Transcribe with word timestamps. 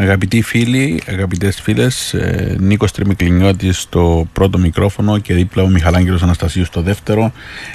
Αγαπητοί 0.00 0.42
φίλοι, 0.42 1.02
αγαπητές 1.06 1.60
φίλες, 1.60 2.14
ε, 2.14 2.56
Νίκος 2.60 2.92
Τριμικλινιώτης 2.92 3.80
στο 3.80 4.28
πρώτο 4.32 4.58
μικρόφωνο 4.58 5.18
και 5.18 5.34
δίπλα 5.34 5.62
ο 5.62 5.68
Μιχαλάγγελος 5.68 6.22
Αναστασίου 6.22 6.64
στο 6.64 6.82
δεύτερο 6.82 7.32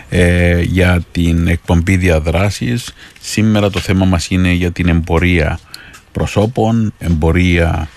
ε, 0.09 0.61
για 0.61 1.03
την 1.11 1.47
εκπομπή 1.47 1.95
διαδράσεις. 1.95 2.93
Σήμερα 3.21 3.69
το 3.69 3.79
θέμα 3.79 4.05
μας 4.05 4.29
είναι 4.29 4.51
για 4.51 4.71
την 4.71 4.87
εμπορία 4.87 5.59
προσώπων, 6.11 6.93
εμπορία 6.97 7.87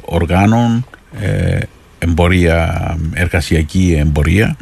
οργάνων, 0.00 0.86
ε, 1.20 1.58
εμπορία, 1.98 2.96
εργασιακή 3.12 3.96
εμπορία 3.98 4.56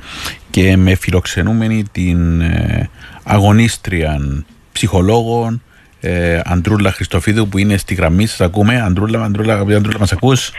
και 0.50 0.76
με 0.76 0.94
φιλοξενούμενη 0.94 1.84
την 1.92 2.40
ε, 2.40 2.88
αγωνίστρια 3.22 4.20
ψυχολόγων, 4.72 5.62
ε, 6.00 6.40
Αντρούλα 6.44 6.92
Χριστοφίδου 6.92 7.48
που 7.48 7.58
είναι 7.58 7.76
στη 7.76 7.94
γραμμή. 7.94 8.26
Σας 8.26 8.40
ακούμε. 8.40 8.80
Αντρούλα, 8.80 9.24
Αντρούλα, 9.24 9.52
αγαπητή 9.52 9.76
Αντρούλα, 9.76 9.98
μας 9.98 10.12
ακούς; 10.12 10.52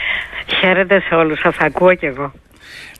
Χαίρετε 0.59 0.99
σε 0.99 1.15
όλους. 1.15 1.39
Σας 1.39 1.55
ακούω 1.59 1.95
κι 1.95 2.05
εγώ. 2.05 2.33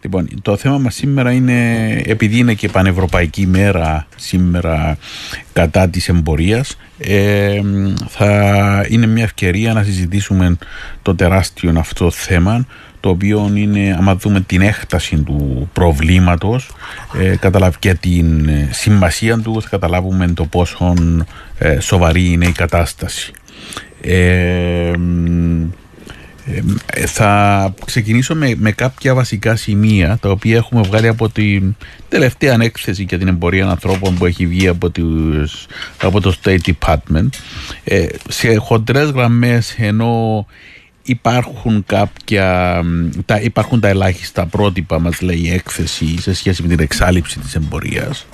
Λοιπόν, 0.02 0.28
το 0.42 0.58
θέμα 0.58 0.78
μας 0.78 0.96
σήμερα 0.96 1.32
είναι, 1.32 1.90
επειδή 2.06 2.38
είναι 2.38 2.54
και 2.54 2.68
πανευρωπαϊκή 2.68 3.48
μέρα 3.48 4.08
σήμερα 4.16 4.98
κατά 5.54 5.90
της 5.90 6.10
εμπορίας, 6.10 6.78
ε, 6.98 7.62
θα 8.08 8.86
είναι 8.90 9.06
μια 9.06 9.24
ευκαιρία 9.24 9.74
να 9.74 9.84
συζητήσουμε 9.84 10.58
το 11.02 11.16
τεράστιο 11.16 11.74
αυτό 11.78 12.12
θέμα, 12.12 12.66
το 13.02 13.10
οποίο 13.10 13.52
είναι, 13.56 13.96
άμα 14.00 14.16
δούμε 14.16 14.42
την 14.42 14.62
έκταση 14.62 15.18
του 15.18 15.70
προβλήματος 15.74 16.70
ε, 17.20 17.36
και 17.80 17.94
την 17.94 18.50
σημασία 18.72 19.40
του, 19.40 19.62
θα 19.62 19.70
καταλάβουμε 19.70 20.28
το 20.28 20.46
πόσο 20.46 20.94
ε, 21.58 21.80
σοβαρή 21.80 22.32
είναι 22.32 22.46
η 22.46 22.52
κατάσταση. 22.52 23.32
Ε, 24.02 24.94
ε, 26.94 27.06
θα 27.06 27.74
ξεκινήσω 27.86 28.36
με, 28.36 28.54
με 28.58 28.72
κάποια 28.72 29.14
βασικά 29.14 29.56
σημεία 29.56 30.18
τα 30.22 30.30
οποία 30.30 30.56
έχουμε 30.56 30.82
βγάλει 30.82 31.08
από 31.08 31.30
την 31.30 31.76
τελευταία 32.10 32.54
ανέκθεση 32.54 33.04
για 33.04 33.18
την 33.18 33.28
εμπορία 33.28 33.68
ανθρώπων 33.68 34.18
που 34.18 34.26
έχει 34.26 34.46
βγει 34.46 34.68
από, 34.68 34.90
τους, 34.90 35.66
από 36.02 36.22
το 36.22 36.36
State 36.44 36.60
Department 36.72 37.30
ε, 37.84 38.06
σε 38.30 38.56
χοντρές 38.56 39.10
γραμμές 39.10 39.76
ενώ 39.78 40.46
υπάρχουν 41.04 41.84
κάποια 41.86 42.82
τα, 43.26 43.40
υπάρχουν 43.42 43.80
τα 43.80 43.88
ελάχιστα 43.88 44.46
πρότυπα 44.46 45.00
μας 45.00 45.22
λέει 45.22 45.42
η 45.44 45.52
έκθεση 45.52 46.22
σε 46.22 46.34
σχέση 46.34 46.62
με 46.62 46.68
την 46.68 46.80
εξάλληψη 46.80 47.40
της 47.40 47.56
εμπορίας. 47.56 48.26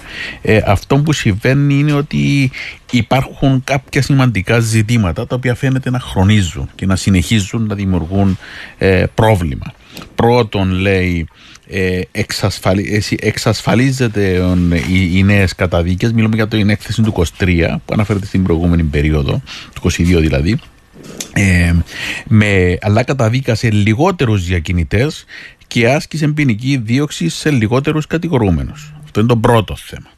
Ε, 0.41 0.59
αυτό 0.65 0.97
που 0.97 1.13
συμβαίνει 1.13 1.73
είναι 1.73 1.93
ότι 1.93 2.51
υπάρχουν 2.91 3.63
κάποια 3.63 4.01
σημαντικά 4.01 4.59
ζητήματα 4.59 5.27
τα 5.27 5.35
οποία 5.35 5.55
φαίνεται 5.55 5.89
να 5.89 5.99
χρονίζουν 5.99 6.69
και 6.75 6.85
να 6.85 6.95
συνεχίζουν 6.95 7.65
να 7.65 7.75
δημιουργούν 7.75 8.37
ε, 8.77 9.05
πρόβλημα. 9.13 9.73
Πρώτον 10.15 10.71
λέει 10.71 11.27
ε, 11.67 12.01
εξασφαλι, 12.11 13.03
εξασφαλίζεται 13.19 14.43
οι, 14.89 15.17
οι 15.17 15.23
νέες 15.23 15.55
καταδίκες. 15.55 16.11
Μιλούμε 16.11 16.35
για 16.35 16.47
την 16.47 16.69
έκθεση 16.69 17.01
του 17.01 17.25
23 17.39 17.75
που 17.85 17.93
αναφέρεται 17.93 18.25
στην 18.25 18.43
προηγούμενη 18.43 18.83
περίοδο 18.83 19.41
του 19.73 19.91
22 19.91 19.91
δηλαδή 19.97 20.59
ε, 21.33 21.73
με, 22.27 22.77
αλλά 22.81 23.03
καταδίκασε 23.03 23.71
λιγότερους 23.71 24.45
διακινητές 24.45 25.25
και 25.67 25.89
άσκησε 25.89 26.27
ποινική 26.27 26.81
δίωξη 26.83 27.29
σε 27.29 27.51
λιγότερους 27.51 28.07
κατηγορούμενους. 28.07 28.93
Αυτό 29.03 29.19
είναι 29.19 29.29
το 29.29 29.37
πρώτο 29.37 29.75
θέμα. 29.75 30.09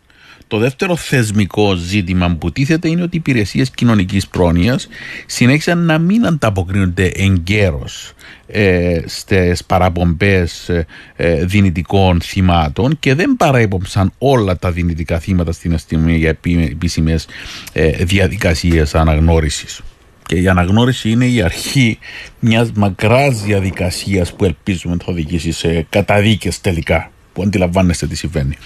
Το 0.50 0.58
δεύτερο 0.58 0.96
θεσμικό 0.96 1.75
ζήτημα 1.75 2.36
που 2.36 2.52
τίθεται 2.52 2.90
είναι 2.90 3.02
ότι 3.02 3.16
οι 3.16 3.20
υπηρεσίες 3.20 3.70
κοινωνικής 3.70 4.28
πρόνοιας 4.28 4.88
συνέχισαν 5.25 5.86
να 5.86 5.97
μην 5.97 6.25
ανταποκρίνονται 6.25 7.12
εγκαίρως 7.16 8.14
ε, 8.47 9.02
στις 9.06 9.64
παραπομπές 9.64 10.70
ε, 10.70 10.86
ε, 11.16 11.46
δυνητικών 11.46 12.22
θυμάτων 12.22 13.00
και 13.00 13.14
δεν 13.14 13.36
παραέποψαν 13.36 14.12
όλα 14.18 14.58
τα 14.58 14.72
δυνητικά 14.72 15.20
θύματα 15.20 15.52
στην 15.52 15.74
αστυνομία 15.74 16.18
για 16.18 16.38
επίσημες 16.70 17.28
ε, 17.74 17.90
διαδικασίες 17.90 18.96
αναγνώρισης. 18.96 19.81
Και 20.29 20.35
η 20.35 20.47
αναγνώριση 20.47 21.09
είναι 21.09 21.25
η 21.25 21.41
αρχή 21.41 22.00
μιας 22.40 22.72
μακράς 22.72 23.41
διαδικασίας 23.41 24.34
που 24.34 24.45
ελπίζουμε 24.45 24.95
θα 25.00 25.12
οδηγήσει 25.12 25.51
σε 25.51 25.85
καταδίκες 25.90 26.62
τελικά 26.62 27.12
που 27.34 27.41
αντιλαμβάνεστε 27.41 28.07
τι 28.07 28.16
συμβαίνει. 28.16 28.57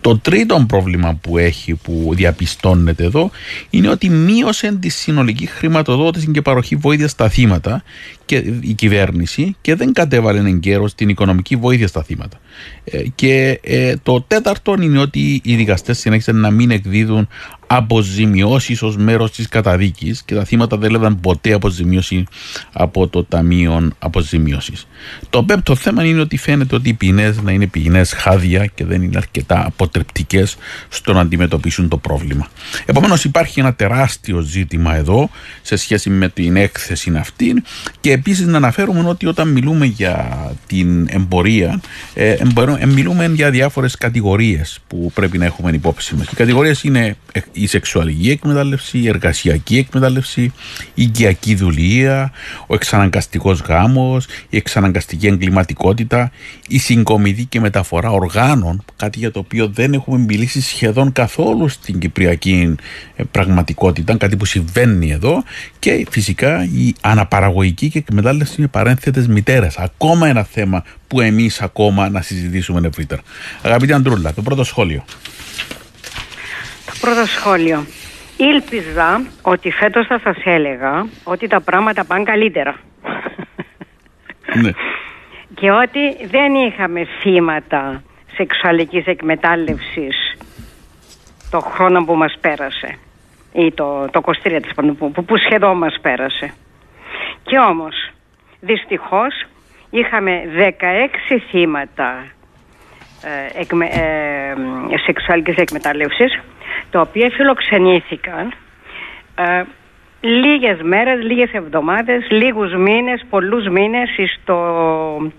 Το 0.00 0.18
τρίτο 0.18 0.64
πρόβλημα 0.68 1.14
που 1.20 1.38
έχει, 1.38 1.74
που 1.74 2.10
διαπιστώνεται 2.14 3.04
εδώ, 3.04 3.30
είναι 3.70 3.88
ότι 3.88 4.08
μείωσε 4.08 4.76
τη 4.80 4.88
συνολική 4.88 5.46
χρηματοδότηση 5.46 6.30
και 6.30 6.42
παροχή 6.42 6.76
βοήθεια 6.76 7.08
στα 7.08 7.28
θύματα 7.28 7.82
και 8.32 8.44
η 8.60 8.72
κυβέρνηση 8.72 9.56
και 9.60 9.74
δεν 9.74 9.92
κατέβαλε 9.92 10.48
εγκαίρως 10.48 10.94
την 10.94 11.08
οικονομική 11.08 11.56
βοήθεια 11.56 11.86
στα 11.86 12.02
θύματα. 12.02 12.40
Ε, 12.84 13.02
και 13.14 13.60
ε, 13.62 13.94
το 14.02 14.20
τέταρτο 14.20 14.76
είναι 14.80 14.98
ότι 14.98 15.40
οι 15.44 15.54
δικαστές 15.54 15.98
συνέχισαν 15.98 16.36
να 16.36 16.50
μην 16.50 16.70
εκδίδουν 16.70 17.28
αποζημιώσεις 17.66 18.82
ως 18.82 18.96
μέρος 18.96 19.30
της 19.30 19.48
καταδίκης 19.48 20.22
και 20.22 20.34
τα 20.34 20.44
θύματα 20.44 20.76
δεν 20.76 20.88
έλεγαν 20.88 21.20
ποτέ 21.20 21.52
αποζημίωση 21.52 22.24
από 22.72 23.08
το 23.08 23.24
Ταμείο 23.24 23.90
Αποζημίωσης. 23.98 24.86
Το 25.30 25.42
πέμπτο 25.42 25.74
θέμα 25.74 26.04
είναι 26.04 26.20
ότι 26.20 26.36
φαίνεται 26.36 26.74
ότι 26.74 26.88
οι 26.88 26.92
ποινές 26.92 27.42
να 27.42 27.52
είναι 27.52 27.66
ποινές 27.66 28.12
χάδια 28.12 28.66
και 28.66 28.84
δεν 28.84 29.02
είναι 29.02 29.16
αρκετά 29.16 29.66
αποτρεπτικές 29.66 30.56
στο 30.88 31.12
να 31.12 31.20
αντιμετωπίσουν 31.20 31.88
το 31.88 31.96
πρόβλημα. 31.96 32.48
Επομένως, 32.86 33.24
υπάρχει 33.24 33.60
ένα 33.60 33.74
τεράστιο 33.74 34.40
ζήτημα 34.40 34.96
εδώ 34.96 35.30
σε 35.62 35.76
σχέση 35.76 36.10
με 36.10 36.28
την 36.28 36.56
έκθεση 36.56 37.12
αυτή 37.16 37.62
και 38.00 38.12
επίσης 38.24 38.46
να 38.46 38.56
αναφέρουμε 38.56 39.08
ότι 39.08 39.26
όταν 39.26 39.48
μιλούμε 39.48 39.86
για 39.86 40.38
την 40.66 41.06
εμπορία, 41.10 41.80
ε, 42.14 42.36
ε 42.78 42.86
μιλούμε 42.86 43.26
για 43.34 43.50
διάφορες 43.50 43.96
κατηγορίες 43.96 44.80
που 44.86 45.10
πρέπει 45.14 45.38
να 45.38 45.44
έχουμε 45.44 45.70
υπόψη 45.70 46.14
μας. 46.14 46.26
Οι 46.26 46.34
κατηγορίες 46.34 46.82
είναι 46.82 47.16
η 47.52 47.66
σεξουαλική 47.66 48.30
εκμετάλλευση, 48.30 48.98
η 48.98 49.08
εργασιακή 49.08 49.76
εκμετάλλευση, 49.76 50.52
η 50.94 51.02
οικιακή 51.02 51.54
δουλεία, 51.54 52.32
ο 52.66 52.74
εξαναγκαστικός 52.74 53.60
γάμος, 53.60 54.26
η 54.48 54.56
εξαναγκαστική 54.56 55.26
εγκληματικότητα, 55.26 56.30
η 56.68 56.78
συγκομιδή 56.78 57.44
και 57.44 57.60
μεταφορά 57.60 58.10
οργάνων, 58.10 58.84
κάτι 58.96 59.18
για 59.18 59.30
το 59.30 59.38
οποίο 59.38 59.68
δεν 59.68 59.92
έχουμε 59.92 60.18
μιλήσει 60.18 60.60
σχεδόν 60.60 61.12
καθόλου 61.12 61.68
στην 61.68 61.98
κυπριακή 61.98 62.74
ε, 63.16 63.22
πραγματικότητα, 63.30 64.16
κάτι 64.16 64.36
που 64.36 64.44
συμβαίνει 64.44 65.10
εδώ 65.10 65.42
και 65.78 66.06
φυσικά 66.10 66.64
η 66.64 66.94
αναπαραγωγική 67.00 67.90
και 67.90 68.01
εκμετάλλευση 68.06 68.60
με 68.60 68.66
παρένθετες 68.66 69.26
μητέρες. 69.28 69.78
Ακόμα 69.78 70.28
ένα 70.28 70.42
θέμα 70.42 70.84
που 71.08 71.20
εμείς 71.20 71.62
ακόμα 71.62 72.08
να 72.08 72.20
συζητήσουμε 72.20 72.86
ευρύτερα. 72.86 73.20
Αγαπητή 73.62 73.92
Αντρούλα, 73.92 74.34
το 74.34 74.42
πρώτο 74.42 74.64
σχόλιο. 74.64 75.04
Πρώτο 77.00 77.26
σχόλιο. 77.26 77.86
Ήλπιζα 78.36 79.22
ότι 79.42 79.70
φέτος 79.70 80.06
θα 80.06 80.20
σας 80.24 80.36
έλεγα 80.44 81.06
ότι 81.24 81.46
τα 81.46 81.60
πράγματα 81.60 82.04
πάνε 82.04 82.24
καλύτερα. 82.24 82.74
Ναι. 84.62 84.70
Και 85.54 85.70
ότι 85.70 86.26
δεν 86.30 86.54
είχαμε 86.54 87.06
θύματα 87.20 88.02
σεξουαλικής 88.34 89.06
εκμετάλλευσης 89.06 90.36
το 91.50 91.60
χρόνο 91.60 92.04
που 92.04 92.14
μας 92.14 92.38
πέρασε 92.40 92.98
ή 93.52 93.72
το, 93.72 94.08
το 94.10 94.20
23 94.44 94.60
που, 94.96 95.12
που, 95.12 95.24
που 95.24 95.36
σχεδόν 95.36 95.76
μας 95.76 95.98
πέρασε. 96.02 96.54
Και 97.42 97.58
όμως 97.58 98.10
δυστυχώς 98.60 99.44
είχαμε 99.90 100.42
16 100.56 101.38
θύματα 101.50 102.24
ε, 103.22 103.60
εκμε, 103.60 103.86
ε, 103.86 104.54
σεξουαλικής 105.04 105.56
εκμετάλλευσης 105.56 106.40
τα 106.90 107.00
οποία 107.00 107.30
φιλοξενήθηκαν 107.30 108.52
ε, 109.34 109.62
λίγες 110.20 110.82
μέρες, 110.82 111.22
λίγες 111.24 111.52
εβδομάδες, 111.52 112.30
λίγους 112.30 112.74
μήνες, 112.74 113.24
πολλούς 113.30 113.68
μήνες 113.68 114.08
στο, 114.40 115.32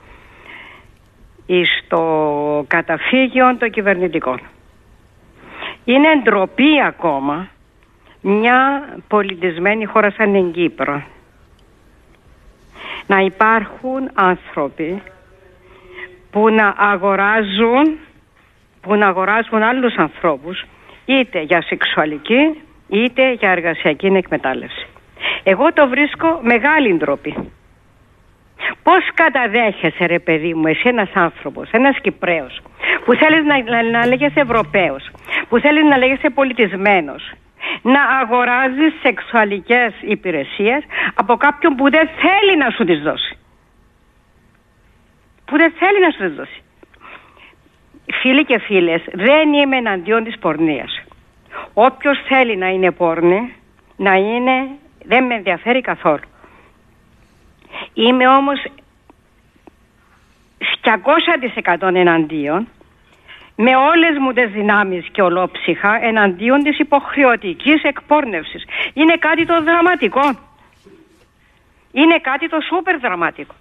στο 1.79 2.65
καταφύγιο 2.67 3.55
των 3.57 3.69
κυβερνητικών. 3.69 4.39
Είναι 5.85 6.21
ντροπή 6.23 6.81
ακόμα 6.85 7.47
μια 8.21 8.89
πολιτισμένη 9.07 9.85
χώρα 9.85 10.11
σαν 10.11 10.33
την 10.33 10.51
Κύπρο 10.51 11.03
να 13.07 13.17
υπάρχουν 13.19 14.09
άνθρωποι 14.13 15.01
που 16.31 16.49
να 16.49 16.73
αγοράζουν 16.77 17.97
που 18.81 18.95
να 18.95 19.07
αγοράζουν 19.07 19.63
άλλους 19.63 19.95
ανθρώπους 19.95 20.65
είτε 21.05 21.41
για 21.41 21.61
σεξουαλική 21.61 22.61
είτε 22.87 23.31
για 23.31 23.49
εργασιακή 23.51 24.05
εκμετάλλευση. 24.05 24.87
Εγώ 25.43 25.73
το 25.73 25.87
βρίσκω 25.87 26.39
μεγάλη 26.41 26.93
ντροπή. 26.93 27.51
Πώς 28.83 29.09
καταδέχεσαι 29.13 30.05
ρε 30.05 30.19
παιδί 30.19 30.53
μου 30.53 30.67
εσύ 30.67 30.87
ένας 30.87 31.09
άνθρωπος, 31.13 31.69
ένας 31.71 31.97
Κυπρέος 32.01 32.61
που 33.05 33.13
θέλεις 33.13 33.43
να, 33.45 33.63
να, 33.63 33.83
να 33.83 34.07
λέγεσαι 34.07 34.39
Ευρωπαίος, 34.39 35.09
που 35.49 35.59
θέλεις 35.59 35.83
να 35.83 35.97
λέγεσαι 35.97 36.29
πολιτισμένος, 36.29 37.31
να 37.83 38.01
αγοράζεις 38.03 38.93
σεξουαλικές 39.01 39.93
υπηρεσίες 40.01 40.83
από 41.13 41.35
κάποιον 41.37 41.75
που 41.75 41.89
δεν 41.89 42.07
θέλει 42.07 42.57
να 42.57 42.69
σου 42.69 42.83
τις 42.83 43.01
δώσει. 43.01 43.37
Που 45.45 45.57
δεν 45.57 45.73
θέλει 45.79 45.99
να 45.99 46.09
σου 46.11 46.17
τις 46.17 46.35
δώσει. 46.35 46.61
Φίλοι 48.21 48.45
και 48.45 48.59
φίλες, 48.59 49.01
δεν 49.13 49.53
είμαι 49.53 49.77
εναντίον 49.77 50.23
της 50.23 50.37
πορνείας. 50.39 51.01
Όποιος 51.73 52.23
θέλει 52.27 52.57
να 52.57 52.67
είναι 52.67 52.91
πόρνη, 52.91 53.53
να 53.95 54.13
είναι, 54.13 54.67
δεν 55.05 55.23
με 55.23 55.35
ενδιαφέρει 55.35 55.81
καθόλου. 55.81 56.27
Είμαι 57.93 58.27
όμως 58.27 58.65
200% 61.77 61.95
εναντίον 61.95 62.67
με 63.55 63.75
όλες 63.75 64.17
μου 64.19 64.33
τις 64.33 64.51
δυνάμεις 64.51 65.07
και 65.11 65.21
ολόψυχα 65.21 65.99
εναντίον 66.01 66.63
της 66.63 66.79
υποχρεωτικής 66.79 67.83
εκπόρνευσης. 67.83 68.63
Είναι 68.93 69.15
κάτι 69.15 69.45
το 69.45 69.63
δραματικό. 69.63 70.35
Είναι 71.91 72.17
κάτι 72.17 72.49
το 72.49 72.57
σούπερ 72.69 72.99
δραματικό. 72.99 73.53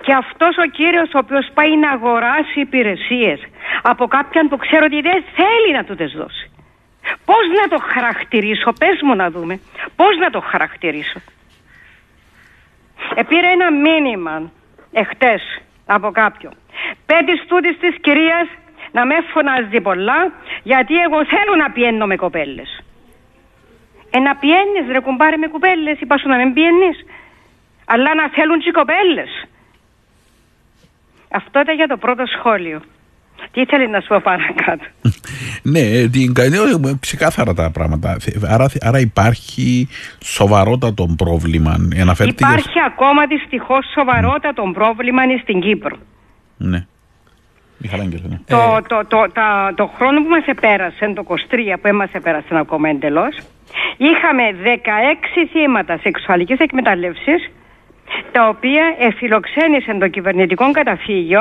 Και 0.00 0.12
αυτός 0.12 0.56
ο 0.56 0.66
κύριος 0.70 1.14
ο 1.14 1.18
οποίος 1.18 1.48
πάει 1.54 1.76
να 1.76 1.90
αγοράσει 1.90 2.60
υπηρεσίες 2.60 3.40
από 3.82 4.06
κάποιον 4.06 4.48
που 4.48 4.56
ξέρω 4.56 4.84
ότι 4.84 5.00
δεν 5.00 5.24
θέλει 5.34 5.72
να 5.72 5.84
του 5.84 5.94
τις 5.94 6.12
δώσει. 6.12 6.50
Πώς 7.24 7.44
να 7.60 7.68
το 7.68 7.84
χαρακτηρίσω, 7.92 8.72
πες 8.78 9.00
μου 9.02 9.14
να 9.14 9.30
δούμε, 9.30 9.60
πώς 9.96 10.16
να 10.18 10.30
το 10.30 10.40
χαρακτηρίσω. 10.40 11.20
Επήρε 13.14 13.46
ένα 13.46 13.72
μήνυμα 13.72 14.50
εχθές 14.92 15.60
από 15.86 16.10
κάποιον. 16.10 16.52
Πέντε 17.06 17.32
στούτης 17.44 17.78
της 17.78 17.96
κυρίας 18.00 18.48
να 18.96 19.02
με 19.06 19.16
φωνάζει 19.32 19.80
πολλά 19.88 20.20
γιατί 20.62 20.94
εγώ 21.06 21.18
θέλω 21.32 21.54
να 21.62 21.68
πιένω 21.70 22.06
με 22.06 22.16
κοπέλες. 22.16 22.70
Ε, 24.10 24.18
να 24.18 24.36
πιένεις 24.36 24.84
ρε 24.92 25.00
κουμπάρε 25.00 25.36
με 25.36 25.46
κοπέλες, 25.46 25.96
είπα 26.00 26.18
σου 26.18 26.28
να 26.28 26.36
μην 26.36 26.52
πιένεις. 26.52 26.96
Αλλά 27.84 28.14
να 28.14 28.28
θέλουν 28.36 28.58
και 28.58 28.68
οι 28.68 28.78
κοπέλες. 28.80 29.30
Αυτό 31.30 31.60
ήταν 31.60 31.74
για 31.76 31.86
το 31.86 31.96
πρώτο 31.96 32.24
σχόλιο. 32.34 32.80
Τι 33.52 33.60
ήθελε 33.60 33.86
να 33.86 34.00
σου 34.00 34.08
πω 34.08 34.20
παρακάτω; 34.22 34.84
ναι, 35.72 36.08
την 36.08 36.22
είναι 36.22 36.98
ξεκάθαρα 37.00 37.54
τα 37.54 37.70
πράγματα. 37.70 38.16
Άρα, 38.48 38.66
άρα 38.80 38.98
υπάρχει 38.98 39.88
σοβαρότατο 40.24 41.06
πρόβλημα. 41.16 41.76
Υπάρχει 42.24 42.80
ακόμα 42.86 43.26
δυστυχώς 43.26 43.84
σοβαρότατο 43.94 44.62
mm. 44.68 44.74
πρόβλημα 44.74 45.22
στην 45.42 45.60
Κύπρο. 45.60 45.96
Ναι. 46.56 46.86
Ναι. 47.78 48.40
Το, 48.46 48.56
ε. 48.56 48.82
το, 48.88 49.06
το, 49.08 49.26
τα, 49.32 49.72
το 49.76 49.86
χρόνο 49.86 50.22
που 50.22 50.28
μας 50.28 50.46
επέρασε, 50.46 51.12
το 51.14 51.24
23 51.28 51.34
που 51.82 51.96
μας 51.96 52.10
επέρασε 52.12 52.58
ακόμα 52.58 52.88
εντελώς, 52.88 53.36
είχαμε 53.96 54.42
16 54.64 55.48
θύματα 55.52 55.98
σεξουαλικής 56.02 56.58
εκμεταλλεύσης 56.58 57.50
τα 58.32 58.48
οποία 58.48 58.94
εφιλοξένησαν 58.98 59.98
το 59.98 60.08
κυβερνητικό 60.08 60.70
καταφύγιο 60.70 61.40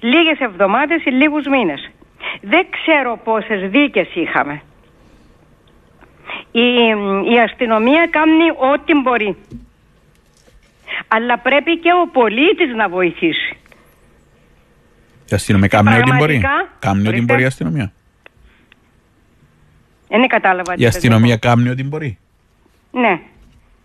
λίγες 0.00 0.38
εβδομάδες 0.40 1.04
ή 1.04 1.10
λίγους 1.10 1.46
μήνες. 1.46 1.90
Δεν 2.40 2.66
ξέρω 2.70 3.20
πόσες 3.24 3.70
δίκες 3.70 4.08
είχαμε. 4.14 4.62
Η, 6.50 6.68
η 7.32 7.38
αστυνομία 7.44 8.06
κάνει 8.10 8.50
ό,τι 8.72 8.94
μπορεί. 8.94 9.36
Αλλά 11.08 11.38
πρέπει 11.38 11.78
και 11.78 11.92
ο 12.02 12.08
πολίτης 12.12 12.74
να 12.74 12.88
βοηθήσει. 12.88 13.56
Η 15.30 15.34
αστυνομία 15.34 15.68
κάνει 15.68 15.96
ό,τι 15.98 16.12
μπορεί. 16.12 16.42
Κάνει 16.78 17.08
ό,τι 17.08 17.22
μπορεί 17.22 17.42
η 17.42 17.44
αστυνομία; 17.44 17.92
Δεν 20.08 20.28
κατάλαβα. 20.28 20.74
Η 20.76 20.86
αστυνομία 20.86 21.36
κάνει 21.36 21.68
ό,τι 21.68 21.84
μπορεί; 21.84 22.18
Ναι. 22.90 23.20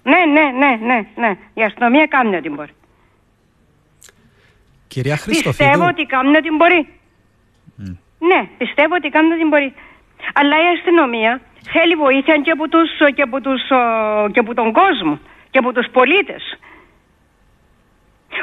Ναι, 0.04 0.26
ναι, 0.34 0.52
ναι, 0.58 0.78
ναι, 0.86 1.06
ναι. 1.16 1.38
Η 1.54 1.64
αστυνομία 1.64 2.06
κάνει 2.06 2.36
ό,τι 2.36 2.50
μπορεί. 2.50 2.72
Κυρία 4.88 5.20
Πιστεύω 5.26 5.86
ότι 5.88 6.06
κάνουν 6.06 6.36
ό,τι 6.36 6.50
μπορεί. 6.52 6.88
Ναι, 8.20 8.48
πιστεύω 8.58 8.96
ότι 8.96 9.10
κάνουν 9.10 9.32
ό,τι 9.32 9.46
μπορεί. 9.46 9.74
Αλλά 10.34 10.56
η 10.56 10.68
αστυνομία 10.78 11.42
θέλει 11.72 11.96
βοήθεια 11.96 12.38
και 12.38 12.52
από, 12.52 12.68
τους, 12.70 12.90
και 13.16 13.22
από, 13.22 13.42
τους, 13.42 13.62
και 14.32 14.40
από 14.40 14.54
τον 14.54 14.72
κόσμο 14.72 15.20
και 15.52 15.58
από 15.58 15.74
τους 15.74 15.88
πολίτες. 15.92 16.60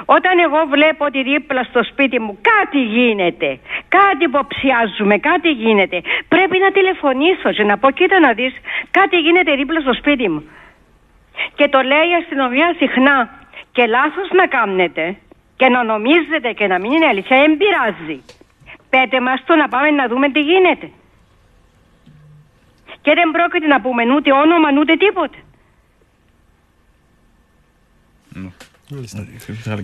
Όταν 0.04 0.38
εγώ 0.38 0.60
βλέπω 0.70 1.04
ότι 1.04 1.22
δίπλα 1.22 1.62
στο 1.62 1.84
σπίτι 1.84 2.20
μου 2.20 2.38
κάτι 2.50 2.82
γίνεται, 2.82 3.58
κάτι 3.88 4.25
υποψιάζουμε, 4.25 5.19
κάτι 5.19 5.50
γίνεται, 5.50 6.02
πρέπει 6.28 6.58
να 6.58 6.70
τηλεφωνήσω 6.70 7.52
και 7.52 7.64
να 7.64 7.78
πω 7.78 7.90
κοίτα 7.90 8.20
να 8.20 8.32
δεις, 8.32 8.54
κάτι 8.90 9.16
γίνεται 9.16 9.54
δίπλα 9.54 9.81
στο 9.81 9.94
σπίτι 9.94 10.28
μου. 10.28 10.42
Και 11.54 11.69
το 11.69 11.81
λέει 11.81 12.06
η 12.10 12.14
αστυνομία 12.20 12.75
συχνά 12.78 13.31
και 13.72 13.87
λάθος 13.87 14.28
να 14.32 14.46
κάνετε 14.46 15.16
και 15.56 15.69
να 15.69 15.84
νομίζετε 15.84 16.52
και 16.52 16.66
να 16.66 16.78
μην 16.78 16.92
είναι 16.92 17.06
αλήθεια, 17.06 17.37
δεν 17.40 17.56
πειράζει. 17.56 18.25
Πέτε 18.90 19.20
μας 19.20 19.44
το 19.44 19.54
να 19.56 19.69
πάμε 19.69 19.90
να 19.90 20.08
δούμε 20.08 20.31
τι 20.31 20.40
γίνεται. 20.40 20.90
Και 23.02 23.14
δεν 23.14 23.31
πρόκειται 23.31 23.66
να 23.66 23.81
πούμε 23.81 24.14
ούτε 24.14 24.32
όνομα 24.32 24.69
ούτε 24.78 24.96
τίποτε. 24.96 25.38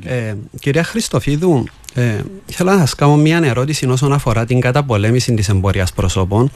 Ε, 0.04 0.34
κυρία 0.60 0.84
Χριστοφίδου, 0.84 1.64
ε, 1.94 2.20
θέλω 2.46 2.70
να 2.70 2.78
σας 2.78 2.94
κάνω 2.94 3.16
μια 3.16 3.40
ερώτηση 3.44 3.86
όσον 3.86 4.12
αφορά 4.12 4.44
την 4.44 4.60
καταπολέμηση 4.60 5.34
της 5.34 5.48
εμπορίας 5.48 5.92
προσώπων 5.92 6.50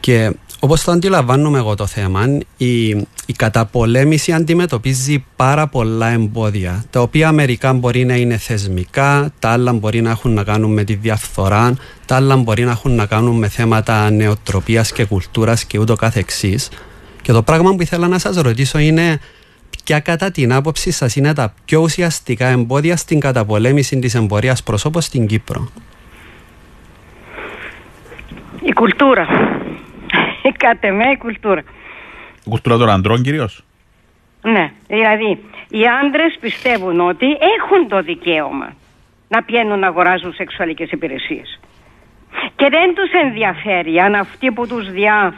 και 0.00 0.32
όπως 0.60 0.84
το 0.84 0.92
αντιλαμβάνομαι 0.92 1.58
εγώ 1.58 1.74
το 1.74 1.86
θέμα, 1.86 2.38
η, 2.56 2.88
η 3.26 3.32
καταπολέμηση 3.36 4.32
αντιμετωπίζει 4.32 5.24
πάρα 5.36 5.66
πολλά 5.66 6.08
εμπόδια, 6.08 6.84
τα 6.90 7.00
οποία 7.00 7.32
μερικά 7.32 7.72
μπορεί 7.72 8.04
να 8.04 8.16
είναι 8.16 8.36
θεσμικά, 8.36 9.32
τα 9.38 9.48
άλλα 9.48 9.72
μπορεί 9.72 10.00
να 10.00 10.10
έχουν 10.10 10.32
να 10.32 10.44
κάνουν 10.44 10.72
με 10.72 10.84
τη 10.84 10.94
διαφθορά, 10.94 11.74
τα 12.06 12.16
άλλα 12.16 12.36
μπορεί 12.36 12.64
να 12.64 12.70
έχουν 12.70 12.94
να 12.94 13.06
κάνουν 13.06 13.38
με 13.38 13.48
θέματα 13.48 14.10
νεοτροπίας 14.10 14.92
και 14.92 15.04
κουλτούρας 15.04 15.64
και 15.64 15.78
ούτω 15.78 15.94
καθεξής. 15.94 16.68
Και 17.22 17.32
το 17.32 17.42
πράγμα 17.42 17.74
που 17.74 17.82
ήθελα 17.82 18.08
να 18.08 18.18
σας 18.18 18.36
ρωτήσω 18.36 18.78
είναι 18.78 19.20
ποια 19.84 20.00
κατά 20.00 20.30
την 20.30 20.52
άποψη 20.52 20.90
σας 20.90 21.16
είναι 21.16 21.34
τα 21.34 21.54
πιο 21.64 21.80
ουσιαστικά 21.80 22.46
εμπόδια 22.46 22.96
στην 22.96 23.20
καταπολέμηση 23.20 23.98
της 23.98 24.14
εμπορίας 24.14 24.62
προσώπων 24.62 25.02
στην 25.02 25.26
Κύπρο; 25.26 25.68
Η 28.62 28.72
κουλτούρα. 28.72 29.26
Κάτε 30.56 30.90
με 30.90 31.10
η 31.10 31.16
κουλτούρα. 31.16 31.62
Η 32.44 32.48
κουλτούρα 32.48 32.76
των 32.76 32.88
ανδρών 32.90 33.22
κυρίως; 33.22 33.64
Ναι, 34.42 34.72
δηλαδή 34.88 35.38
οι 35.68 35.82
άντρες 36.02 36.36
πιστεύουν 36.40 37.00
ότι 37.00 37.26
έχουν 37.26 37.88
το 37.88 38.02
δικαίωμα 38.02 38.74
να 39.28 39.42
πιένουν 39.42 39.78
να 39.78 39.86
αγοράζουν 39.86 40.32
σεξουαλικές 40.32 40.90
υπηρεσίες. 40.90 41.60
Και 42.56 42.68
δεν 42.70 42.94
τους 42.94 43.10
ενδιαφέρει 43.24 43.98
αν 43.98 44.14
αυτοί 44.14 44.50
που 44.50 44.66
τους, 44.66 44.90
διά, 44.90 45.34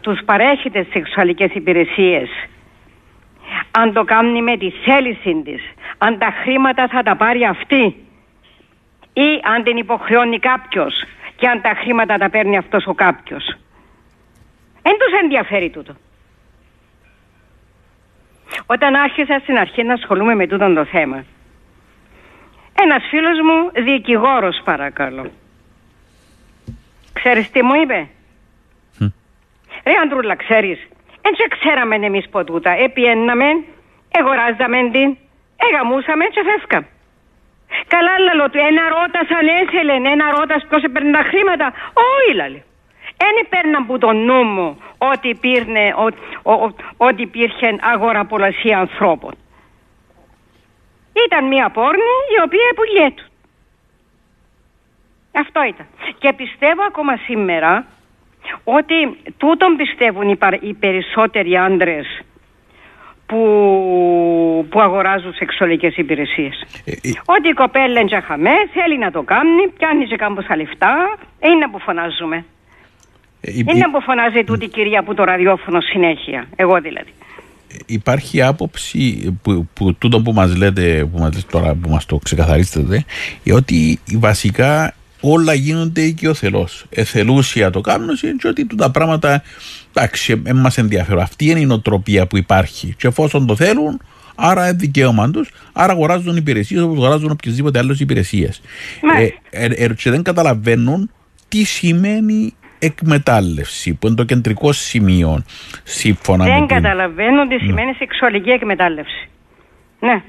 τους 0.00 0.20
παρέχει 0.24 0.70
τις 0.70 0.86
σεξουαλικές 0.92 1.50
υπηρεσίες 1.54 2.28
αν 3.70 3.92
το 3.92 4.04
κάνει 4.04 4.42
με 4.42 4.56
τη 4.56 4.70
θέληση 4.70 5.42
της, 5.44 5.62
αν 5.98 6.18
τα 6.18 6.30
χρήματα 6.42 6.88
θα 6.88 7.02
τα 7.02 7.16
πάρει 7.16 7.44
αυτή 7.44 7.96
ή 9.12 9.40
αν 9.54 9.62
την 9.62 9.76
υποχρεώνει 9.76 10.38
κάποιος 10.38 11.04
και 11.36 11.48
αν 11.48 11.60
τα 11.60 11.74
χρήματα 11.82 12.18
τα 12.18 12.30
παίρνει 12.30 12.56
αυτός 12.56 12.86
ο 12.86 12.94
κάποιος. 12.94 13.56
Δεν 14.82 14.92
τους 14.98 15.20
ενδιαφέρει 15.22 15.70
τούτο. 15.70 15.94
Όταν 18.66 18.94
άρχισα 18.94 19.38
στην 19.42 19.58
αρχή 19.58 19.82
να 19.82 19.92
ασχολούμαι 19.92 20.34
με 20.34 20.46
τούτο 20.46 20.74
το 20.74 20.84
θέμα, 20.84 21.24
ένας 22.82 23.02
φίλος 23.10 23.38
μου, 23.40 23.82
δικηγόρος 23.84 24.60
παρακαλώ, 24.64 25.30
ξέρεις 27.12 27.50
τι 27.50 27.62
μου 27.62 27.74
είπε; 27.74 28.08
Mm. 29.00 29.12
Ρε 29.84 29.92
Αντρούλα, 30.02 30.34
ξέρεις, 30.36 30.88
δεν 31.22 31.48
ξέραμε 31.48 31.94
εμείς 31.94 32.28
ποτούτα. 32.28 32.70
Επιέναμε, 32.70 33.64
εγωράζαμε 34.18 34.90
την, 34.92 35.16
εγαμούσαμε 35.66 36.24
και 36.24 36.42
φεύγαμε. 36.48 36.88
Καλά 37.86 38.18
λαλό 38.18 38.50
του, 38.50 38.58
ένα 38.58 38.84
ρώτας 38.88 39.26
αν 39.38 39.46
έθελε, 39.60 39.92
ένα 39.92 40.30
ρώτας 40.38 40.66
ποιος 40.68 40.82
έπαιρνε 40.82 41.12
τα 41.12 41.22
χρήματα. 41.22 41.72
Όχι 41.94 42.36
λαλή. 42.36 42.64
Δεν 43.16 43.34
έπαιρναν 43.44 43.86
που 43.86 43.98
το 43.98 44.12
νου 44.12 44.42
μου 44.44 44.82
ότι, 44.98 45.28
υπήρνε, 45.28 45.94
ότι 46.96 47.22
υπήρχε 47.22 47.76
αγοραπολασία 47.80 48.78
ανθρώπων. 48.78 49.34
Ήταν 51.26 51.44
μια 51.46 51.70
πόρνη 51.70 52.12
η 52.36 52.42
οποία 52.44 52.68
πουλιέτου. 52.76 53.24
Αυτό 55.32 55.62
ήταν. 55.62 55.86
Και 56.18 56.32
πιστεύω 56.32 56.82
ακόμα 56.82 57.16
σήμερα 57.16 57.86
ότι 58.64 58.94
τούτον 59.36 59.76
πιστεύουν 59.76 60.28
οι, 60.28 60.36
παρ- 60.36 60.62
οι 60.64 60.74
περισσότεροι 60.74 61.56
άντρες 61.56 62.06
που, 63.26 64.66
που 64.70 64.80
αγοράζουν 64.80 65.34
σεξουαλικές 65.34 65.96
υπηρεσίες. 65.96 66.64
Ε, 66.84 66.90
ε, 66.92 67.10
Ότι 67.24 67.48
η 67.48 67.52
κοπέλα 67.52 68.00
είναι 68.00 68.20
χαμέ, 68.20 68.54
θέλει 68.72 68.98
να 68.98 69.10
το 69.10 69.22
κάνει, 69.22 69.68
πιάνει 69.78 70.06
και 70.06 70.16
κάμποσα 70.16 70.56
λεφτά, 70.56 71.18
είναι 71.40 71.68
που 71.72 71.78
φωνάζουμε. 71.78 72.44
ε, 73.40 73.52
Είναι 73.56 73.88
που 73.92 74.00
φωνάζει 74.02 74.44
τούτη 74.44 74.64
η 74.64 74.68
κυρία 74.68 75.02
που 75.02 75.14
το 75.14 75.24
ραδιόφωνο 75.24 75.80
συνέχεια. 75.80 76.46
Εγώ 76.56 76.80
δηλαδή. 76.80 77.10
υπάρχει 77.86 78.42
άποψη 78.42 78.98
που, 79.42 79.68
που 79.74 79.94
τούτο 79.94 80.22
που 80.22 80.32
μας 80.32 80.56
λέτε, 80.56 81.08
που 81.12 81.18
μας 81.18 81.34
λέτε 81.34 81.46
τώρα 81.50 81.74
που 81.74 81.88
μας 81.88 82.06
το 82.06 82.16
ξεκαθαρίσετε 82.16 83.04
ε, 83.44 83.52
ότι 83.52 83.98
βασικά 84.14 84.94
όλα 85.20 85.54
γίνονται 85.54 86.00
οικειοθελώς. 86.00 86.84
Εθελούσια 86.90 87.70
το 87.70 87.80
κάνουν 87.80 88.16
και 88.16 88.48
ότι 88.48 88.66
τα 88.76 88.90
πράγματα 88.90 89.42
εντάξει, 89.94 90.34
δεν 90.34 90.56
μας 90.56 90.78
ενδιαφέρουν. 90.78 91.22
Αυτή 91.22 91.44
είναι 91.44 91.60
η 91.60 91.66
νοοτροπία 91.66 92.26
που 92.26 92.36
υπάρχει 92.36 92.94
και 92.98 93.06
εφόσον 93.06 93.46
το 93.46 93.56
θέλουν 93.56 94.00
Άρα 94.42 94.62
είναι 94.62 94.72
δικαίωμα 94.72 95.30
τους, 95.30 95.50
άρα 95.72 95.92
αγοράζουν 95.92 96.36
υπηρεσίες 96.36 96.82
όπως 96.82 96.96
αγοράζουν 96.96 97.30
οποιασδήποτε 97.30 97.78
άλλες 97.78 98.00
υπηρεσίες. 98.00 98.62
Μάλιστα. 99.02 99.36
Ε, 99.50 99.64
ε, 99.64 99.84
ε, 99.84 99.94
και 99.94 100.10
δεν 100.10 100.22
καταλαβαίνουν 100.22 101.10
τι 101.48 101.64
σημαίνει 101.64 102.54
εκμετάλλευση, 102.78 103.94
που 103.94 104.06
είναι 104.06 104.16
το 104.16 104.24
κεντρικό 104.24 104.72
σημείο 104.72 105.42
σύμφωνα 105.82 106.44
με 106.44 106.50
Δεν 106.50 106.58
την... 106.58 106.68
καταλαβαίνουν 106.68 107.48
τι 107.48 107.58
σημαίνει 107.58 107.92
σεξουαλική 107.92 108.50
εκμετάλλευση. 108.50 109.28
Ναι. 110.00 110.22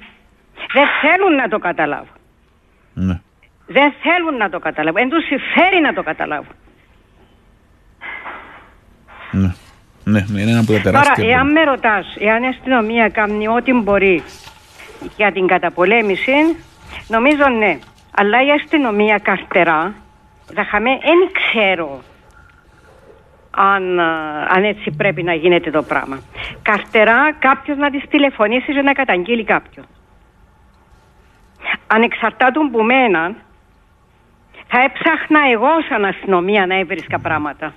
Δεν 0.74 0.86
θέλουν 1.01 1.36
να 1.36 1.48
το 1.48 1.60
καταλάβουν. 1.60 2.15
Ναι. 2.93 3.21
Δεν 3.72 3.94
θέλουν 4.01 4.38
να 4.38 4.50
το 4.50 4.60
καταλάβουν. 4.60 5.01
Δεν 5.01 5.10
του 5.10 5.25
συμφέρει 5.25 5.82
να 5.82 5.94
το 5.94 6.04
καταλάβουν. 6.04 6.56
Ναι. 9.32 9.54
Ναι, 10.04 10.25
ναι, 10.28 10.42
είναι 10.42 10.51
ένα 10.51 10.60
από 10.60 10.72
τα 10.74 10.82
Τώρα, 10.82 11.01
τεράστια. 11.01 11.30
εάν 11.30 11.51
με 11.51 11.63
ρωτάς, 11.63 12.16
εάν 12.20 12.44
η 12.44 12.48
αστυνομία 12.48 13.10
κάνει 13.10 13.48
ό,τι 13.48 13.74
μπορεί 13.74 14.24
για 15.18 15.32
την 15.32 15.48
καταπολέμηση, 15.48 16.34
νομίζω 17.08 17.48
ναι. 17.48 17.80
Αλλά 18.16 18.46
η 18.46 18.50
αστυνομία 18.51 19.18
καρτερά, 19.18 19.94
θα 20.54 20.63
χαμε, 20.63 20.90
δεν 20.90 21.32
ξέρω 21.34 22.01
αν, 23.51 24.00
α, 24.00 24.46
αν 24.50 24.63
έτσι 24.63 24.92
πρέπει 24.92 25.24
να 25.24 25.34
γίνεται 25.34 25.72
το 25.72 25.84
πράγμα. 25.84 26.20
Καρτερά 26.62 27.34
κάποιος 27.40 27.78
να 27.78 27.90
της 27.90 28.04
τηλεφωνήσει 28.10 28.74
και 28.74 28.82
να 28.82 28.94
καταγγείλει 28.94 29.44
κάποιον. 29.44 29.86
Ανεξαρτάτων 31.88 32.72
που 32.72 32.82
μέναν, 32.84 33.36
θα 34.72 34.80
έψαχνα 34.88 35.40
εγώ 35.54 35.74
σαν 35.90 36.06
αστυνομία 36.06 36.66
να 36.66 36.80
έβρισκα 36.80 37.20
πράγματα. 37.20 37.74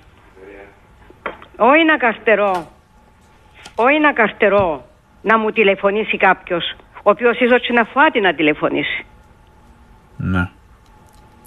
Όχι 1.57 1.85
να 1.85 1.97
καρτερώ. 1.97 2.71
Όχι 3.75 3.99
να 3.99 4.13
καρτερώ 4.13 4.85
να 5.21 5.37
μου 5.37 5.51
τηλεφωνήσει 5.51 6.17
κάποιος, 6.17 6.75
ο 6.95 7.09
οποίος 7.09 7.39
ίσως 7.39 7.61
και 7.67 7.73
να 7.73 7.83
φάτη 7.83 8.19
να 8.19 8.33
τηλεφωνήσει. 8.33 9.05
Ναι. 10.17 10.49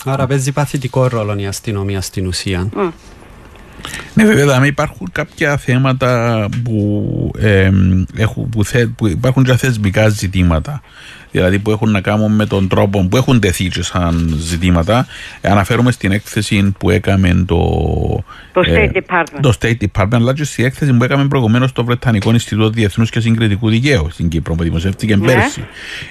Άρα 0.04 0.26
παίζει 0.26 0.52
παθητικό 0.52 1.06
ρόλο 1.06 1.34
η 1.38 1.46
αστυνομία 1.46 2.00
στην 2.00 2.26
ουσία. 2.26 2.68
Μμ. 2.74 2.88
Ναι, 4.14 4.24
βέβαια, 4.24 4.44
δηλαδή 4.44 4.66
υπάρχουν 4.66 5.08
κάποια 5.12 5.56
θέματα 5.56 6.48
που, 6.64 7.30
ε, 7.38 7.70
έχουν, 8.16 8.48
που, 8.48 8.64
θε, 8.64 8.86
που 8.86 9.06
υπάρχουν 9.06 9.44
και 9.44 9.56
θεσμικά 9.56 10.08
ζητήματα. 10.08 10.80
Δηλαδή 11.30 11.58
που 11.58 11.70
έχουν 11.70 11.90
να 11.90 12.00
κάνουν 12.00 12.32
με 12.34 12.46
τον 12.46 12.68
τρόπο 12.68 13.06
που 13.08 13.16
έχουν 13.16 13.40
τεθεί 13.40 13.68
και 13.68 13.82
σαν 13.82 14.34
ζητήματα. 14.38 15.06
Ε, 15.40 15.50
αναφέρομαι 15.50 15.92
στην 15.92 16.12
έκθεση 16.12 16.72
που 16.78 16.90
έκαμε 16.90 17.44
το, 17.46 17.56
Το 18.52 18.60
ε, 18.64 18.90
State 18.94 18.96
Department. 18.96 19.38
το 19.40 19.52
State 19.60 19.76
Department, 19.92 20.08
αλλά 20.12 20.34
και 20.34 20.44
στην 20.44 20.64
έκθεση 20.64 20.92
που 20.92 21.04
έκαμε 21.04 21.28
προηγουμένως 21.28 21.70
στο 21.70 21.84
Βρετανικό 21.84 22.30
Ινστιτούτο 22.30 22.70
Διεθνούς 22.70 23.10
και 23.10 23.20
Συγκριτικού 23.20 23.68
Δικαίου 23.68 24.08
στην 24.10 24.28
Κύπρο, 24.28 24.54
που 24.54 24.62
δημοσιεύτηκε 24.62 25.16
Ναι. 25.16 25.26
πέρσι. 25.26 25.64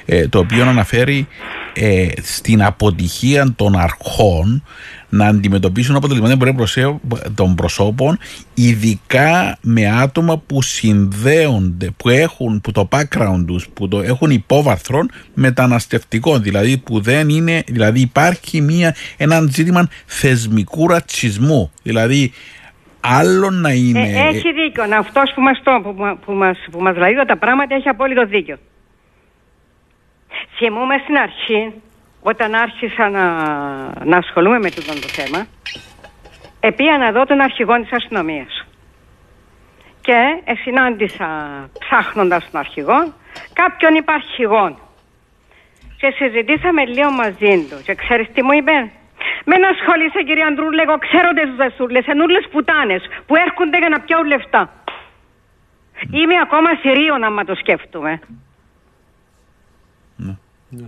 Ε, 0.05 0.27
το 0.27 0.39
οποίο 0.39 0.65
αναφέρει 0.67 1.27
ε, 1.73 2.07
στην 2.21 2.63
αποτυχία 2.63 3.53
των 3.55 3.75
αρχών 3.75 4.63
να 5.09 5.25
αντιμετωπίσουν 5.25 5.95
αποτελεσματικά 5.95 6.37
μπορεί 6.37 6.53
προσέ- 6.53 6.95
των 7.35 7.55
προσώπων, 7.55 8.17
ειδικά 8.53 9.57
με 9.61 9.87
άτομα 10.01 10.37
που 10.37 10.61
συνδέονται, 10.61 11.89
που 11.97 12.09
έχουν 12.09 12.61
που 12.61 12.71
το 12.71 12.87
background 12.91 13.43
τους, 13.47 13.67
που 13.73 13.87
το 13.87 14.01
έχουν 14.01 14.29
υπόβαθρον 15.07 15.33
μεταναστευτικών, 15.33 16.41
δηλαδή 16.41 16.77
που 16.77 17.01
δεν 17.01 17.29
είναι, 17.29 17.63
δηλαδή 17.67 17.99
υπάρχει 17.99 18.61
μια, 18.61 18.95
ένα 19.17 19.41
ζήτημα 19.49 19.89
θεσμικού 20.05 20.87
ρατσισμού, 20.87 21.71
δηλαδή 21.83 22.33
άλλο 22.99 23.49
να 23.49 23.69
είναι... 23.69 23.99
Ε, 23.99 24.27
έχει 24.27 24.53
δίκιο. 24.53 24.83
Αυτός 24.97 25.31
που 25.35 25.41
μας 25.41 25.61
που, 25.83 25.93
μα- 25.97 26.15
που 26.25 26.31
μας, 26.31 26.57
που 26.71 26.81
μας 26.81 26.97
λέει 26.97 27.13
τα 27.27 27.37
πράγματα 27.37 27.75
έχει 27.75 27.89
απόλυτο 27.89 28.25
δίκιο. 28.25 28.57
Θυμούμαι 30.57 30.95
στην 31.03 31.17
αρχή, 31.17 31.73
όταν 32.21 32.53
άρχισα 32.53 33.09
να, 33.09 33.25
να 34.05 34.17
ασχολούμαι 34.17 34.59
με 34.59 34.69
τούτο 34.71 34.93
το 34.93 35.07
θέμα, 35.07 35.45
επία 36.59 36.97
να 36.97 37.11
δω 37.11 37.25
τον 37.25 37.41
αρχηγό 37.41 37.81
της 37.81 37.91
αστυνομίας. 37.91 38.65
Και 40.01 40.41
ε, 40.43 40.53
συνάντησα, 40.63 41.27
ψάχνοντας 41.79 42.49
τον 42.51 42.59
αρχηγό, 42.59 43.13
κάποιον 43.53 43.95
υπαρχηγό. 43.95 44.86
Και 45.97 46.13
συζητήσαμε 46.15 46.85
λίγο 46.85 47.11
μαζί 47.11 47.65
τους. 47.69 47.81
Και 47.81 47.95
ξέρεις 47.95 48.27
τι 48.33 48.43
μου 48.43 48.51
είπε; 48.51 48.91
Μην 49.45 49.65
ασχολείσαι 49.65 50.21
κύριε 50.27 50.45
Αντρούλε, 50.45 50.81
εγώ 50.81 50.97
ξέρω 50.97 51.29
τις 51.33 51.55
δεσούλες, 51.55 52.05
ενούλες 52.07 52.47
πουτάνες 52.51 53.01
που 53.25 53.35
έρχονται 53.35 53.77
για 53.77 53.89
να 53.89 53.99
πιάουν 53.99 54.27
λεφτά. 54.27 54.69
Είμαι 56.11 56.37
ακόμα 56.41 56.69
θηρίων 56.81 57.23
άμα 57.23 57.43
το 57.43 57.55
σκέφτομαι. 57.55 58.19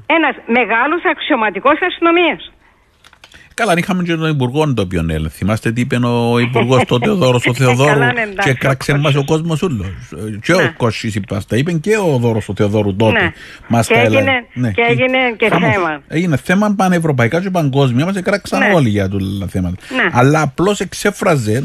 Ένας 0.05 0.35
μεγάλος 0.45 1.01
αξιωματικός 1.05 1.81
αστυνομίας. 1.81 2.51
Καλά, 3.59 3.71
αν 3.71 3.77
είχαμε 3.77 4.03
και 4.03 4.15
τον 4.15 4.29
Υπουργό 4.29 4.73
το 4.73 4.81
οποίο 4.81 4.99
έλεγε. 5.09 5.29
Θυμάστε 5.29 5.71
τι 5.71 5.81
είπε 5.81 5.95
ο 6.05 6.39
Υπουργός 6.39 6.83
τότε, 6.87 7.09
ο 7.09 7.15
Δώρος 7.15 7.45
ο 7.45 7.53
Θεοδόρου. 7.59 7.89
Καλά, 7.89 8.11
ναι, 8.13 8.21
εντάξει, 8.21 8.49
και 8.51 8.53
κράξε 8.53 8.91
ο 8.91 8.97
μας 8.97 9.15
ο 9.15 9.25
κόσμος 9.25 9.61
όλο. 9.61 9.85
Και 10.41 10.53
Ναι. 10.53 10.63
ο 10.63 10.73
Κώσση 10.77 11.11
είπα, 11.15 11.41
τα 11.47 11.55
είπε 11.57 11.71
και 11.71 11.97
ο 11.97 12.17
Δώρος 12.17 12.49
ο 12.49 12.53
Θεοδόρου 12.55 12.95
τότε. 12.95 13.21
Ναι. 13.21 13.31
Μας 13.67 13.87
Και 13.87 13.93
τα 13.93 13.99
έγινε- 13.99 14.27
έλεγε. 14.55 14.71
και 14.71 14.81
έγινε 14.89 15.17
και 15.37 15.47
Χαμός. 15.51 15.73
θέμα. 15.73 16.01
Έγινε 16.07 16.37
θέμα 16.37 16.73
πανευρωπαϊκά 16.77 17.41
και 17.41 17.49
παγκόσμια. 17.49 18.05
Μας 18.05 18.21
κράξαν 18.21 18.59
Ναι. 18.59 18.71
όλοι 18.75 18.89
για 18.89 19.09
τα 19.09 19.47
θέματα. 19.49 19.75
Ναι. 19.95 20.09
Αλλά 20.11 20.41
απλώς 20.41 20.79
εξέφραζε 20.79 21.63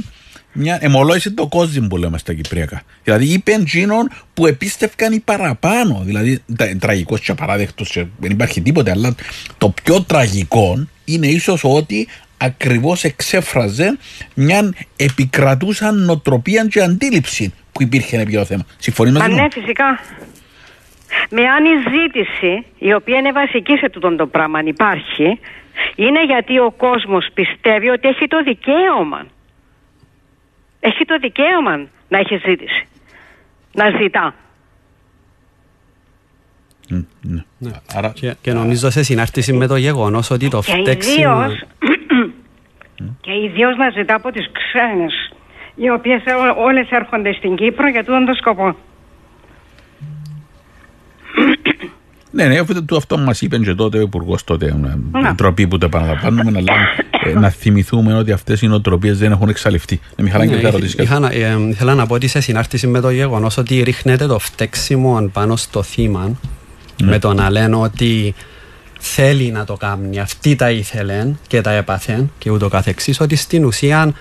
μια 0.53 0.79
εμολόγηση 0.81 1.33
το 1.33 1.47
κόσμο 1.47 1.87
που 1.87 1.97
λέμε 1.97 2.19
στα 2.19 2.35
Κυπριακά. 2.35 2.83
Δηλαδή 3.05 3.25
είπε 3.33 3.53
εκείνον 3.53 4.11
που 4.35 4.47
επίστευκαν 4.47 5.13
οι 5.13 5.19
παραπάνω. 5.21 6.03
Δηλαδή 6.05 6.43
τραγικός 6.79 7.21
και 7.21 7.31
απαράδεκτος, 7.31 8.05
δεν 8.19 8.31
υπάρχει 8.31 8.61
τίποτε. 8.61 8.91
Αλλά 8.91 9.15
το 9.59 9.75
πιο 9.83 10.03
τραγικό 10.03 10.87
είναι 11.05 11.27
ίσως 11.27 11.65
ότι 11.65 12.09
ακριβώς 12.39 13.05
εξέφραζε 13.05 13.99
μια 14.35 14.75
επικρατούσα 14.97 15.93
νοοτροπία 15.93 16.67
και 16.71 16.81
αντίληψη 16.81 17.55
που 17.73 17.83
υπήρχε 17.83 18.21
επί 18.21 18.33
το 18.33 18.45
θέμα. 18.45 18.65
Συμφωνείς 18.79 19.13
Μα 19.13 19.19
μαζί 19.19 19.31
μου; 19.31 19.37
ναι, 19.37 19.49
φυσικά. 19.51 19.99
Με 21.31 21.43
αν 21.43 21.65
η 21.65 21.77
ζήτηση, 21.95 22.67
η 22.79 22.95
οποία 22.95 23.19
είναι 23.19 23.33
βασική 23.33 23.77
σε 23.77 23.91
τούτο 23.91 24.17
το 24.17 24.27
πράγμα, 24.27 24.59
αν 24.59 24.67
υπάρχει, 24.67 25.39
είναι 25.95 26.25
γιατί 26.25 26.59
ο 26.59 26.71
κόσμος 26.77 27.29
πιστεύει 27.35 27.89
ότι 27.89 28.09
έχει 28.09 28.27
το 28.27 28.43
δικαίωμα. 28.43 29.27
Έχει 30.81 31.05
το 31.05 31.19
δικαίωμα 31.19 31.87
να 32.09 32.19
έχει 32.19 32.37
ζήτηση. 32.47 32.87
Να 33.73 33.91
ζητά. 34.01 34.35
Μ, 36.89 36.97
ναι. 37.59 37.71
Άρα, 37.95 38.13
Και, 38.15 38.35
και 38.41 38.53
νομίζω 38.53 38.91
σε 38.91 39.03
συνάρτηση 39.03 39.53
με 39.53 39.67
το 39.67 39.77
γεγονός 39.77 40.31
ότι 40.31 40.49
το 40.49 40.61
Και 40.61 40.73
φταίξιμο. 40.81 41.17
ιδίως, 41.45 41.63
και 43.21 43.31
ιδίως 43.45 43.77
να 43.77 43.91
ζητά 43.91 44.15
από 44.15 44.31
τις 44.33 44.47
ξένες, 44.53 45.13
οι 45.75 45.91
οποίες 45.91 46.23
ό- 46.27 46.63
όλες 46.65 46.89
έρχονται 46.91 47.33
στην 47.33 47.57
Κύπρο 47.57 47.89
για 47.89 48.05
τούτον 48.05 48.25
το 48.25 48.35
σκοπό. 48.35 48.77
Ναι, 52.31 52.47
ναι, 52.47 52.59
αυτό, 52.59 52.85
το 52.85 52.97
αυτό 52.97 53.19
μας 53.19 53.41
είπε 53.41 53.59
και 53.59 53.75
τότε 53.75 53.99
ο 53.99 54.01
Υπουργός 54.01 54.45
τότε. 54.45 54.75
Ναι. 54.81 55.21
Μια 55.21 55.35
τροπή 55.35 55.67
που 55.69 55.79
το 55.79 55.87
επαναλαμβάνουμε, 55.87 56.53
αλλά 56.59 56.73
ε, 57.25 57.39
να 57.39 57.51
θυμηθούμε 57.51 58.15
ότι 58.15 58.33
αυτές 58.33 58.63
οι 58.63 58.67
νοοτροπίες 58.67 59.19
δεν 59.19 59.33
έχουν 59.33 59.49
εξαλειφθεί. 59.49 60.01
Ναι, 60.17 60.25
Μιχαλάκη, 60.25 60.51
Ναι, 60.51 60.57
δεν 60.57 60.65
θα 60.65 60.71
ρωτήσεις 60.71 60.95
κάτι; 60.95 61.09
είχα 61.09 61.19
να- 61.19 61.31
ε, 61.33 61.57
ήθελα 61.71 61.95
να 61.95 62.07
πω 62.07 62.15
ότι 62.15 62.27
σε 62.29 62.41
συνάρτηση 62.41 62.87
με 62.87 63.01
το 63.01 63.11
γεγονός 63.11 63.57
ότι 63.57 63.83
ρίχνεται 63.83 64.27
το 64.27 64.39
φταίξιμο 64.39 65.31
πάνω 65.33 65.57
στο 65.57 65.83
θύμα 65.83 66.31
Ναι. 67.03 67.11
με 67.11 67.19
το 67.19 67.33
να 67.33 67.51
λένε 67.51 67.77
ότι 67.77 68.35
θέλει 69.01 69.51
να 69.51 69.65
το 69.65 69.75
κάνει, 69.75 70.19
αυτή 70.19 70.57
τα 70.57 70.71
ήθελε 70.71 71.29
και 71.47 71.61
τα 71.61 71.71
έπαθε 71.71 72.27
και 72.39 72.51
ούτω 72.51 72.69
καθεξής, 72.69 73.21
ότι 73.21 73.37
στην 73.37 73.65
ουσία 73.65 74.13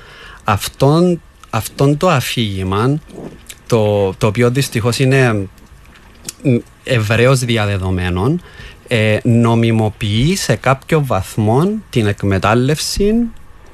αυτόν, 0.44 1.22
αυτόν 1.50 1.98
το 1.98 2.10
αφήγημα 2.10 3.00
το, 3.68 4.13
το 4.13 4.27
οποίο 4.27 4.50
δυστυχώς 4.50 5.00
είναι 5.00 5.48
ευρέως 6.84 7.39
διαδεδομένο 7.39 8.38
ε, 8.88 9.18
νομιμοποιεί 9.24 10.36
σε 10.36 10.56
κάποιο 10.56 11.06
βαθμό 11.06 11.70
την 11.89 12.08
εκμετάλλευση, 12.08 13.13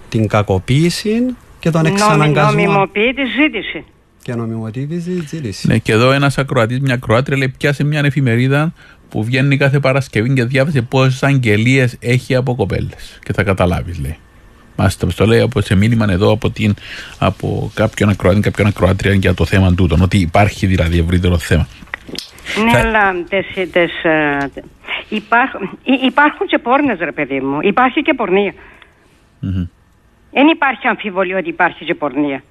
την 0.10 0.28
κακοποίηση 0.28 1.36
και 1.60 1.70
τον 1.70 1.86
εξαναγκασμό. 1.86 2.62
Νομιμοποιεί 2.62 3.14
τη 3.14 3.22
ζήτηση. 3.42 3.86
Και 4.30 4.36
νομιμοποιεί 4.36 4.88
τη 4.88 5.00
ζήτηση. 5.00 5.68
Ναι, 5.68 5.78
και 5.78 5.92
εδώ 5.92 6.12
ένας 6.12 6.38
ακροατής, 6.38 6.80
μια 6.80 6.94
ακροάτρια 6.94 7.38
λέει: 7.38 7.54
Πιάσε 7.58 7.84
μια 7.84 8.02
εφημερίδα 8.06 8.74
που 9.10 9.24
βγαίνει 9.24 9.58
κάθε 9.58 9.80
Παρασκευή 9.80 10.34
και 10.34 10.44
διάβασε 10.44 10.82
πόσες 10.82 11.24
αγγελίες 11.24 11.98
έχει 12.00 12.36
από 12.36 12.56
κοπέλες. 12.56 13.20
Και 13.24 13.34
θα 13.34 13.44
καταλάβεις, 13.44 14.00
λέει. 14.00 14.18
Μάλιστα, 14.76 15.08
το 15.16 15.26
λέει 15.26 15.40
από 15.40 15.62
σε 15.62 15.76
μήνυμα 15.76 16.06
εδώ 16.10 16.32
από, 16.32 16.50
την, 16.50 16.74
από 17.20 17.72
κάποιον 17.74 18.10
ακροατή, 18.10 18.40
κάποιον 18.40 18.68
ακροάτρια 18.68 19.14
για 19.14 19.34
το 19.34 19.46
θέμα 19.46 19.74
τούτο. 19.74 19.98
Ότι 20.02 20.18
υπάρχει 20.18 20.66
δηλαδή 20.66 21.00
ευρύτερο 21.00 21.38
θέμα. 21.38 21.68
Ναι, 22.72 22.80
αλλά 22.80 23.24
τες, 23.30 23.46
τες, 23.72 23.92
υπάρχουν, 25.10 25.80
υπάρχουν 26.06 26.48
και 26.48 26.58
πόρνες 26.58 27.00
ρε 27.00 27.12
παιδί 27.12 27.40
μου. 27.40 27.58
Υπάρχει 27.62 28.02
και 28.02 28.14
πορνεία. 28.14 28.54
Δεν 30.32 30.48
υπάρχει 30.48 30.88
αμφιβολία 30.88 31.38
ότι 31.38 31.50
υπάρχει 31.50 31.86
και 31.86 31.96
πορνεία. 31.96 32.44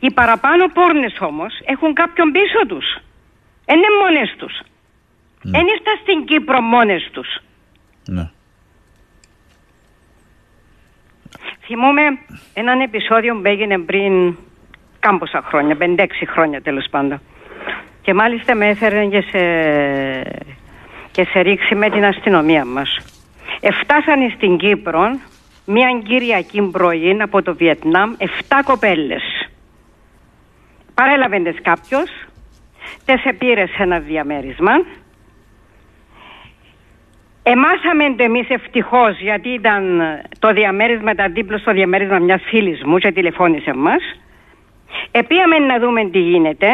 Οι 0.00 0.10
παραπάνω 0.12 0.68
πόρνες 0.68 1.16
όμως 1.20 1.60
έχουν 1.64 1.94
κάποιον 1.94 2.32
πίσω 2.32 2.66
τους. 2.66 2.86
Δεν 3.64 3.76
είναι 3.76 3.86
μόνες 4.02 4.34
τους. 4.38 4.60
Δεν 5.42 5.62
mm. 5.62 5.72
ήρθαν 5.76 5.96
στην 6.02 6.24
Κύπρο 6.24 6.60
μόνες 6.60 7.08
τους. 7.12 7.28
Ναι. 8.08 8.30
Θυμούμαι 11.66 12.02
έναν 12.54 12.80
επεισόδιο 12.80 13.34
που 13.34 13.42
έγινε 13.44 13.78
πριν 13.78 14.36
κάμποσα 15.00 15.42
χρόνια, 15.42 15.76
5-6 15.80 16.06
χρόνια 16.26 16.62
τέλος 16.62 16.86
πάντων. 16.90 17.20
Και 18.02 18.14
μάλιστα 18.14 18.54
με 18.54 18.68
έφερε 18.68 19.06
και 19.06 19.20
σε, 19.20 19.42
και 21.10 21.24
σε 21.24 21.40
ρήξη 21.40 21.74
με 21.74 21.90
την 21.90 22.04
αστυνομία 22.04 22.64
μας. 22.64 22.98
Εφτάσανε 23.60 24.32
στην 24.36 24.56
Κύπρο 24.56 25.18
μια 25.66 26.00
Κυριακή 26.04 26.62
πρωί 26.62 27.16
από 27.20 27.42
το 27.42 27.54
Βιετνάμ 27.54 28.12
7 28.18 28.24
κοπέλες. 28.64 29.43
Παρέλαβε 30.94 31.38
τις 31.38 31.60
κάποιος, 31.62 32.10
τες 33.04 33.24
επήρε 33.24 33.66
σε 33.66 33.82
ένα 33.82 33.98
διαμέρισμα. 33.98 34.72
Εμάσαμε 37.42 38.14
το 38.16 38.22
εμείς 38.22 38.48
ευτυχώς 38.48 39.20
γιατί 39.20 39.48
ήταν 39.48 40.00
το 40.38 40.52
διαμέρισμα, 40.52 41.10
ήταν 41.10 41.32
δίπλο 41.32 41.58
στο 41.58 41.72
διαμέρισμα 41.72 42.18
μιας 42.18 42.42
φίλης 42.44 42.84
μου 42.84 42.98
και 42.98 43.12
τηλεφώνησε 43.12 43.74
μας. 43.74 44.02
Επίαμε 45.10 45.58
να 45.58 45.78
δούμε 45.78 46.04
τι 46.10 46.18
γίνεται 46.18 46.68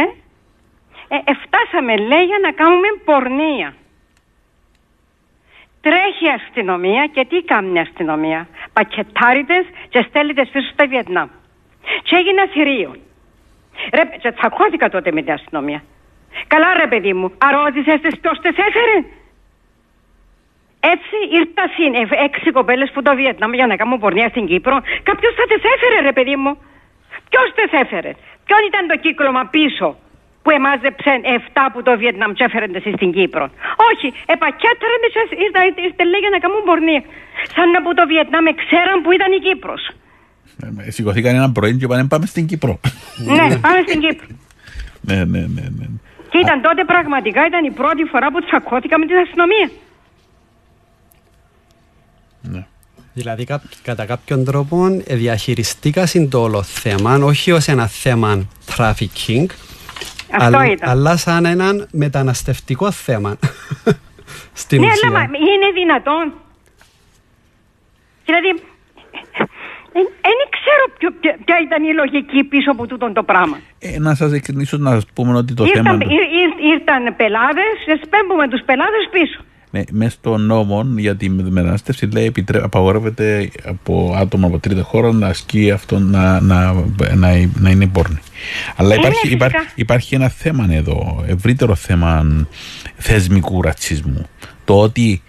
ε, 1.12 1.16
εφτάσαμε 1.24 1.96
λέει 1.96 2.24
για 2.24 2.38
να 2.42 2.52
κάνουμε 2.52 2.88
πορνεία. 3.04 3.74
Τρέχει 5.80 6.24
η 6.24 6.28
αστυνομία 6.28 7.06
και 7.06 7.26
τι 7.28 7.42
κάνει 7.42 7.72
η 7.72 7.78
αστυνομία. 7.78 8.48
Πακετάριτες 8.72 9.64
και 9.88 10.04
στέλνει 10.08 10.34
πίσω 10.34 10.68
στο 10.72 10.88
Βιετνάμ. 10.88 11.28
Και 12.02 12.16
έγινε 12.16 12.46
θηρίο. 12.52 12.94
Ρε, 13.94 14.02
και 14.22 14.32
τσακώθηκα 14.32 14.88
τότε 14.88 15.12
με 15.12 15.22
την 15.22 15.32
αστυνομία. 15.32 15.82
Καλά 16.46 16.74
ρε 16.74 16.86
παιδί 16.86 17.12
μου, 17.12 17.32
αρώτησες 17.38 18.00
τις 18.00 18.20
ποιος 18.20 18.38
τις 18.38 18.56
έφερε. 18.66 18.96
Έτσι 20.80 21.16
ήρθαν 21.38 21.68
έξι 22.26 22.50
κοπέλες 22.50 22.90
που 22.90 23.02
το 23.02 23.14
Βιετνάμ 23.14 23.52
για 23.52 23.66
να 23.66 23.76
κάνουν 23.76 23.98
πορνεία 23.98 24.28
στην 24.28 24.46
Κύπρο. 24.46 24.76
Κάποιος 25.02 25.34
θα 25.34 25.44
τις 25.50 25.62
έφερε 25.74 26.00
ρε 26.00 26.12
παιδί 26.12 26.36
μου. 26.36 26.52
Ποιος 27.30 27.48
τις 27.54 27.80
έφερε; 27.82 28.10
Ποιον 28.46 28.60
ήταν 28.66 28.86
το 28.86 28.96
κύκλωμα 28.96 29.44
πίσω 29.56 29.96
που 30.42 30.50
εμάζεψαν 30.50 31.18
7 31.54 31.70
που 31.72 31.82
το 31.82 31.92
Βιετνάμ 31.98 32.32
και 32.32 32.44
έφεραν 32.44 32.70
στην 32.96 33.12
Κύπρο; 33.12 33.44
Όχι, 33.90 34.08
επακέτραν 34.34 35.00
ήρθε 35.86 36.04
λέει 36.10 36.20
για 36.20 36.30
να 36.30 36.38
κάνουν 36.38 36.62
πορνεία. 36.64 37.02
Σαν 37.54 37.70
να 37.70 37.82
που 37.82 37.94
το 37.94 38.06
Βιετνάμ 38.06 38.44
ξέραν 38.62 39.02
που 39.02 39.10
ήταν 39.12 39.32
η 39.32 39.38
Κύπρος. 39.46 39.82
Ε, 40.86 40.90
σηκωθήκαν 40.90 41.34
ένα 41.34 41.50
πρωί 41.52 41.76
και 41.76 41.84
είπαν 41.84 42.08
πάμε 42.08 42.26
στην 42.26 42.46
Κύπρο. 42.46 42.80
ναι, 43.16 43.56
πάμε 43.56 43.78
στην 43.86 44.00
Κύπρο. 44.00 44.26
ναι, 45.08 45.24
ναι, 45.24 45.38
ναι, 45.38 45.62
ναι. 45.78 45.86
Και 46.30 46.38
ήταν 46.38 46.60
τότε 46.62 46.84
πραγματικά 46.84 47.46
ήταν 47.46 47.64
η 47.64 47.70
πρώτη 47.70 48.04
φορά 48.04 48.30
που 48.30 48.44
τσακώθηκα 48.44 48.98
με 48.98 49.06
την 49.06 49.16
αστυνομία. 49.16 49.70
Ναι. 52.42 52.66
Δηλαδή 53.12 53.46
κατά 53.82 54.04
κάποιον 54.04 54.44
τρόπο 54.44 55.02
διαχειριστήκα 55.06 56.08
το 56.28 56.40
όλο 56.40 56.62
θέμα, 56.62 57.14
όχι 57.14 57.52
ως 57.52 57.68
ένα 57.68 57.86
θέμα 57.86 58.48
trafficking, 58.76 59.46
αυτό 60.30 60.56
Αλ, 60.56 60.70
ήταν. 60.72 60.88
Αλλά 60.90 61.16
σαν 61.16 61.44
έναν 61.44 61.88
μεταναστευτικό 61.92 62.90
θέμα. 62.90 63.36
Στην 64.52 64.80
ναι, 64.80 64.86
ουσία. 64.86 65.08
αλλά 65.08 65.22
είναι 65.22 65.72
δυνατόν. 65.74 66.32
Δηλαδή, 68.24 68.62
δεν 69.92 70.38
ξέρω 70.56 70.84
ποιο, 70.98 71.10
ποια 71.44 71.56
ήταν 71.66 71.80
η 71.90 71.92
λογική 72.00 72.44
πίσω 72.44 72.70
από 72.70 72.86
τούτο 72.86 73.12
το 73.12 73.22
πράγμα. 73.22 73.56
Ε, 73.78 73.98
να 73.98 74.14
σας 74.14 74.32
εξηγήσω 74.32 74.76
να 74.76 75.00
πούμε 75.14 75.36
ότι 75.36 75.54
το 75.54 75.64
ήρθαν, 75.64 75.84
θέμα... 75.84 76.12
ήρθαν 76.72 77.16
πελάδες, 77.16 77.76
σπέμπουμε 78.04 78.48
τους 78.48 78.62
πελάδες 78.64 79.04
πίσω. 79.10 79.40
Ναι, 79.72 79.82
μέσα 79.90 80.10
στο 80.10 80.36
νόμο 80.36 80.86
για 80.96 81.16
τη 81.16 81.30
μετανάστευση 81.30 82.06
λέει 82.12 82.24
επιτρέ... 82.24 82.62
απαγορεύεται 82.62 83.50
από 83.64 84.14
άτομα 84.16 84.46
από 84.46 84.58
τρίτη 84.58 84.80
χώρα 84.80 85.12
να 85.12 85.26
ασκεί 85.26 85.70
αυτό 85.70 85.98
να, 85.98 86.40
να, 86.40 86.72
να, 87.14 87.28
να 87.54 87.70
είναι 87.70 87.86
πόρνη. 87.86 88.18
Αλλά 88.76 88.94
υπάρχει, 88.94 89.28
υπάρχει, 89.28 89.56
υπάρχει 89.74 90.14
ένα 90.14 90.28
θέμα 90.28 90.66
εδώ, 90.70 91.24
ευρύτερο 91.26 91.74
θέμα 91.74 92.26
θεσμικού 92.96 93.62
ρατσισμού. 93.62 94.26
Το 94.64 94.80
ότι 94.80 95.22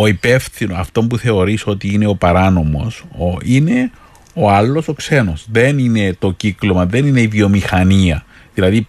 ο 0.00 0.06
υπεύθυνο, 0.06 0.74
αυτό 0.76 1.02
που 1.02 1.16
θεωρείς 1.16 1.66
ότι 1.66 1.94
είναι 1.94 2.06
ο 2.06 2.14
παράνομος, 2.14 3.04
ο, 3.18 3.36
είναι 3.44 3.90
ο 4.34 4.50
άλλος 4.50 4.88
ο 4.88 4.92
ξένος. 4.92 5.46
Δεν 5.50 5.78
είναι 5.78 6.16
το 6.18 6.30
κύκλωμα, 6.30 6.86
δεν 6.86 7.06
είναι 7.06 7.20
η 7.20 7.26
βιομηχανία. 7.26 8.24
Δηλαδή 8.54 8.86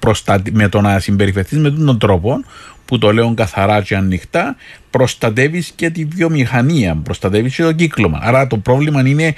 με 0.51 0.69
το 0.69 0.81
να 0.81 0.99
συμπεριφερθείς 0.99 1.57
με 1.57 1.69
τον 1.69 1.99
τρόπο 1.99 2.43
που 2.85 2.97
το 2.97 3.11
λέω 3.11 3.33
καθαρά 3.33 3.81
και 3.81 3.95
ανοιχτά, 3.95 4.55
προστατεύεις 4.89 5.71
και 5.75 5.89
τη 5.89 6.05
βιομηχανία, 6.05 7.01
προστατεύεις 7.03 7.55
και 7.55 7.63
το 7.63 7.73
κύκλωμα. 7.73 8.19
Άρα 8.21 8.47
το 8.47 8.57
πρόβλημα 8.57 9.07
είναι 9.07 9.33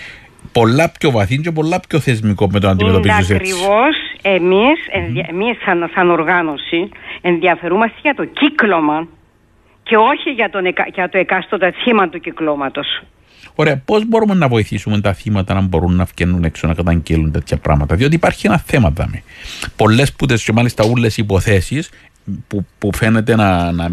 πολλά 0.52 0.92
πιο 1.00 1.12
βαθύ 1.12 1.38
και 1.38 1.52
πολλά 1.52 1.80
πιο 1.88 2.00
θεσμικό 2.00 2.50
με 2.52 2.60
το 2.60 2.68
να 2.68 2.74
αντιμετωπίζεις 2.74 3.30
έτσι. 3.30 3.36
Ακριβώς 3.36 3.96
εμείς, 4.22 4.80
εμείς 5.30 5.58
σαν, 5.66 5.90
σαν 5.94 6.10
οργάνωση, 6.10 6.90
ενδιαφερούμαστε 7.22 7.98
για 8.02 8.16
το 8.16 8.26
κύκλωμα 8.26 9.08
και 9.88 9.96
όχι 9.96 10.30
για, 10.30 10.50
τον, 10.50 10.64
για 10.94 11.10
το 11.10 11.18
εκάστοτε 11.18 11.72
θύμα 11.72 12.10
του 12.10 12.20
κυκλώματος. 12.20 12.88
Ωραία, 13.56 13.82
πώς 13.86 14.06
μπορούμε 14.06 14.34
να 14.34 14.48
βοηθήσουμε 14.48 15.02
τα 15.02 15.14
θύματα 15.14 15.54
να 15.54 15.62
μπορούν 15.62 15.96
να 15.96 16.04
βγαίνουν 16.04 16.44
έξω 16.44 16.68
να 16.68 16.74
καταγγέλουν 16.74 17.32
τέτοια 17.32 17.58
πράγματα; 17.58 17.96
Διότι 17.96 18.16
υπάρχει 18.16 18.48
ένα 18.48 18.58
θέμα, 18.58 18.90
δάμε. 18.90 19.24
Πολλές 19.76 20.14
που 20.14 20.26
και 20.26 20.52
μάλιστα 20.54 20.84
όλες 20.84 21.18
οι 21.18 21.22
υποθέσεις 21.22 21.92
που, 22.48 22.66
που 22.78 22.90
φαίνεται 22.96 23.36
να, 23.36 23.72
να, 23.72 23.92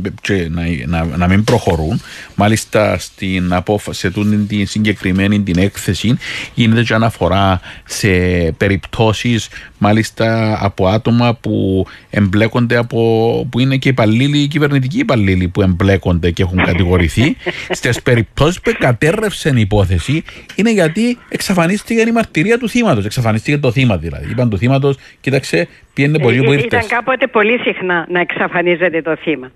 να, 0.86 1.04
να, 1.04 1.28
μην 1.28 1.44
προχωρούν. 1.44 2.00
Μάλιστα 2.34 2.98
στην 2.98 3.52
απόφαση, 3.52 4.00
σε 4.00 4.10
την 4.48 4.66
συγκεκριμένη 4.66 5.40
την 5.40 5.58
έκθεση 5.58 6.18
γίνεται 6.54 6.82
και 6.82 6.94
αναφορά 6.94 7.60
σε 7.84 8.08
περιπτώσεις 8.56 9.48
μάλιστα 9.78 10.58
από 10.60 10.86
άτομα 10.86 11.34
που 11.34 11.86
εμπλέκονται 12.10 12.76
από, 12.76 13.46
που 13.50 13.58
είναι 13.58 13.76
και 13.76 13.88
υπαλλήλοι, 13.88 14.48
κυβερνητικοί 14.48 14.98
υπαλλήλοι 14.98 15.48
που 15.48 15.62
εμπλέκονται 15.62 16.30
και 16.30 16.42
έχουν 16.42 16.64
κατηγορηθεί. 16.64 17.36
Στις 17.70 18.02
περιπτώσεις 18.02 18.60
που 18.60 18.72
κατέρρευσε 18.78 19.52
η 19.54 19.60
υπόθεση 19.60 20.22
είναι 20.54 20.72
γιατί 20.72 21.18
εξαφανίστηκε 21.28 22.00
η 22.00 22.12
μαρτυρία 22.12 22.58
του 22.58 22.68
θύματος. 22.68 23.04
Εξαφανίστηκε 23.04 23.58
το 23.58 23.72
θύμα 23.72 23.96
δηλαδή. 23.96 24.30
Είπαν 24.30 24.50
του 24.50 24.58
θύματος, 24.58 24.96
κοίταξε, 25.20 25.68
πιένε 25.94 26.18
πολύ 26.18 26.42
που 26.42 26.52
ήρθες; 26.52 26.64
Ήταν 26.64 26.86
κάποτε 26.86 27.26
πολύ 27.26 27.58
συχνά 27.58 28.06
να 28.08 28.20
εξαφανίζεται 28.20 29.02
το 29.02 29.16
θύμα. 29.16 29.50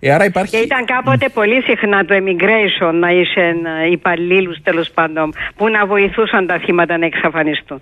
Ε, 0.00 0.12
άρα 0.12 0.24
υπάρχει... 0.24 0.56
Και 0.56 0.62
ήταν 0.62 0.84
κάποτε 0.84 1.28
πολύ 1.28 1.62
συχνά 1.62 2.04
το 2.04 2.14
immigration 2.14 2.92
να 2.94 3.10
είσαι 3.10 3.54
υπαλλήλους 3.90 4.62
τέλος 4.62 4.90
πάντων 4.90 5.32
που 5.56 5.68
να 5.68 5.86
βοηθούσαν 5.86 6.46
τα 6.46 6.58
θύματα 6.58 6.98
να 6.98 7.06
εξαφανιστούν. 7.06 7.80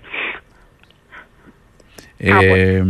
Ε, 2.17 2.81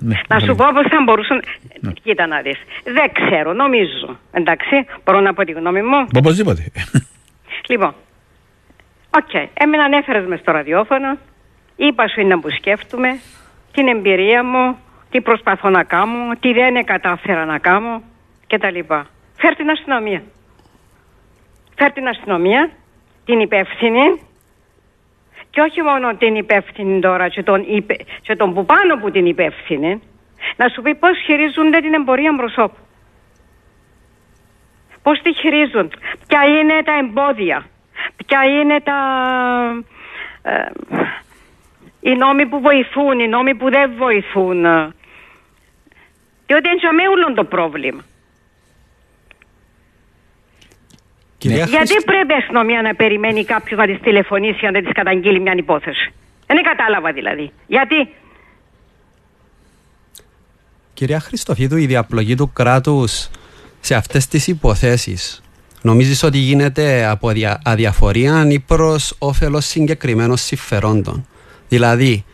ναι, 0.00 0.20
να 0.28 0.38
σου 0.38 0.54
πω 0.54 0.64
πώς 0.74 0.86
θα 0.90 1.02
μπορούσαν... 1.04 1.42
Ναι. 1.80 1.92
Κοίτα 2.02 2.26
να 2.26 2.40
δεις. 2.40 2.58
Δεν 2.84 3.12
ξέρω, 3.12 3.52
νομίζω. 3.52 4.18
Εντάξει, 4.32 4.86
μπορώ 5.04 5.20
να 5.20 5.34
πω 5.34 5.44
τη 5.44 5.52
γνώμη 5.52 5.82
μου. 5.82 6.06
Οπωσδήποτε. 6.16 6.72
Λοιπόν, 7.68 7.94
OK. 9.10 9.28
Okay. 9.32 9.46
Έμειναν 9.54 9.92
ανέφερες 9.92 10.26
μες 10.26 10.40
στο 10.40 10.52
ραδιόφωνο. 10.52 11.18
Είπα 11.76 12.08
σου 12.08 12.20
είναι 12.20 12.36
που 12.36 12.50
σκέφτομαι. 12.50 13.08
Την 13.72 13.88
εμπειρία 13.88 14.44
μου. 14.44 14.78
Τι 15.10 15.20
προσπαθώ 15.20 15.70
να 15.70 15.84
κάνω. 15.84 16.36
Τι 16.40 16.52
δεν 16.52 16.84
κατάφερα 16.84 17.44
να 17.44 17.58
κάνω. 17.58 18.02
Και 18.46 18.58
τα 18.58 18.70
λοιπά. 18.70 19.06
Φέρ 19.36 19.54
την 19.54 19.70
αστυνομία. 19.70 20.22
Φέρ 21.76 21.92
την 21.92 22.08
αστυνομία. 22.08 22.70
Την 23.24 23.40
υπεύθυνη 23.40 24.20
και 25.52 25.60
όχι 25.60 25.82
μόνο 25.82 26.14
την 26.16 26.34
υπεύθυνη 26.34 27.00
τώρα 27.00 27.28
και 27.28 27.42
τον, 27.42 27.64
υπε... 27.68 27.96
και 28.20 28.36
τον 28.36 28.54
που 28.54 28.64
πάνω 28.64 28.96
που 28.96 29.10
την 29.10 29.26
υπεύθυνη, 29.26 30.02
να 30.56 30.68
σου 30.68 30.82
πει 30.82 30.94
πώς 30.94 31.18
χειρίζονται 31.24 31.80
την 31.80 31.94
εμπορία 31.94 32.36
προσώπου. 32.36 32.76
πώς 35.02 35.20
τη 35.22 35.34
χειρίζονται, 35.34 35.96
ποια 36.26 36.44
είναι 36.44 36.82
τα 36.84 36.92
εμπόδια, 36.98 37.66
ποια 38.26 38.44
είναι 38.44 38.80
τα... 38.80 38.98
Ε, 40.42 40.66
οι 42.02 42.14
νόμοι 42.14 42.46
που 42.46 42.60
βοηθούν, 42.60 43.18
οι 43.20 43.28
νόμοι 43.28 43.54
που 43.54 43.70
δεν 43.70 43.92
βοηθούν. 43.96 44.62
Διότι 46.46 46.68
είναι 46.68 47.08
όλο 47.08 47.34
το 47.34 47.44
πρόβλημα. 47.44 48.02
Γιατί 51.38 51.94
πρέπει 52.04 52.32
η 52.32 52.36
αστυνομία 52.36 52.82
να 52.82 52.94
περιμένει 52.94 53.44
κάποιον 53.44 53.80
να 53.80 53.86
της 53.86 54.00
τηλεφωνήσει 54.00 54.66
αν 54.66 54.72
δεν 54.72 54.84
της 54.84 54.92
καταγγείλει 54.92 55.40
μια 55.40 55.54
υπόθεση; 55.56 56.12
Δεν 56.46 56.62
κατάλαβα 56.62 57.12
δηλαδή. 57.12 57.52
Γιατί; 57.66 58.08
Κυρία 60.94 61.20
Χριστοφίδου, 61.20 61.76
η 61.76 61.86
διαπλογή 61.86 62.34
του 62.34 62.52
κράτους 62.52 63.30
σε 63.80 63.94
αυτές 63.94 64.26
τις 64.28 64.46
υποθέσεις 64.46 65.42
νομίζεις 65.82 66.22
ότι 66.22 66.38
γίνεται 66.38 67.06
από 67.06 67.32
αδιαφορία 67.64 68.46
ή 68.48 68.58
προς 68.60 69.16
όφελος 69.18 69.64
συγκεκριμένων 69.64 70.36
συμφερόντων; 70.36 71.26
Δηλαδή. 71.72 72.24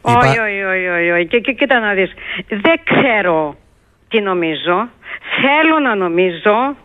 Όχι, 0.00 0.38
όχι, 0.38 0.62
όχι, 0.62 1.10
όχι. 1.10 1.26
Και 1.26 1.52
κοίτα 1.52 1.78
να 1.78 1.92
δεις. 1.92 2.12
Δεν 2.48 2.80
ξέρω 2.84 3.56
τι 4.08 4.20
νομίζω. 4.20 4.88
Θέλω 5.42 5.78
να 5.78 5.94
νομίζω 5.94 6.76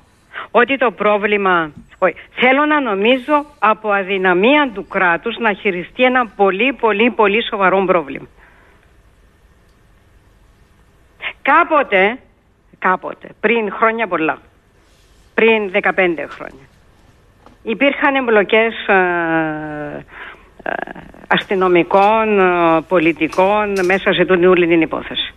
ότι 0.51 0.77
το 0.77 0.91
πρόβλημα... 0.91 1.71
Όχι, 1.97 2.15
θέλω 2.33 2.65
να 2.65 2.81
νομίζω 2.81 3.45
από 3.59 3.89
αδυναμία 3.91 4.71
του 4.73 4.87
κράτους 4.87 5.37
να 5.37 5.53
χειριστεί 5.53 6.03
ένα 6.03 6.27
πολύ 6.27 6.73
πολύ 6.73 7.11
πολύ 7.11 7.43
σοβαρό 7.49 7.83
πρόβλημα. 7.85 8.27
Κάποτε, 11.41 12.17
κάποτε, 12.79 13.27
πριν 13.39 13.71
χρόνια 13.71 14.07
πολλά, 14.07 14.37
πριν 15.33 15.71
15 15.73 15.89
χρόνια, 16.29 16.65
υπήρχαν 17.63 18.15
εμπλοκές 18.15 18.73
ε, 18.87 18.93
ε, 18.93 20.05
αστυνομικών, 21.27 22.39
ε, 22.39 22.81
πολιτικών 22.87 23.85
μέσα 23.85 24.13
σε 24.13 24.25
την 24.25 24.45
όλη 24.45 24.67
την 24.67 24.81
υπόθεση. 24.81 25.33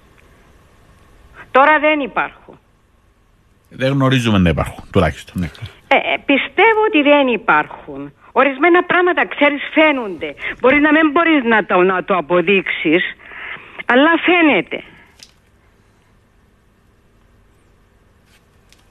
Τώρα 1.50 1.78
δεν 1.78 2.00
υπάρχουν. 2.00 2.58
Δεν 3.68 3.92
γνωρίζουμε 3.92 4.38
να 4.38 4.48
υπάρχουν, 4.48 4.84
τουλάχιστον. 4.92 5.40
Ναι. 5.40 5.50
Ε, 5.88 5.98
πιστεύω 6.26 6.80
ότι 6.88 7.02
δεν 7.02 7.26
υπάρχουν. 7.26 8.12
Ορισμένα 8.32 8.84
πράγματα, 8.84 9.26
ξέρεις, 9.26 9.62
φαίνονται. 9.72 10.34
Μπορεί 10.60 10.80
να 10.80 10.92
μην 10.92 11.10
μπορείς 11.10 11.44
να 11.44 11.64
το, 11.64 11.82
να 11.82 12.04
το 12.04 12.16
αποδείξεις, 12.16 13.02
αλλά 13.86 14.10
φαίνεται. 14.24 14.82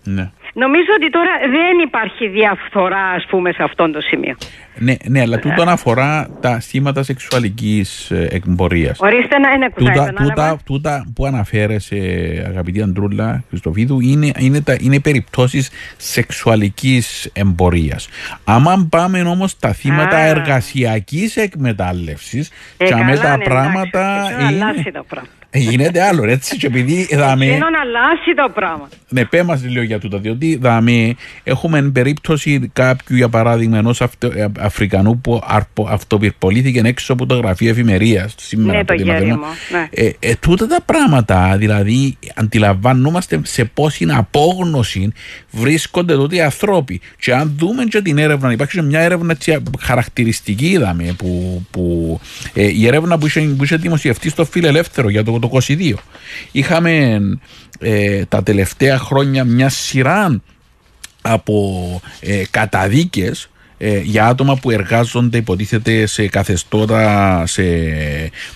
Ναι. 0.04 0.32
Νομίζω 0.64 0.92
ότι 0.98 1.10
τώρα 1.10 1.32
δεν 1.40 1.80
υπάρχει 1.86 2.28
διαφθορά, 2.28 3.04
ας 3.16 3.26
πούμε, 3.26 3.52
σε 3.52 3.64
αυτό 3.64 3.92
το 3.92 4.02
σημείο. 4.02 4.36
Ναι, 4.78 4.96
ναι, 5.10 5.22
αλλά 5.22 5.40
τούτο 5.40 5.64
αφορά 5.68 6.30
τα 6.42 6.60
στήματα 6.60 7.04
σεξουαλικής 7.04 8.12
ε, 8.12 8.28
εκμπορία. 8.32 8.96
Ορίστε 8.98 9.40
να 9.40 9.52
είναι 9.52 9.70
τούτα, 9.76 10.14
τούτα, 10.14 10.58
τούτα 10.66 11.06
που 11.16 11.26
αναφέρεσαι, 11.26 11.96
αγαπητή 12.48 12.82
Αντρούλα 12.82 13.44
Χριστοφίδου, 13.50 14.00
είναι, 14.00 14.32
είναι, 14.38 14.62
τα, 14.62 14.76
είναι 14.80 15.00
περιπτώσεις 15.00 15.72
σεξουαλικής 15.98 17.30
εμπορίας. 17.34 18.10
Άμα 18.44 18.88
πάμε 18.90 19.22
όμως 19.22 19.52
στα 19.52 19.74
θύματα 19.74 20.18
εργασιακής 20.18 21.38
εκμετάλλευσης, 21.38 22.52
ε, 22.78 22.96
με 23.04 23.18
τα 23.18 23.38
πράγματα. 23.44 24.30
Είναι, 24.52 24.92
το 24.92 25.06
πράγμα. 25.08 25.30
Ε, 25.30 25.45
γίνεται 25.60 26.02
άλλο, 26.02 26.24
έτσι. 26.30 26.58
Και 26.58 26.68
επειδή 26.68 27.08
δάμε. 27.20 27.46
Είναι 27.46 27.58
να 27.58 27.82
αλλάξει 27.82 28.34
το 28.36 28.52
πράγμα. 28.54 28.90
Ναι, 29.10 29.26
πέ 29.26 29.44
μα 29.44 29.62
λίγο 29.66 29.84
για 29.84 30.00
τούτο. 30.00 30.18
Διότι 30.18 30.58
δάμε, 30.62 31.16
έχουμε 31.44 31.82
περίπτωση 31.82 32.70
κάποιου, 32.74 33.16
για 33.16 33.30
παράδειγμα, 33.30 33.78
ενός 33.78 34.02
ε, 34.02 34.08
Αφρικανού 34.60 35.22
που 35.22 35.42
αυτοπυρπολήθηκε 35.90 36.82
έξω 36.86 37.14
από 37.14 37.26
το 37.26 37.36
γραφείο 37.36 37.70
εφημερίας 37.70 38.36
σήμερα. 38.38 38.78
Ναι, 38.78 38.84
το 38.84 38.94
γέριμο. 38.94 39.38
Ναι. 39.72 39.88
Ε, 39.92 40.12
ε, 40.20 40.36
τούτα 40.36 40.68
τα 40.68 40.82
πράγματα, 40.86 41.56
δηλαδή, 41.58 42.18
αντιλαμβανόμαστε 42.36 43.40
σε 43.44 43.66
πόση 43.66 44.06
απόγνωση 44.10 45.12
βρίσκονται 45.52 46.16
τότε 46.16 46.36
οι 46.36 46.42
ανθρώποι. 46.42 47.02
Και 47.20 47.34
αν 47.34 47.54
δούμε 47.58 47.84
και 47.84 48.02
την 48.02 48.18
έρευνα, 48.18 48.52
υπάρχει 48.52 48.82
μια 48.82 49.00
έρευνα 49.00 49.32
έτσι, 49.32 49.64
χαρακτηριστική, 49.80 50.66
είδαμε, 50.66 51.16
που, 51.18 51.62
που 51.72 52.20
ε, 52.54 52.64
η 52.64 52.88
έρευνα 52.88 53.18
που 53.18 53.26
είχε, 53.26 53.42
που 53.42 53.64
είχε 53.64 53.76
δημοσιευτεί 53.76 54.30
στο 54.30 54.46
Φιλελεύθερο 54.46 55.10
για 55.10 55.24
το, 55.24 55.40
το 55.50 55.60
22. 55.68 55.94
Είχαμε 56.52 57.20
ε, 57.80 58.26
τα 58.26 58.44
τελευταία 58.44 58.98
χρόνια 58.98 59.44
μια 59.44 59.70
σειρά 59.70 60.42
από 61.22 62.02
ε, 62.20 62.44
καταδίκες 62.52 63.50
ε, 63.78 64.00
για 64.00 64.26
άτομα 64.26 64.56
που 64.56 64.72
εργάζονται 64.72 65.38
υποτίθεται 65.38 66.06
σε 66.06 66.28
καθεστώτα 66.28 67.44
σε, 67.46 67.64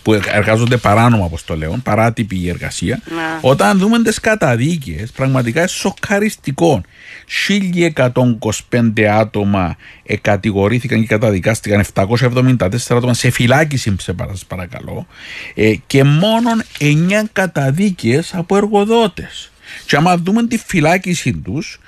που 0.01 0.13
εργάζονται 0.13 0.77
παράνομα 0.77 1.25
όπως 1.25 1.45
το 1.45 1.55
λέω, 1.55 1.79
παράτυπη 1.83 2.49
εργασία 2.49 3.01
ναι. 3.05 3.21
όταν 3.41 3.77
δούμε 3.77 4.01
τις 4.01 4.19
καταδίκες 4.19 5.11
πραγματικά 5.11 5.59
είναι 5.59 5.67
σοκαριστικό 5.67 6.81
1125 8.71 9.01
άτομα 9.01 9.75
κατηγορήθηκαν 10.21 10.99
και 10.99 11.07
καταδικάστηκαν 11.07 11.85
774 11.93 12.67
άτομα 12.89 13.13
σε 13.13 13.29
φυλάκιση 13.29 13.95
σε 13.99 14.15
παρακαλώ 14.47 15.07
ε, 15.53 15.73
και 15.87 16.03
μόνο 16.03 16.49
9 16.79 16.85
καταδίκες 17.33 18.33
από 18.33 18.57
εργοδότες 18.57 19.51
και 19.85 19.95
άμα 19.95 20.17
δούμε 20.17 20.47
τη 20.47 20.57
φυλάκιση 20.57 21.33
τους, 21.33 21.79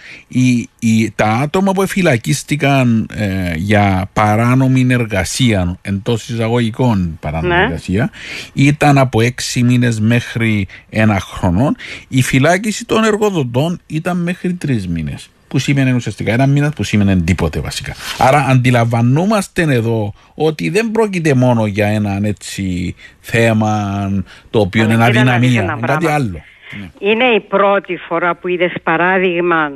τα 1.15 1.27
άτομα 1.27 1.71
που 1.71 1.87
φυλακίστηκαν 1.87 3.09
ε, 3.13 3.53
για 3.55 4.09
παράνομη 4.13 4.87
εργασία, 4.89 5.77
εντός 5.81 6.29
εισαγωγικών 6.29 7.17
παράνομη 7.19 7.53
ναι. 7.53 7.61
εργασία, 7.61 8.11
ήταν 8.53 8.97
από 8.97 9.21
έξι 9.21 9.63
μήνες 9.63 9.99
μέχρι 9.99 10.67
ένα 10.89 11.19
χρόνο. 11.19 11.71
Η 12.07 12.21
φυλάκιση 12.21 12.85
των 12.85 13.03
εργοδοτών 13.03 13.79
ήταν 13.87 14.17
μέχρι 14.17 14.53
τρεις 14.53 14.87
μήνες. 14.87 15.29
Που 15.47 15.59
σήμαινε 15.59 15.93
ουσιαστικά 15.93 16.33
ένα 16.33 16.45
μήνα 16.47 16.69
που 16.69 16.83
σήμαινε 16.83 17.15
τίποτε 17.15 17.59
βασικά. 17.59 17.95
Άρα 18.17 18.45
αντιλαμβανόμαστε 18.45 19.61
εδώ 19.61 20.13
ότι 20.33 20.69
δεν 20.69 20.91
πρόκειται 20.91 21.33
μόνο 21.33 21.65
για 21.65 21.87
ένα 21.87 22.19
έτσι 22.23 22.95
θέμα 23.19 24.09
το 24.49 24.59
οποίο 24.59 24.83
είναι 24.83 25.03
αδυναμία, 25.03 25.61
είναι 25.61 25.77
κάτι 25.85 26.07
άλλο. 26.07 26.41
Ναι. 26.79 26.89
Είναι 26.99 27.23
η 27.25 27.39
πρώτη 27.39 27.97
φορά 27.97 28.35
που 28.35 28.47
είδες 28.47 28.73
παράδειγμα 28.83 29.71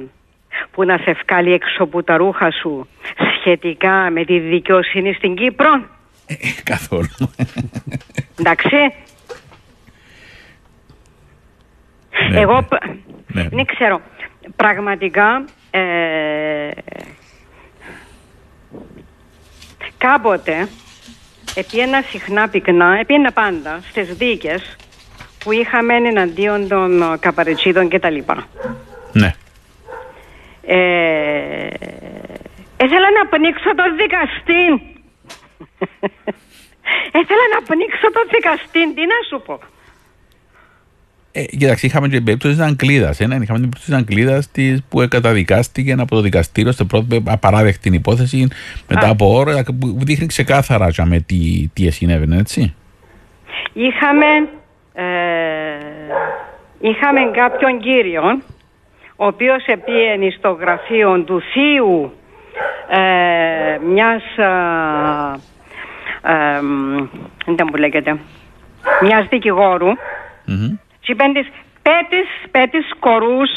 που 0.72 0.84
να 0.84 0.98
σε 0.98 1.16
βγάλει 1.24 1.54
έξω 1.54 1.84
από 1.84 2.04
τα 2.04 2.18
ρούχα 2.18 2.52
σου 2.52 2.88
σχετικά 3.40 4.10
με 4.12 4.26
τη 4.26 4.40
δικαιοσύνη 4.40 5.14
στην 5.14 5.36
Κύπρο; 5.36 5.86
Ε, 6.26 6.36
καθόλου. 6.64 7.10
Εντάξει. 8.40 8.76
Ναι, 12.30 12.40
Εγώ 12.40 12.68
ναι. 13.28 13.42
ναι. 13.42 13.50
δεν 13.50 13.66
ξέρω. 13.66 14.02
Πραγματικά 14.56 15.46
ε, 15.72 16.70
κάποτε 19.98 20.68
επίαινα 21.56 22.02
συχνά 22.02 22.50
πυκνά, 22.50 22.98
επίαινα 23.00 23.32
πάντα 23.32 23.80
στις 23.90 24.14
δίκες 24.16 24.76
που 25.46 25.52
είχαμε 25.52 25.96
εναντίον 25.96 26.68
των 26.68 27.02
ε, 27.02 27.06
καπαρετσίδων 27.20 27.90
και 27.90 28.00
τα 28.00 28.10
λοιπά. 28.10 28.48
Ναι. 29.12 29.34
Ε, 30.62 31.68
ήθελα 32.84 33.10
να 33.18 33.28
πνίξω 33.30 33.76
τον 33.76 33.96
δικαστή. 34.02 34.64
ήθελα 37.22 37.46
να 37.56 37.62
πνίξω 37.68 38.08
τον 38.14 38.26
δικαστή. 38.32 38.94
Τι 38.94 39.02
να 39.02 39.20
σου 39.30 39.42
πω. 39.46 39.60
Ε, 41.32 41.44
κοιτάξτε, 41.44 41.88
είχαμε 41.88 42.08
και 42.08 42.16
την 42.16 42.24
περίπτωση 42.26 42.56
της 42.56 42.64
Αγγλίδας. 42.64 43.20
Ε, 43.20 43.28
ναι, 43.28 43.36
είχαμε 43.36 43.60
την 43.60 43.70
περίπτωση 43.70 43.86
της 43.86 43.96
Αγγλίδας 43.96 44.50
που 44.90 45.08
καταδικάστηκε 45.10 45.92
από 45.92 46.16
το 46.16 46.22
δικαστήριο 46.22 46.72
στην 46.72 46.88
πρώτη 46.88 47.24
απαράδεκτη 47.26 47.90
υπόθεση 47.94 48.48
μετά 48.88 49.08
Α. 49.08 49.10
από 49.10 49.34
ώρα 49.34 49.64
που 49.80 49.98
δείχνει 50.06 50.26
ξεκάθαρα 50.26 50.92
με 51.06 51.20
τι, 51.20 51.70
τι 51.74 51.90
συνέβαινε, 51.90 52.38
έτσι. 52.38 52.74
Είχαμε 53.74 54.26
ε, 54.26 54.65
είχαμε 56.80 57.32
κάποιον 57.34 57.80
κύριο 57.80 58.42
ο 59.16 59.26
οποίος 59.26 59.66
επίενει 59.66 60.32
στο 60.32 60.50
γραφείο 60.52 61.24
του 61.24 61.42
θείου 61.54 62.14
ε, 62.90 63.78
μιας 63.78 64.24
ε, 66.22 66.60
δεν 67.46 67.68
μου 67.70 67.76
λέγεται 67.76 68.20
μιας 69.02 69.28
δικηγόρου. 69.28 69.92
Mm-hmm. 70.48 70.80
και 71.00 71.16
πέτεις, 71.82 72.28
πέτεις 72.52 72.94
κορούς 73.00 73.50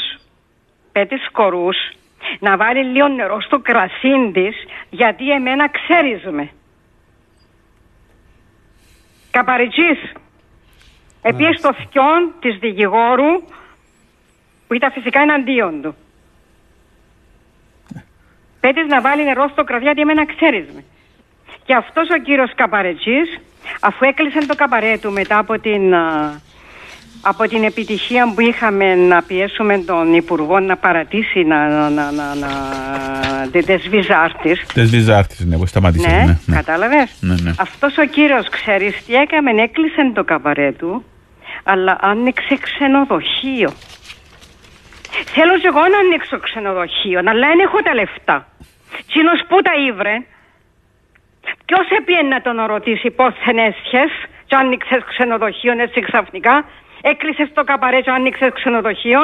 πέτεις 0.91 1.29
κορούς 1.31 1.77
να 2.39 2.57
βάλει 2.57 2.83
λίγο 2.83 3.07
νερό 3.07 3.41
στο 3.41 3.59
κρασί 3.59 4.31
της 4.33 4.55
γιατί 4.89 5.31
εμένα 5.31 5.69
ξέρεις 5.69 6.23
με 6.31 6.49
καπαριτσής 9.31 10.13
Επίες 11.21 11.57
στο 11.57 11.71
φιόν 11.73 12.33
της 12.39 12.57
δικηγόρου 12.59 13.43
που 14.67 14.73
ήταν 14.73 14.91
φυσικά 14.91 15.21
εναντίον 15.21 15.81
του. 15.81 15.95
Πέτεις 18.59 18.87
να 18.87 19.01
βάλει 19.01 19.23
νερό 19.23 19.47
στο 19.47 19.63
κραβιάτι, 19.63 20.01
εμένα 20.01 20.25
ξέρεις 20.25 20.65
με. 20.73 20.83
Και 21.65 21.75
αυτός 21.75 22.09
ο 22.09 22.17
κύριος 22.17 22.51
Καπαρετζής, 22.55 23.39
αφού 23.81 24.05
έκλεισε 24.05 24.45
το 24.45 24.55
καπαρέ 24.55 24.97
του 24.97 25.11
μετά 25.11 25.37
από 25.37 25.59
την, 25.59 25.93
α, 25.95 26.41
από 27.21 27.47
την 27.47 27.63
επιτυχία 27.63 28.31
που 28.35 28.41
είχαμε 28.41 28.95
να 28.95 29.21
πιέσουμε 29.23 29.77
τον 29.77 30.13
Υπουργό 30.13 30.59
να 30.59 30.77
παρατήσει 30.77 31.43
να, 31.43 31.67
να, 31.67 31.89
να, 31.89 32.11
να, 32.11 32.35
να 32.35 32.49
τε- 33.51 33.65
τις 33.65 33.87
βυζάρτης, 33.89 34.65
Τις 34.73 34.89
βυζάρτης, 34.89 35.39
ναι, 35.45 35.57
που 35.57 35.65
σταματήσε. 35.65 36.07
ναι, 36.09 36.23
Ναι, 36.23 36.37
ναι. 36.45 36.55
κατάλαβες; 36.55 37.17
Ναι, 37.21 37.35
ναι. 37.41 37.51
Αυτός 37.59 37.97
ο 37.97 38.05
κύριος 38.05 38.49
ξέρεις 38.49 39.05
τι 39.05 39.13
έκαμε, 39.13 39.51
έκλεισε 39.61 40.11
το 40.13 40.23
καπαρέ 40.23 40.71
του, 40.71 41.03
αλλά 41.63 41.97
άνοιξε 42.01 42.57
ξενοδοχείο. 42.61 43.71
Θέλω 45.35 45.57
και 45.61 45.67
εγώ 45.67 45.79
να 45.93 45.97
ανοίξω 46.05 46.39
ξενοδοχείο, 46.39 47.19
αλλά 47.19 47.47
δεν 47.47 47.59
έχω 47.59 47.77
τα 47.81 47.93
λεφτά. 47.93 48.47
Τσίνος 49.07 49.39
που 49.47 49.61
τα 49.61 49.71
ήβρε, 49.89 50.15
ποιος 51.65 51.85
έπιε 51.99 52.21
να 52.33 52.41
τον 52.41 52.65
ρωτήσει 52.73 53.09
πώς 53.19 53.33
δεν 53.45 53.57
έσχες 53.57 54.11
και 54.47 54.55
άνοιξες 54.55 55.01
ξενοδοχείο 55.11 55.71
έτσι 55.85 55.99
ξαφνικά, 56.07 56.55
έκλεισες 57.01 57.49
το 57.53 57.63
καπαρέ 57.63 58.01
και 58.01 58.09
άνοιξες 58.09 58.49
ξενοδοχείο. 58.53 59.19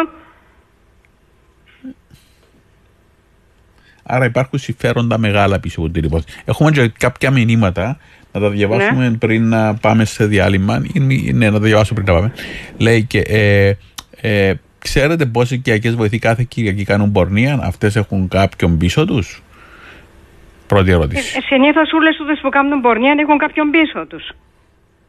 Άρα 4.04 4.26
υπάρχουν 4.26 4.60
συμφέροντα 4.60 5.18
μεγάλα 5.18 5.60
πίσω 5.60 5.80
από 5.82 5.90
την 5.90 6.04
υπόθεση. 6.04 6.42
Έχουμε 6.46 6.72
και 6.72 6.92
κάποια 6.98 7.32
μηνύματα 7.32 7.98
να 8.32 8.40
τα 8.40 8.50
διαβάσουμε 8.50 9.10
Ναι. 9.10 9.18
πριν 9.18 9.50
να 9.50 9.76
πάμε 9.76 10.06
σε 10.06 10.26
διάλειμμα. 10.26 10.82
Ή 10.94 11.00
μη- 11.00 11.34
Ναι, 11.34 11.46
να 11.50 11.52
τα 11.60 11.66
διαβάσω 11.66 11.94
πριν 11.94 12.06
να 12.06 12.14
πάμε. 12.14 12.32
Λέει 12.78 13.04
και 13.04 13.20
ε, 13.20 13.74
ε, 14.22 14.54
ξέρετε 14.80 15.26
πόσοι 15.26 15.54
οικιακές 15.56 15.96
βοηθοί 15.96 16.20
κάθε 16.20 16.44
Κυριακή 16.48 16.84
κάνουν 16.84 17.12
πορνεία, 17.12 17.60
αυτές 17.64 17.96
έχουν 17.96 18.28
κάποιον 18.28 18.78
πίσω 18.78 19.06
τους; 19.06 19.44
Πρώτη 20.68 20.92
ερώτηση. 20.92 21.38
Ε, 21.38 21.42
συνήθως 21.42 21.92
όλες 21.94 22.16
τούτες 22.16 22.40
που 22.42 22.50
κάνουν 22.50 22.82
πορνεία 22.82 23.16
έχουν 23.20 23.38
κάποιον 23.38 23.70
πίσω 23.72 24.06
τους. 24.08 24.32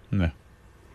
Ναι. 0.09 0.33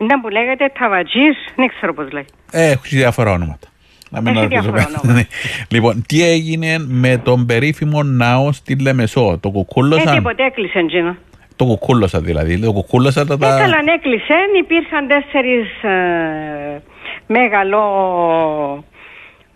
Είναι 0.02 0.20
που 0.22 0.28
λέγεται 0.28 0.72
ταβατζής, 0.78 1.36
δεν 1.56 1.68
ξέρω 1.68 1.94
πώς 1.94 2.12
λέει. 2.12 2.24
Ε, 2.52 2.70
έχει 2.70 2.96
διάφορα 2.96 3.30
όνοματα. 3.30 3.66
Να 4.10 4.20
μην 4.20 4.32
Έχει 4.36 4.42
ρωτήσω. 4.42 4.60
διάφορα 4.62 4.82
ονόματα. 4.88 5.12
Ναι. 5.12 5.26
λοιπόν, 5.70 6.04
τι 6.08 6.22
έγινε 6.28 6.76
με 6.78 7.16
τον 7.24 7.46
περίφημο 7.46 8.02
ναό 8.02 8.52
στη 8.52 8.78
Λεμεσό; 8.80 9.38
Το 9.42 9.48
Ε, 9.48 9.52
κουκούλωσαν. 9.52 10.14
τίποτε 10.14 10.44
έκλεισε 10.44 10.78
εντζίνο. 10.78 11.16
το 11.56 11.64
κουκούλωσαν 11.64 12.24
δηλαδή. 12.24 12.58
Το 12.60 12.72
κουκούλωσαν 12.72 13.26
τα. 13.26 13.34
Ε, 13.34 13.38
καλά, 13.38 13.82
ναι, 13.82 13.92
έκλεισε. 13.92 14.34
Υπήρχαν 14.58 15.06
τέσσερις 15.08 15.82
ε, 15.82 16.82
μεγαλό, 17.26 18.84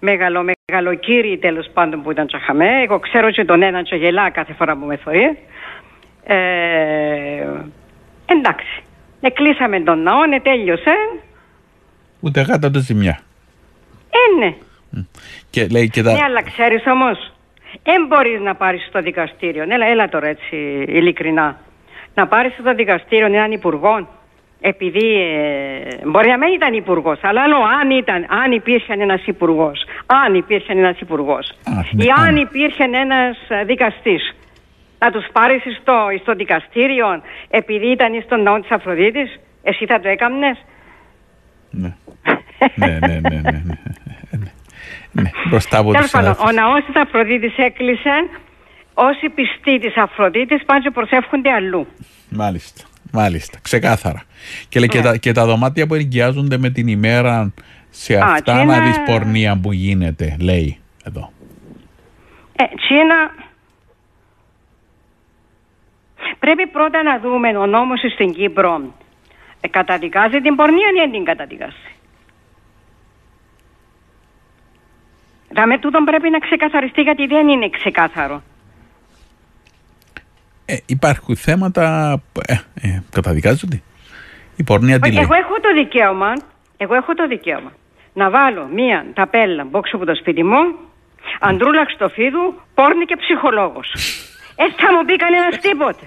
μεγαλό, 0.00 0.44
μεγαλοκύριοι 0.68 1.38
τέλος 1.38 1.66
πάντων 1.72 2.02
που 2.02 2.10
ήταν 2.10 2.26
τσαχαμέ. 2.26 2.68
Εγώ 2.84 2.98
ξέρω 2.98 3.30
και 3.30 3.44
τον 3.44 3.62
έναν 3.62 3.82
και 3.84 3.96
γελά 3.96 4.30
κάθε 4.30 4.52
φορά 4.52 4.76
που 4.76 4.86
με 4.86 4.96
θωρεί. 4.96 5.38
Ε, 6.24 6.36
εντάξει. 8.26 8.82
Εκλείσαμε 9.20 9.80
τον 9.80 10.02
ναό, 10.02 10.26
ναι, 10.26 10.40
τέλειωσε. 10.40 10.92
Ούτε 12.20 12.40
γάτα 12.40 12.68
ούτε 12.68 12.80
ζημιά. 12.80 13.18
Ε, 14.10 14.38
ναι. 14.44 14.54
Και 15.50 15.66
λέει 15.66 15.88
και 15.88 16.02
τα. 16.02 16.12
Ναι, 16.12 16.22
αλλά 16.24 16.42
ξέρεις 16.42 16.82
όμως, 16.86 17.32
δεν 17.82 18.06
μπορείς 18.06 18.40
να 18.40 18.54
πάρεις 18.54 18.86
στο 18.88 19.00
δικαστήριο. 19.02 19.62
Έλα, 19.68 19.86
έλα 19.86 20.08
τώρα 20.08 20.26
έτσι 20.26 20.56
ειλικρινά. 20.88 21.60
Να 22.14 22.26
πάρεις 22.26 22.52
στο 22.60 22.74
δικαστήριο 22.74 23.26
έναν 23.26 23.52
υπουργό, 23.52 24.08
επειδή 24.60 25.14
ε, 25.20 26.06
μπορεί 26.06 26.28
να 26.28 26.38
μην 26.38 26.52
ήταν 26.52 26.74
υπουργός, 26.74 27.18
αλλά 27.22 27.42
άλλο 27.42 27.56
αν, 27.80 27.90
ήταν, 27.90 28.26
αν 28.28 28.52
υπήρχε 28.52 28.92
ένας 28.92 29.26
υπουργός, 29.26 29.84
αν 30.06 30.34
υπήρχε 30.34 30.72
ένας 30.72 31.00
υπουργός, 31.00 31.48
Α, 31.64 31.72
ναι, 31.92 32.04
ή 32.04 32.08
αν. 32.16 32.24
αν 32.24 32.36
υπήρχε 32.36 32.82
ένας 32.82 33.36
ε, 33.48 33.64
δικαστής, 33.64 34.34
να 34.98 35.10
τους 35.10 35.26
πάρεις 35.32 35.62
στο, 35.80 35.94
στο 36.22 36.34
δικαστήριο 36.34 37.06
επειδή 37.50 37.86
ήταν 37.90 38.22
στον 38.24 38.42
ναό 38.42 38.60
της 38.60 38.70
Αφροδίτης, 38.70 39.40
εσύ 39.62 39.86
θα 39.86 40.00
το 40.00 40.08
έκαμνες; 40.08 40.56
Ναι. 41.70 41.94
ναι, 42.74 42.86
ναι, 42.86 43.06
ναι, 43.06 43.18
ναι, 43.28 43.40
ναι. 43.40 43.60
ναι. 44.30 44.50
ναι. 45.12 45.30
Μπροστά 45.48 45.78
από 45.78 45.90
Τέλος 45.90 46.02
τους 46.04 46.12
πάντων, 46.12 46.30
ο 46.30 46.34
συναδέλφους. 46.34 46.60
ναός 46.60 46.84
της 46.84 46.96
Αφροδίτης 47.02 47.56
έκλεισε. 47.56 48.10
Όσοι 48.94 49.28
πιστοί 49.28 49.78
της 49.78 49.96
Αφροδίτης 49.96 50.64
πάνε 50.64 50.80
και 50.80 50.90
προσεύχονται 50.90 51.50
αλλού. 51.50 51.86
Μάλιστα. 52.30 52.84
Μάλιστα. 53.12 53.58
Ξεκάθαρα. 53.62 54.22
Και, 54.68 54.78
λέει, 54.78 54.88
και, 54.88 54.98
Ναι. 54.98 55.04
τα, 55.04 55.16
και 55.16 55.32
τα 55.32 55.46
δωμάτια 55.46 55.86
που 55.86 55.94
ενοικιάζονται 55.94 56.58
με 56.58 56.70
την 56.70 56.86
ημέρα 56.88 57.52
σε 57.90 58.16
Α, 58.16 58.24
αυτά 58.24 58.40
και 58.58 58.64
να 58.64 58.74
ένα- 58.74 58.84
δεις 58.86 59.00
πορνεία 59.06 59.58
που 59.62 59.72
γίνεται, 59.72 60.36
λέει 60.40 60.78
εδώ. 61.04 61.32
Ε, 62.56 62.64
Τσίνα. 62.76 63.34
Πρέπει 66.38 66.66
πρώτα 66.66 67.02
να 67.02 67.18
δούμε 67.18 67.48
ο 67.58 67.66
νόμος 67.66 68.00
στην 68.14 68.32
Κύπρο 68.32 68.94
ε, 69.60 69.68
καταδικάζει 69.68 70.40
την 70.40 70.54
πορνεία 70.56 70.88
ή 70.94 70.98
δεν 70.98 71.10
την 71.10 71.24
καταδικάζει; 71.24 71.86
Δάμε 75.54 75.78
τούτον 75.78 76.04
πρέπει 76.04 76.30
να 76.30 76.38
ξεκαθαριστεί 76.38 77.00
γιατί 77.02 77.26
δεν 77.26 77.48
είναι 77.48 77.68
ξεκάθαρο. 77.68 78.42
Ε, 80.66 80.76
υπάρχουν 80.86 81.36
θέματα. 81.36 81.84
που, 82.32 82.40
Ε, 82.46 82.54
ε, 82.88 83.02
καταδικάζονται. 83.10 83.82
Η 84.56 84.64
πορνεία 84.64 84.98
τι 84.98 85.12
λέει. 85.12 85.22
Εγώ 85.22 85.34
έχω 85.34 85.54
το 85.60 85.72
δικαίωμα, 85.74 86.32
εγώ 86.76 86.94
έχω 86.94 87.14
το 87.14 87.26
δικαίωμα 87.26 87.72
να 88.20 88.30
βάλω 88.30 88.64
μία 88.66 89.06
ταπέλα 89.14 89.64
μπόξω 89.64 89.96
από 89.96 90.04
το 90.04 90.14
σπίτι 90.14 90.42
μου, 90.44 90.62
αντρούλα 91.40 91.84
στο 91.94 92.08
φίδου, 92.08 92.44
πόρνη 92.74 93.04
και 93.04 93.16
ψυχολόγος. 93.16 93.88
Ε, 94.56 94.64
θα 94.82 94.92
μου 94.92 95.04
πει 95.06 95.16
κανένας 95.16 95.58
τίποτε. 95.58 96.04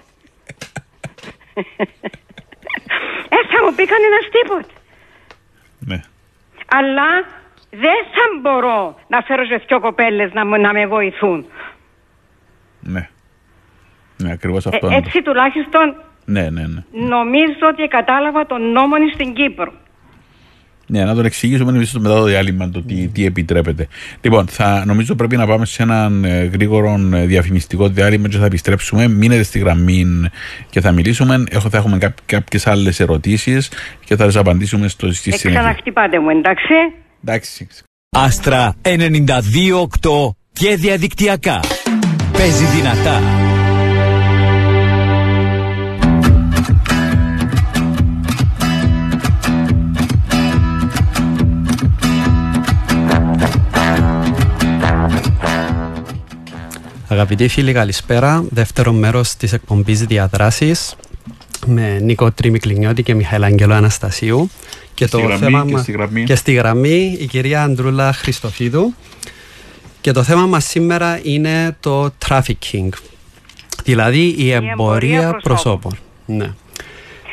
Ε, 3.30 3.38
θα 3.52 3.64
μου 3.66 3.76
πει 3.76 3.86
κανένας 3.86 4.26
τίποτε. 4.32 4.74
Ναι. 5.80 6.00
Αλλά 6.68 7.10
δεν 7.70 8.00
θα 8.14 8.40
μπορώ 8.42 9.00
να 9.08 9.22
φέρω 9.22 9.46
σε 9.46 9.56
δυο 9.68 9.80
κοπέλες 9.80 10.34
να, 10.34 10.46
μου- 10.46 10.62
να 10.62 10.74
με 10.74 10.86
βοηθούν. 10.88 11.46
Ναι. 12.80 13.10
Ναι, 14.18 14.32
ακριβώς 14.32 14.66
Ε, 14.66 14.70
αυτό. 14.74 14.88
είναι 14.88 14.96
το- 15.02 15.04
έτσι 15.08 15.22
τουλάχιστον 15.22 15.96
Ναι, 16.26 16.50
ναι, 16.50 16.62
ναι. 16.68 16.84
νομίζω 16.92 17.68
ότι 17.72 17.88
κατάλαβα 17.88 18.46
τον 18.46 18.72
νόμο 18.72 18.96
στην 19.14 19.34
Κύπρο. 19.34 19.74
Ναι, 20.92 21.04
να 21.04 21.16
τον 21.16 21.26
εξηγήσουμε 21.26 21.80
ίσως 21.82 22.02
μετά 22.02 22.16
το 22.16 22.24
διάλειμμα 22.24 22.70
το 22.70 22.82
τι, 22.82 23.08
τι 23.08 23.26
επιτρέπεται. 23.26 23.88
Λοιπόν, 24.22 24.48
θα, 24.48 24.84
νομίζω 24.86 25.16
πρέπει 25.16 25.38
να 25.38 25.48
πάμε 25.48 25.66
σε 25.66 25.84
έναν 25.84 26.24
ε, 26.24 26.44
γρήγορο 26.44 27.00
ε, 27.14 27.26
διαφημιστικό 27.26 27.88
διάλειμμα 27.88 28.28
και 28.28 28.38
θα 28.38 28.46
επιστρέψουμε. 28.46 29.08
Μείνετε 29.08 29.44
στη 29.44 29.60
γραμμή 29.60 30.06
και 30.70 30.82
θα 30.82 30.92
μιλήσουμε. 30.92 31.44
Έχω, 31.50 31.70
θα 31.70 31.78
έχουμε 31.78 31.98
κά, 31.98 32.14
κάποιες 32.26 32.68
άλλες 32.68 33.00
ερωτήσεις 33.00 33.70
και 34.06 34.16
θα 34.16 34.26
τις 34.26 34.36
απαντήσουμε 34.36 34.88
στο, 34.88 35.14
στη 35.14 35.30
Ε, 35.34 35.38
συνέχεια. 35.38 35.60
ξαναχτυπάτε 35.60 36.20
μου, 36.20 36.30
εντάξει. 36.30 36.74
Εντάξει. 37.24 37.68
Άστρα 38.10 38.76
92.8 38.82 40.36
και 40.54 40.76
διαδικτυακά. 40.76 41.60
Παίζει 42.32 42.66
δυνατά. 42.66 43.49
Αγαπητοί 57.12 57.48
φίλοι, 57.48 57.74
καλησπέρα. 57.74 58.46
Δεύτερο 58.50 58.92
μέρος 58.92 59.36
της 59.36 59.54
εκπομπής 59.54 60.06
Διαδράσει 60.06 60.76
με 61.66 62.00
Νίκο 62.00 62.32
Τριμικλινιώτη 62.32 63.04
και 63.04 63.14
Μιχαήλ 63.14 63.44
Αγγελό 63.44 63.74
Αναστασίου. 63.74 64.50
Και, 64.94 65.08
στη 65.08 65.22
γραμμή, 65.22 65.72
και 65.72 65.78
στη 65.78 65.92
γραμμή. 65.92 66.24
και 66.24 66.36
στη 66.36 66.54
γραμμή 66.54 67.18
η 67.20 67.26
κυρία 67.26 67.64
Αντρούλα 67.64 68.14
Χριστοφίδου. 68.14 68.94
Και 70.02 70.12
το 70.12 70.24
θέμα 70.24 70.46
μας 70.46 70.66
σήμερα 70.66 71.20
είναι 71.24 71.78
το 71.80 72.14
trafficking, 72.28 72.90
δηλαδή 73.84 74.36
η 74.38 74.52
εμπορία, 74.52 74.72
εμπορία 74.72 75.40
προσώπων. 75.44 75.98
Ναι. 76.26 76.54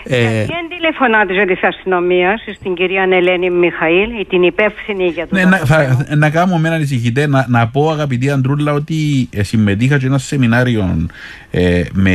Ε, 0.09 0.21
Γιατί 0.21 0.53
δεν 0.53 0.69
τηλεφωνάτε 0.69 1.45
της 1.45 1.63
αστυνομίας 1.63 2.43
στην 2.55 2.75
κυρία 2.75 3.09
Ελένη 3.13 3.51
Μιχαήλ, 3.51 4.21
ή 4.21 4.27
την 4.29 4.43
υπεύθυνη 4.43 5.07
για 5.07 5.27
το 5.27 5.37
Ναι, 5.37 5.45
να, 5.45 5.57
θα, 5.57 6.07
να 6.17 6.31
κάνω 6.31 6.57
με 6.59 6.69
έναν 6.69 6.83
εισηγητέ 6.83 7.27
να, 7.27 7.47
να 7.49 7.69
πω 7.69 7.91
αγαπητή 7.91 8.31
Αντρούλα 8.31 8.73
ότι 8.73 9.29
ε, 9.33 9.43
συμμετείχα 9.43 10.01
σε 10.01 10.07
ένα 10.07 10.19
σεμινάριο 10.19 11.07
ε, 11.51 11.83
με 11.93 12.15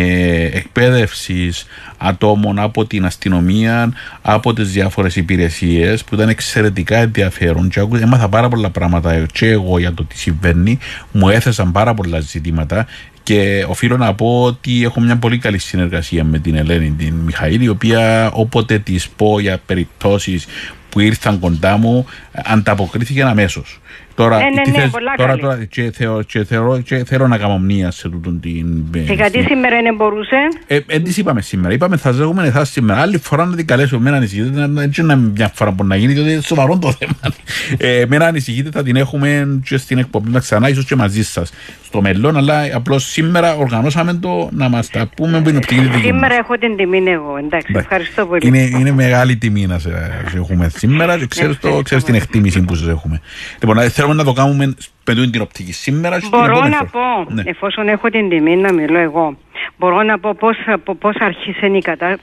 εκπαίδευσης 0.53 1.65
ατόμων 1.97 2.59
από 2.59 2.85
την 2.85 3.05
αστυνομία, 3.05 3.93
από 4.21 4.53
τις 4.53 4.71
διάφορες 4.71 5.15
υπηρεσίες 5.15 6.03
που 6.03 6.15
ήταν 6.15 6.29
εξαιρετικά 6.29 6.97
ενδιαφέρον. 6.97 7.69
Και 7.69 7.79
άκου- 7.79 8.01
έμαθα 8.01 8.29
πάρα 8.29 8.47
πολλά 8.49 8.69
πράγματα. 8.69 9.25
Και 9.33 9.47
εγώ 9.47 9.79
για 9.79 9.93
το 9.93 10.03
τι 10.05 10.17
συμβαίνει, 10.17 10.77
μου 11.11 11.29
έθεσαν 11.29 11.71
πάρα 11.71 11.93
πολλά 11.93 12.19
ζητήματα 12.19 12.87
και 13.23 13.65
οφείλω 13.67 13.97
να 13.97 14.13
πω 14.13 14.41
ότι 14.43 14.83
έχω 14.83 14.99
μια 14.99 15.17
πολύ 15.17 15.37
καλή 15.37 15.57
συνεργασία 15.57 16.23
με 16.23 16.39
την 16.39 16.55
Ελένη 16.55 16.91
την 16.91 17.13
Μιχαήλ 17.13 17.61
η 17.61 17.67
οποία 17.67 18.31
όποτε 18.33 18.79
της 18.79 19.09
πω 19.09 19.39
για 19.39 19.61
περιπτώσεις 19.65 20.45
που 20.89 20.99
ήρθαν 20.99 21.39
κοντά 21.39 21.77
μου 21.77 22.05
ανταποκρίθηκε 22.31 23.23
αμέσως. 23.23 23.79
Τώρα, 24.15 24.37
Ναι, 24.37 24.43
ναι, 24.43 24.61
τι 24.61 24.71
ναι, 24.71 24.77
θες- 24.79 24.89
πολλά 24.91 25.13
τώρα, 25.17 25.29
καλή. 25.29 25.41
τώρα 25.41 25.65
και, 25.65 25.91
θεω- 25.93 26.21
και 26.23 26.43
θεωρώ, 26.43 26.79
και 26.81 27.03
θέλω 27.05 27.27
να 27.27 27.37
κάνω 27.37 27.59
μία 27.59 27.91
σε 27.91 28.09
τούτον 28.09 28.39
την... 28.39 28.83
Και 29.05 29.13
γιατί 29.13 29.41
σήμερα 29.43 29.81
δεν 29.83 29.95
μπορούσε; 29.95 30.35
Ε, 30.67 30.79
ε, 30.87 30.99
τις 30.99 31.17
είπαμε 31.17 31.41
σήμερα; 31.41 31.73
Είπαμε 31.73 31.97
θα 31.97 32.11
ζεύγουμε 32.11 32.47
εσάς 32.47 32.69
σήμερα. 32.69 33.01
Άλλη 33.01 33.17
φορά 33.17 33.45
να 33.45 33.55
την 33.55 33.67
καλέσω. 33.67 33.99
Μένα 33.99 34.15
ανησυχείτε. 34.17 34.59
να- 34.59 34.67
να- 34.67 34.83
Έτσι 34.83 35.03
να 35.03 35.15
μια 35.15 35.51
φορά 35.53 35.71
μπορεί 35.71 35.89
να 35.89 35.95
γίνει, 35.95 36.13
διότι 36.13 36.31
είναι 36.31 36.41
σοβαρό 36.41 36.77
το 36.77 36.91
θέμα. 36.91 37.33
Ε, 37.77 38.03
μένα 38.07 38.25
ανησυχείτε 38.25 38.69
θα 38.73 38.83
την 38.83 38.95
έχουμε 38.95 39.59
και 39.65 39.77
στην 39.77 39.97
εκπομπή 39.97 40.29
μας 40.29 40.43
ξανά, 40.43 40.69
ίσως 40.69 40.85
και 40.85 40.95
μαζί 40.95 41.23
σας 41.23 41.51
στο 41.85 42.01
μέλλον. 42.01 42.37
Αλλά 42.37 42.61
απλώς 42.73 43.05
σήμερα 43.11 43.55
οργανώσαμε 43.55 44.13
το 44.13 44.49
να 44.51 44.69
μας 44.69 44.89
τα 44.89 45.09
πούμε 45.15 45.41
που 45.41 45.49
είναι 45.49 45.57
οπτική 45.57 45.81
δική 45.81 45.89
μας. 45.95 46.01
Σήμερα 46.01 46.35
έχω 46.35 46.57
την 46.57 46.75
τιμή 46.75 46.97
εγώ. 46.97 47.37
Εντάξει, 47.37 47.67
Εντάξει. 47.69 47.87
ευχαριστώ 47.91 48.25
πολύ. 48.25 48.47
Είναι, 48.47 48.59
είναι 48.79 48.91
μεγάλη 48.91 49.37
τιμή 49.37 49.65
να 49.65 49.79
σε, 49.79 49.89
σε 50.29 50.37
έχουμε 50.37 50.69
σήμερα 50.75 51.17
και 51.17 51.25
ξέρεις, 51.27 51.49
το, 51.59 51.67
Ευχαριστώ 51.67 51.81
ξέρεις 51.83 52.03
την 52.03 52.13
πολύ. 52.13 52.23
εκτίμηση 52.25 52.61
που 52.61 52.75
σας 52.75 52.87
έχουμε. 52.87 53.21
Λοιπόν, 53.61 53.77
ε, 53.77 53.89
θέλουμε 54.01 54.23
να 54.23 54.23
το 54.23 54.33
κάνουμε 54.33 54.65
με 55.05 55.13
τούτη 55.15 55.29
την 55.29 55.41
οπτική 55.41 55.73
σήμερα. 55.73 56.15
και 56.15 56.21
την 56.21 56.29
Μπορώ 56.29 56.43
επόμενη 56.51 56.69
να 56.69 56.77
φορά. 56.77 57.23
πω, 57.25 57.33
Ναι. 57.33 57.43
εφόσον 57.45 57.87
έχω 57.87 58.09
την 58.09 58.29
τιμή 58.29 58.55
να 58.55 58.73
μιλώ 58.73 58.99
εγώ, 58.99 59.37
μπορώ 59.77 60.03
να 60.03 60.19
πω 60.19 60.35
πώς, 60.39 60.55
πο- 60.83 60.95
πώς 60.95 61.15
άρχισε 61.19 61.65
η 61.65 61.81
κατα... 61.81 62.17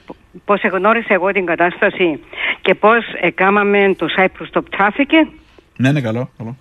πώς 0.45 0.61
εγνώρισα 0.61 1.13
εγώ 1.13 1.31
την 1.31 1.45
κατάσταση 1.45 2.19
και 2.61 2.75
πώς 2.75 2.97
έκαναμε 3.21 3.93
το 3.97 4.05
Cyprus 4.17 4.47
Stop 4.53 4.61
Traffic 4.77 5.27
Ναι, 5.77 5.91
ναι, 5.91 6.01
καλό. 6.01 6.29
καλό. 6.37 6.57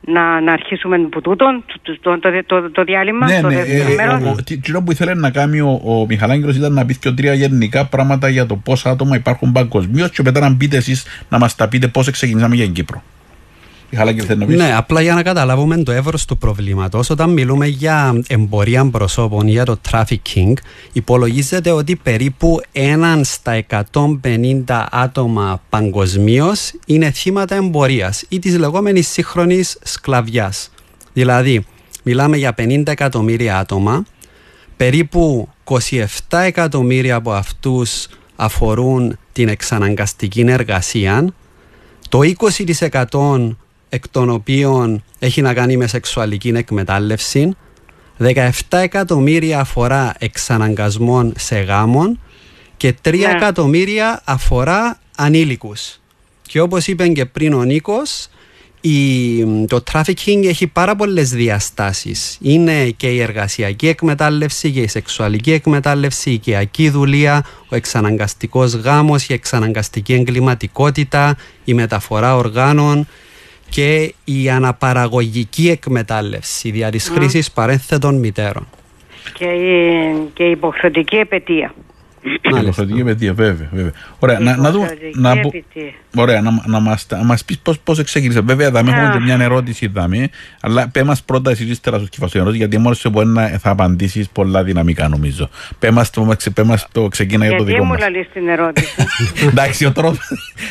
να, 0.00 0.40
να 0.40 0.52
αρχίσουμε 0.52 0.96
από 0.96 1.20
τούτον 1.20 1.64
το, 1.82 1.98
το, 2.00 2.18
το, 2.18 2.44
το, 2.46 2.70
το 2.70 2.82
διάλειμμα, 2.84 3.26
Ναι, 3.26 3.40
το 3.40 3.48
ναι. 3.48 3.54
δεύτερο 3.54 3.90
ε, 3.92 3.94
μέρος. 3.94 4.22
ο- 4.22 4.28
ο- 4.38 4.42
τι- 4.42 4.58
Τι 4.58 4.72
που 4.72 4.92
ήθελε 4.92 5.14
να 5.14 5.30
κάνει 5.30 5.60
ο, 5.60 5.80
ο 5.84 6.06
Μιχαλάγγελος 6.06 6.56
ήταν 6.56 6.72
να 6.72 6.86
πει 6.86 6.96
και 6.96 7.10
τρία 7.10 7.34
γενικά 7.34 7.86
πράγματα 7.86 8.28
για 8.28 8.46
το 8.46 8.56
πόσα 8.56 8.90
άτομα 8.90 9.16
υπάρχουν 9.16 9.52
παγκοσμίως 9.52 10.10
και 10.10 10.22
μετά 10.24 10.40
να 10.40 10.50
μπείτε 10.50 10.76
εσείς 10.76 11.06
να 11.28 11.38
μας 11.38 11.54
τα 11.54 11.68
πείτε 11.68 11.88
πώς 11.88 12.10
ξεκινήσαμε 12.10 12.54
για 12.54 12.64
την 12.64 12.74
Κύπρο. 12.74 13.02
Μιχαλάγγελ, 13.02 13.02
θέλει 13.02 13.06
να 13.06 13.06
πει. 13.06 13.77
Ναι, 14.56 14.74
απλά 14.76 15.00
για 15.00 15.14
να 15.14 15.22
καταλάβουμε 15.22 15.82
το 15.82 15.92
εύρος 15.92 16.24
του 16.24 16.38
προβλήματος, 16.38 17.10
όταν 17.10 17.30
μιλούμε 17.30 17.66
για 17.66 18.22
εμπορία 18.26 18.90
προσώπων, 18.90 19.48
για 19.48 19.64
το 19.64 19.80
trafficking, 19.90 20.52
υπολογίζεται 20.92 21.70
ότι 21.70 21.96
περίπου 21.96 22.60
έναν 22.72 23.24
στα 23.24 23.64
150 23.92 24.88
άτομα 24.90 25.62
παγκοσμίως 25.68 26.72
είναι 26.86 27.10
θύματα 27.10 27.54
εμπορίας 27.54 28.24
ή 28.28 28.38
της 28.38 28.58
λεγόμενης 28.58 29.08
σύγχρονης 29.08 29.78
σκλαβιάς. 29.82 30.70
Δηλαδή, 31.12 31.64
μιλάμε 32.02 32.36
για 32.36 32.54
50 32.58 32.82
εκατομμύρια 32.86 33.58
άτομα, 33.58 34.04
περίπου 34.76 35.48
27 35.64 36.38
εκατομμύρια 36.38 37.14
από 37.14 37.32
αυτούς 37.32 38.08
αφορούν 38.36 39.18
την 39.32 39.48
εξαναγκαστική 39.48 40.40
εργασία, 40.40 41.32
το 42.08 42.20
20% 42.22 43.56
εκ 43.88 44.08
των 44.08 44.30
οποίων 44.30 45.02
έχει 45.18 45.40
να 45.42 45.54
κάνει 45.54 45.76
με 45.76 45.86
σεξουαλική 45.86 46.48
εκμετάλλευση, 46.48 47.56
17 48.18 48.50
εκατομμύρια 48.70 49.60
αφορά 49.60 50.14
εξαναγκασμών 50.18 51.32
σε 51.36 51.58
γάμων 51.58 52.20
και 52.76 52.94
3 53.02 53.18
Ναι. 53.18 53.24
εκατομμύρια 53.24 54.20
αφορά 54.24 54.98
ανήλικους. 55.16 56.00
Και 56.42 56.60
όπως 56.60 56.86
είπε 56.86 57.08
και 57.08 57.24
πριν 57.24 57.52
ο 57.52 57.62
Νίκος, 57.62 58.28
η, 58.80 59.44
το 59.66 59.82
trafficking 59.92 60.44
έχει 60.44 60.66
πάρα 60.66 60.96
πολλές 60.96 61.30
διαστάσεις. 61.30 62.38
Είναι 62.40 62.88
και 62.90 63.08
η 63.08 63.20
εργασιακή 63.20 63.88
εκμετάλλευση 63.88 64.70
και 64.70 64.80
η 64.80 64.86
σεξουαλική 64.88 65.52
εκμετάλλευση, 65.52 66.30
η 66.30 66.32
οικιακή 66.32 66.90
δουλεία, 66.90 67.44
ο 67.68 67.76
εξαναγκαστικός 67.76 68.74
γάμος, 68.74 69.28
η 69.28 69.32
εξαναγκαστική 69.32 70.12
εγκληματικότητα, 70.14 71.36
η 71.64 71.74
μεταφορά 71.74 72.36
οργάνων 72.36 73.06
και 73.70 74.14
η 74.24 74.50
αναπαραγωγική 74.50 75.70
εκμετάλλευση 75.70 76.70
δια 76.70 76.90
της 76.90 77.08
χρήσης 77.08 77.52
παρένθετων 77.52 78.14
μητέρων. 78.14 78.66
Και 79.32 79.44
η, 79.44 80.30
και 80.34 80.44
η 80.44 80.50
υποχρεωτική 80.50 81.16
επαιτία. 81.16 81.74
Μάλιστα. 82.22 82.58
Υποχρεωτική 82.60 83.04
παιδεία, 83.04 83.32
βέβαια. 83.34 83.68
βέβαια. 83.72 83.92
Ωραία, 84.18 84.38
να, 84.38 84.56
να 84.56 84.70
δούμε. 84.70 84.84
Υποχρεωτική 84.86 85.20
Να, 85.20 85.34
μπο- 85.34 85.40
επαιτία. 85.54 85.92
ωραία, 86.16 86.40
να, 86.40 86.62
να 86.66 86.80
μας, 86.80 87.06
να 87.10 87.24
μας 87.24 87.44
πεις 87.44 87.58
πώς, 87.58 87.78
πώς 87.78 88.02
ξεκίνησε. 88.02 88.40
Βέβαια, 88.40 88.70
θα 88.70 88.78
έχουμε 88.78 88.92
Α. 89.06 89.10
και 89.12 89.18
μια 89.18 89.36
ερώτηση, 89.40 89.86
δάμε, 89.86 90.28
αλλά 90.60 90.88
πέ 90.88 91.02
μας 91.04 91.22
πρώτα 91.22 91.50
εσύ 91.50 91.64
ύστερα 91.64 91.98
σου 91.98 92.06
κυφασό 92.08 92.38
ερώτηση, 92.38 92.58
γιατί 92.58 92.78
μόλις 92.78 92.98
σε 92.98 93.08
μπορεί 93.08 93.26
να 93.28 93.48
θα 93.48 93.70
απαντήσεις 93.70 94.28
πολλά 94.28 94.62
δυναμικά 94.64 95.08
νομίζω. 95.08 95.48
Πέ 95.78 95.90
μας 95.90 96.10
το, 96.10 96.36
πέ 96.54 96.62
μας 96.62 96.86
το 96.92 97.08
ξεκίνα 97.08 97.46
για 97.46 97.56
το 97.56 97.62
Γιατί 97.62 97.72
δικό 97.72 97.84
μου 97.84 97.90
μας. 97.92 98.00
λαλείς 98.00 98.28
την 98.32 98.48
ερώτηση; 98.48 98.94
Εντάξει, 99.48 99.84
ο 99.84 99.92
τρόπο. 99.92 100.18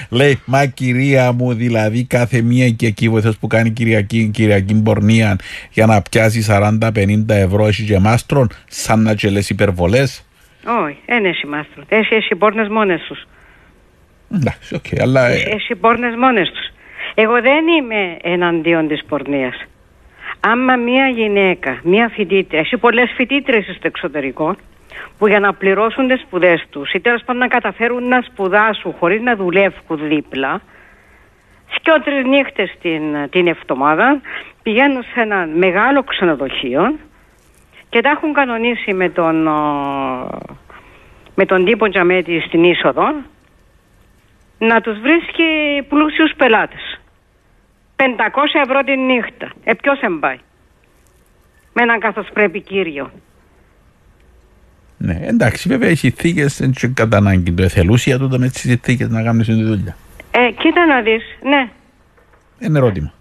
Λέει, 0.09 0.39
μα 0.45 0.65
κυρία 0.65 1.31
μου, 1.31 1.53
δηλαδή 1.53 2.03
κάθε 2.03 2.41
μία 2.41 2.69
και 2.69 2.87
εκεί 2.87 3.09
βοηθός 3.09 3.37
που 3.37 3.47
κάνει 3.47 3.69
κυριακή, 3.71 4.29
κυριακή 4.33 4.73
πορνεία 4.75 5.35
για 5.71 5.85
να 5.85 6.01
πιάσει 6.01 6.45
40-50 6.49 7.23
ευρώ 7.27 7.67
εσύ 7.67 7.83
και 7.83 7.99
μάστρον, 7.99 8.49
σαν 8.67 9.01
να 9.01 9.13
και 9.13 9.29
λες 9.29 9.49
υπερβολές. 9.49 10.21
Όχι, 10.67 10.97
δεν 11.05 11.25
έχει 11.25 11.47
μάστρο. 11.47 11.83
Έχει, 11.87 12.13
έχει 12.13 12.35
πόρνες 12.35 12.67
μόνες 12.67 13.01
τους. 13.01 13.23
Εντάξει, 14.33 14.75
οκ, 14.75 15.01
αλλά. 15.01 15.27
ε, 15.27 15.33
Έχει 15.33 15.75
πόρνες 15.75 16.15
μόνες 16.15 16.49
τους. 16.51 16.67
Εγώ 17.13 17.41
δεν 17.41 17.67
είμαι 17.67 18.17
εναντίον 18.21 18.87
της 18.87 19.05
πορνείας. 19.05 19.63
Άμα 20.39 20.75
μια 20.75 21.07
γυναίκα, 21.07 21.79
μια 21.83 22.09
φοιτήτρια, 22.09 22.59
έχει 22.59 22.77
πολλές 22.77 23.11
φοιτήτρες 23.15 23.63
στο 23.63 23.87
εξωτερικό, 23.87 24.55
που 25.17 25.27
για 25.27 25.39
να 25.39 25.53
πληρώσουν 25.53 26.07
τις 26.07 26.21
σπουδές 26.21 26.65
τους 26.69 26.93
ή 26.93 26.99
τέλος 26.99 27.23
πάντων 27.25 27.41
να 27.41 27.47
καταφέρουν 27.47 28.07
να 28.07 28.21
σπουδάσουν 28.21 28.95
χωρίς 28.99 29.21
να 29.21 29.35
δουλεύουν 29.35 30.07
δίπλα, 30.07 30.61
και 31.87 32.01
τρεις 32.03 32.25
νύχτες 32.25 32.73
την, 32.81 33.29
την 33.29 33.47
εβδομάδα 33.47 34.21
πηγαίνουν 34.63 35.03
σε 35.03 35.21
ένα 35.21 35.47
μεγάλο 35.55 36.03
ξενοδοχείο 36.03 36.95
και 37.97 38.03
τα 38.03 38.09
έχουν 38.09 38.33
κανονίσει 38.33 38.93
με 38.93 39.09
τον, 39.09 39.47
ο, 39.47 39.59
με 41.35 41.45
τον 41.45 41.65
τύπο 41.65 41.89
Τζαμέτη 41.89 42.39
στην 42.39 42.63
είσοδο 42.63 43.03
να 44.57 44.81
τους 44.81 44.99
βρίσκει 44.99 45.43
πλούσιους 45.89 46.31
πελάτες. 46.37 46.99
500 47.95 48.03
ευρώ 48.63 48.83
την 48.83 49.05
νύχτα. 49.05 49.51
Ε, 49.63 49.73
ποιος 49.73 49.99
εμπάει. 49.99 50.37
Με 51.73 51.81
έναν 51.81 51.99
καθώς 51.99 52.27
πρέπει 52.33 52.61
κύριο. 52.61 53.11
Ναι, 54.97 55.19
εντάξει, 55.21 55.69
βέβαια 55.69 55.89
οι 55.89 55.95
συνθήκε 55.95 56.45
δεν 56.45 56.73
είναι 56.83 56.93
κατά 56.93 57.17
ανάγκη. 57.17 57.51
Το 57.51 57.63
εθελούσια 57.63 58.17
τούτο 58.17 58.37
με 58.39 58.49
τι 58.49 58.59
συνθήκε 58.59 59.05
να 59.05 59.23
κάνουν 59.23 59.43
τη 59.43 59.63
δουλειά. 59.63 59.95
Ε, 60.31 60.51
κοίτα 60.51 60.85
να 60.85 61.01
δεις, 61.01 61.23
ναι. 61.41 61.69
Είναι 62.59 62.77
ερώτημα. 62.77 63.13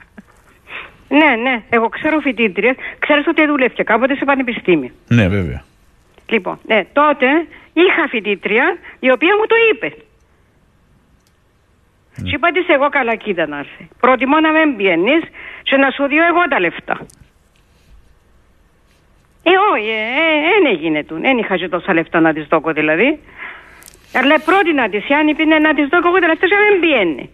Ναι, 1.08 1.36
ναι. 1.42 1.62
Εγώ 1.68 1.88
ξέρω 1.88 2.20
φοιτήτριες. 2.20 2.76
Ξέρεις 2.98 3.26
ότι 3.26 3.46
δουλεύει 3.46 3.84
κάποτε 3.84 4.14
σε 4.14 4.24
πανεπιστήμιο. 4.24 4.90
Ναι, 5.08 5.28
βέβαια. 5.28 5.64
Λοιπόν, 6.28 6.58
ναι, 6.66 6.84
τότε 6.92 7.26
είχα 7.72 8.08
φοιτήτρια 8.08 8.76
η 8.98 9.10
οποία 9.10 9.36
μου 9.38 9.46
το 9.46 9.54
είπε. 9.70 9.96
Ναι. 12.16 12.28
Σου 12.28 12.34
είπα 12.34 12.50
της 12.50 12.68
εγώ 12.68 12.88
καλά 12.88 13.14
κοίτα 13.14 13.46
να 13.46 13.58
έρθει. 13.58 13.88
Προτιμώ 14.00 14.40
να 14.40 14.50
μην 14.50 14.76
πιένεις 14.76 15.22
και 15.62 15.76
να 15.76 15.90
σου 15.90 16.06
διώ 16.06 16.24
εγώ 16.24 16.42
τα 16.48 16.60
λεφτά. 16.60 17.06
Ε, 19.42 19.50
όχι, 19.72 19.90
δεν 20.50 20.72
έγινε 20.72 21.04
του. 21.04 21.20
Δεν 21.20 21.38
είχα 21.38 21.56
και 21.56 21.68
τόσα 21.68 21.94
λεφτά 21.94 22.20
να 22.20 22.32
της 22.32 22.46
δώκω 22.46 22.72
δηλαδή. 22.72 23.20
Αλλά 24.14 24.40
πρότεινα 24.40 24.88
της, 24.88 25.10
αν 25.10 25.28
είπε 25.28 25.44
να 25.44 25.74
της 25.74 25.86
δώκω 25.88 26.08
εγώ 26.08 26.18
τα 26.18 26.26
λεφτά 26.26 26.46
και 26.46 26.54
να 26.54 26.70
μην 26.70 26.80
πιένει. 26.80 27.30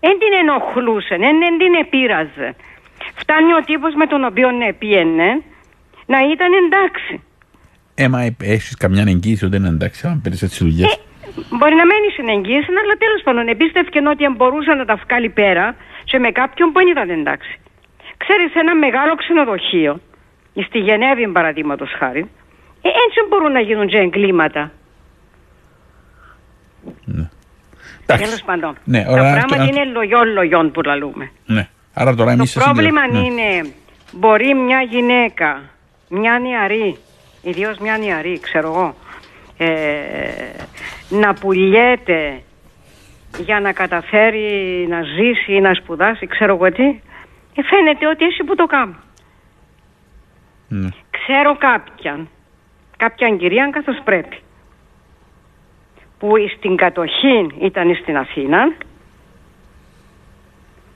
Ναι. 0.00 0.08
Δεν 0.08 0.18
την 0.18 0.32
ενοχλούσε, 0.40 1.16
δεν 1.16 1.58
την 1.58 1.74
επήραζε. 1.80 2.54
Φτάνει 3.14 3.52
ο 3.52 3.60
τύπος 3.64 3.94
με 3.94 4.06
τον 4.06 4.24
οποίο 4.24 4.50
ναι, 4.50 4.72
πιένε 4.72 5.42
να 6.06 6.18
ήταν 6.32 6.50
εντάξει. 6.64 7.22
Ε, 7.94 8.08
μα 8.08 8.20
έχεις 8.40 8.76
καμιά 8.76 9.04
εγγύηση 9.06 9.44
ότι 9.44 9.56
είναι 9.56 9.68
εντάξει, 9.68 10.06
αν 10.06 10.20
παίρνει 10.22 10.38
έτσι 10.42 10.58
δουλειές; 10.64 10.92
Ε, 10.92 10.96
μπορεί 11.50 11.74
να 11.74 11.86
μένεις 11.86 12.12
στην 12.12 12.28
εγγύηση, 12.28 12.68
αλλά 12.82 12.94
τέλος 12.98 13.22
πάντων 13.24 13.48
εμπίστευκε 13.48 14.00
ότι 14.08 14.24
αν 14.24 14.34
μπορούσε 14.34 14.72
να 14.74 14.84
τα 14.84 14.96
βγάλει 15.04 15.28
πέρα 15.28 15.76
και 16.04 16.18
με 16.18 16.30
κάποιον 16.30 16.72
που 16.72 16.78
δεν 16.78 16.88
ήταν 16.88 17.10
εντάξει. 17.10 17.58
Ξέρεις, 18.16 18.54
ένα 18.54 18.74
μεγάλο 18.74 19.14
ξενοδοχείο, 19.14 20.00
στη 20.66 20.78
Γενέβη 20.78 21.28
παραδείγματος 21.28 21.90
χάρη, 21.98 22.20
ε, 22.82 22.88
έτσι 22.88 23.18
μπορούν 23.28 23.52
να 23.52 23.60
γίνουν 23.60 23.86
και 23.86 23.98
εγκλήματα. 23.98 24.72
Τέλος 28.16 28.26
Εντάξει. 28.26 28.44
πάντων. 28.44 28.76
Ναι, 28.84 29.04
τα 29.04 29.10
ωραία, 29.10 29.32
πράγματα 29.32 29.62
αυτό- 29.62 29.76
είναι 29.76 29.84
λογιών 29.92 30.32
λογιών 30.32 30.70
που 30.70 30.80
λαλούμε. 30.82 31.30
Ναι. 31.46 31.68
Άρα 31.94 32.14
τώρα 32.14 32.30
εμείς 32.32 32.52
Το 32.52 32.60
πρόβλημα 32.60 33.00
είναι, 33.04 33.72
μπορεί 34.12 34.54
μια 34.54 34.80
γυναίκα, 34.80 35.60
μια 36.08 36.38
νεαρή, 36.38 36.96
ιδίως 37.42 37.78
μια 37.78 37.98
νεαρή, 37.98 38.38
ξέρω 38.40 38.68
εγώ, 38.68 38.94
ε, 39.56 39.68
να 41.08 41.34
πουλιέται 41.34 42.42
για 43.38 43.60
να 43.60 43.72
καταφέρει 43.72 44.86
να 44.88 45.02
ζήσει 45.02 45.52
ή 45.52 45.60
να 45.60 45.74
σπουδάσει, 45.74 46.26
ξέρω 46.26 46.54
εγώ 46.54 46.72
τι, 46.72 46.82
ε, 47.54 47.62
φαίνεται 47.62 48.06
ότι 48.06 48.24
εσύ 48.24 48.44
που 48.44 48.54
το 48.54 48.66
κάνω. 48.66 48.94
Ναι. 50.68 50.88
Ξέρω 51.10 51.56
κάποιαν, 51.56 52.28
κάποιαν 52.96 53.38
κυρία 53.38 53.70
καθώς 53.72 54.00
πρέπει, 54.04 54.36
που 56.20 56.32
στην 56.56 56.76
κατοχή 56.76 57.46
ήταν 57.60 57.94
στην 57.94 58.16
Αθήνα 58.16 58.72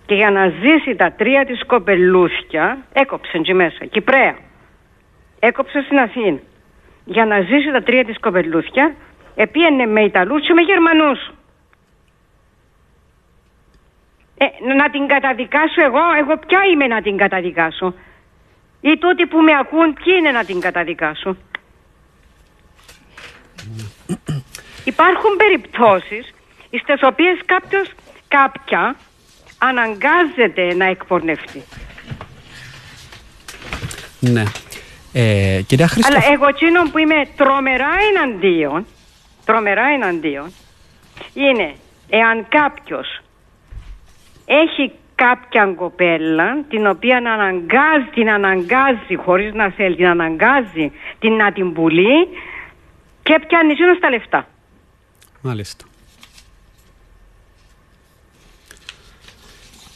και 0.07 0.15
για 0.15 0.31
να 0.31 0.49
ζήσει 0.49 0.97
τα 0.97 1.13
τρία 1.13 1.45
της 1.45 1.67
κοπελούθια 1.67 2.79
έκοψε 2.93 3.37
εκεί 3.37 3.55
μέσα, 3.55 3.85
Κυπρέα. 3.85 4.37
Έκοψε 5.39 5.83
στην 5.83 5.99
Αθήνα. 5.99 6.39
Για 7.05 7.27
να 7.27 7.41
ζήσει 7.41 7.71
τα 7.73 7.83
τρία 7.83 8.05
της 8.05 8.21
κοπελούθια 8.21 8.95
επίενε 9.35 9.87
με 9.87 10.01
Ιταλούς 10.01 10.47
και 10.47 10.53
με 10.53 10.63
Γερμανούς. 10.63 11.31
Ε, 14.39 14.75
να 14.75 14.91
την 14.91 15.07
καταδικάσω 15.07 15.83
εγώ, 15.83 16.03
εγώ 16.19 16.39
ποια 16.47 16.61
είμαι 16.73 16.87
να 16.87 17.03
την 17.03 17.17
καταδικάσω; 17.17 17.95
Ή 18.81 18.99
τούτοι 18.99 19.27
που 19.27 19.39
με 19.39 19.53
ακούν 19.61 19.95
ποιοι 19.95 20.15
είναι 20.19 20.31
να 20.31 20.45
την 20.45 20.61
καταδικάσω; 20.61 21.37
Υπάρχουν 24.85 25.37
περιπτώσεις 25.37 26.35
στις 26.83 27.01
οποίες 27.03 27.39
κάποιος, 27.47 27.89
κάποια 28.29 28.97
αναγκάζεται 29.59 30.75
να 30.75 30.85
εκπορνευτεί. 30.85 31.63
Ναι. 34.21 34.43
Ε, 35.13 35.61
κυρία 35.67 35.89
Αλλά 36.03 36.33
εγώ 36.33 36.47
εκείνο 36.49 36.83
που 36.91 36.99
είμαι 36.99 37.29
τρομερά 37.37 37.91
εναντίον, 38.15 38.87
τρομερά 39.45 39.85
εναντίον, 39.95 40.53
είναι 41.35 41.75
εάν 42.09 42.47
κάποιος 42.49 43.21
έχει 44.45 44.93
κάποια 45.15 45.73
κοπέλα 45.77 46.65
την 46.69 46.87
οποία 46.87 47.17
αναγκάζει, 47.17 48.09
την 48.15 48.31
αναγκάζει 48.31 49.15
χωρίς 49.17 49.53
να 49.53 49.71
θέλει, 49.71 49.97
την 49.97 50.07
αναγκάζει 50.07 50.93
την 51.19 51.33
να 51.33 51.53
την 51.53 51.73
πουλεί 51.73 52.29
και 53.23 53.41
πιάνει 53.47 53.73
εκείνος 53.73 53.99
τα 53.99 54.11
λεφτά. 54.11 54.47
Μάλιστα. 55.47 55.85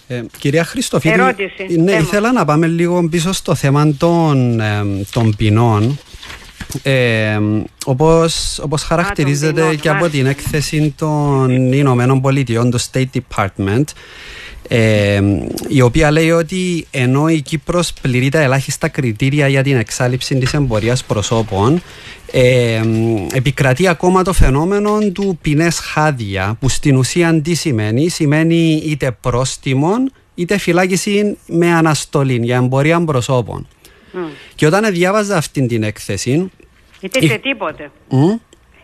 Ε, 0.06 0.22
κυρία 0.38 0.64
Χριστοφίδη, 0.64 1.16
ναι, 1.78 1.92
ήθελα 1.92 2.32
να 2.32 2.44
πάμε 2.44 2.66
λίγο 2.66 3.08
πίσω 3.08 3.32
στο 3.32 3.54
θέμα 3.54 3.94
των, 3.98 4.60
ε, 4.60 4.84
των 5.10 5.36
ποινών. 5.36 5.98
Ε, 6.82 7.40
όπως, 7.84 8.58
όπως 8.58 8.82
χαρακτηρίζεται 8.82 9.74
και 9.74 9.88
από 9.88 10.08
την 10.08 10.26
έκθεση 10.26 10.94
των 10.96 11.72
Ηνωμένων 11.72 12.20
Πολιτειών, 12.20 12.70
το 12.70 12.84
State 12.90 13.06
Department, 13.14 13.84
ε, 14.68 15.20
η 15.68 15.80
οποία 15.80 16.10
λέει 16.10 16.30
ότι 16.30 16.86
ενώ 16.90 17.28
η 17.28 17.40
Κύπρος 17.40 17.92
πληρεί 18.02 18.28
τα 18.28 18.40
ελάχιστα 18.40 18.88
κριτήρια 18.88 19.48
για 19.48 19.62
την 19.62 19.76
εξάλληψη 19.76 20.38
της 20.38 20.54
εμπορίας 20.54 21.04
προσώπων 21.04 21.82
ε, 22.32 22.82
επικρατεί 23.32 23.88
ακόμα 23.88 24.22
το 24.22 24.32
φαινόμενο 24.32 24.98
του 25.12 25.38
ποινές 25.42 25.78
χάδια 25.78 26.56
που 26.60 26.68
στην 26.68 26.96
ουσία 26.96 27.40
τι 27.40 27.54
σημαίνει; 27.54 28.08
Σημαίνει 28.08 28.82
είτε 28.84 29.16
πρόστιμο 29.20 29.92
είτε 30.34 30.58
φυλάκιση 30.58 31.38
με 31.46 31.72
αναστολή 31.72 32.40
για 32.42 32.56
εμπορία 32.56 33.04
προσώπων. 33.04 33.66
Και 34.54 34.66
όταν 34.66 34.92
διάβαζα 34.92 35.36
αυτή 35.36 35.66
την 35.66 35.82
έκθεση 35.82 36.50
είτε 37.00 37.18
και 37.18 37.38
τίποτε. 37.42 37.90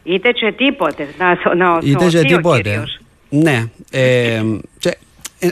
Είτε 0.02 0.30
και 0.30 0.52
τίποτε. 0.52 1.08
Να, 1.18 1.54
να, 1.54 1.78
είτε 1.82 2.06
και 2.08 2.20
τίποτε. 2.20 2.84
ναι 3.28 3.64
ε, 3.90 4.00
και 4.00 4.00
ε, 4.00 4.42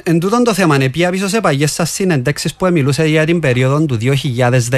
εν 0.02 0.20
τούτον 0.20 0.44
το 0.44 0.54
θέμα, 0.54 0.76
πια 0.92 1.10
πίσω 1.10 1.28
σε 1.28 1.40
παγιές 1.40 1.72
σας 1.72 1.90
συνεντέξεις 1.90 2.54
που 2.54 2.68
μιλούσε 2.72 3.04
για 3.04 3.24
την 3.24 3.40
περίοδο 3.40 3.86
του 3.86 3.98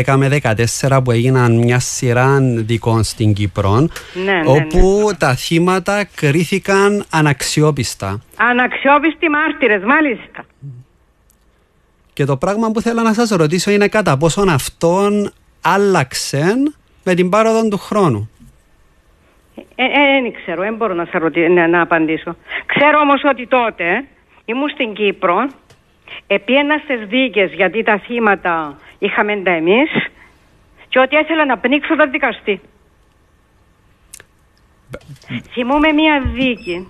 2010 0.05 0.15
με 0.17 0.39
2014 0.81 1.01
που 1.05 1.11
έγιναν 1.11 1.57
μια 1.57 1.79
σειρά 1.79 2.39
δικών 2.41 3.03
στην 3.03 3.33
Κύπρο 3.33 3.79
ναι, 3.81 4.33
ναι, 4.33 4.43
όπου 4.45 5.05
ναι. 5.07 5.15
τα 5.17 5.35
θύματα 5.35 6.05
κρίθηκαν 6.15 7.05
αναξιόπιστα. 7.11 8.21
Αναξιόπιστοι 8.37 9.29
μάρτυρες, 9.29 9.83
μάλιστα. 9.85 10.45
Και 12.13 12.25
το 12.25 12.37
πράγμα 12.37 12.71
που 12.71 12.81
θέλω 12.81 13.03
να 13.03 13.13
σας 13.13 13.31
ρωτήσω 13.31 13.71
είναι 13.71 13.89
κατά 13.89 14.17
πόσον 14.17 14.49
αυτόν 14.49 15.33
άλλαξε 15.61 16.73
με 17.05 17.15
την 17.15 17.31
πάροδο 17.31 17.69
του 17.69 17.79
χρόνου. 17.79 18.31
Δεν 19.55 19.65
ε, 19.77 20.27
ε, 20.27 20.31
ξέρω, 20.43 20.63
δεν 20.63 20.75
μπορώ 20.75 20.95
να, 20.95 21.07
να, 21.49 21.69
να 21.69 21.81
απαντήσω. 21.81 22.37
Ξέρω 22.67 22.99
όμως 22.99 23.21
ότι 23.25 23.47
τότε 23.47 24.05
Ήμουν 24.45 24.69
στην 24.69 24.95
Κύπρο, 24.95 25.49
επίαινα 26.27 26.79
στι 26.79 27.05
δίκες 27.05 27.53
γιατί 27.53 27.83
τα 27.83 27.99
θύματα 27.99 28.79
είχαμε 28.99 29.37
τα 29.37 29.51
εμείς 29.51 29.91
και 30.89 30.99
ότι 30.99 31.19
ήθελα 31.19 31.45
να 31.45 31.59
πνίξω 31.59 31.97
τα 31.97 32.07
δικαστή. 32.07 32.61
Θυμούμαι 35.53 35.93
μία 35.93 36.23
δίκη. 36.25 36.89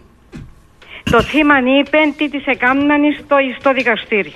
Το 1.11 1.23
θύμα 1.23 1.59
είπε 1.59 1.99
τι 2.17 2.31
της 2.31 2.47
έκαναν 2.47 3.03
στο, 3.19 3.37
στο 3.59 3.73
δικαστήριο. 3.73 4.33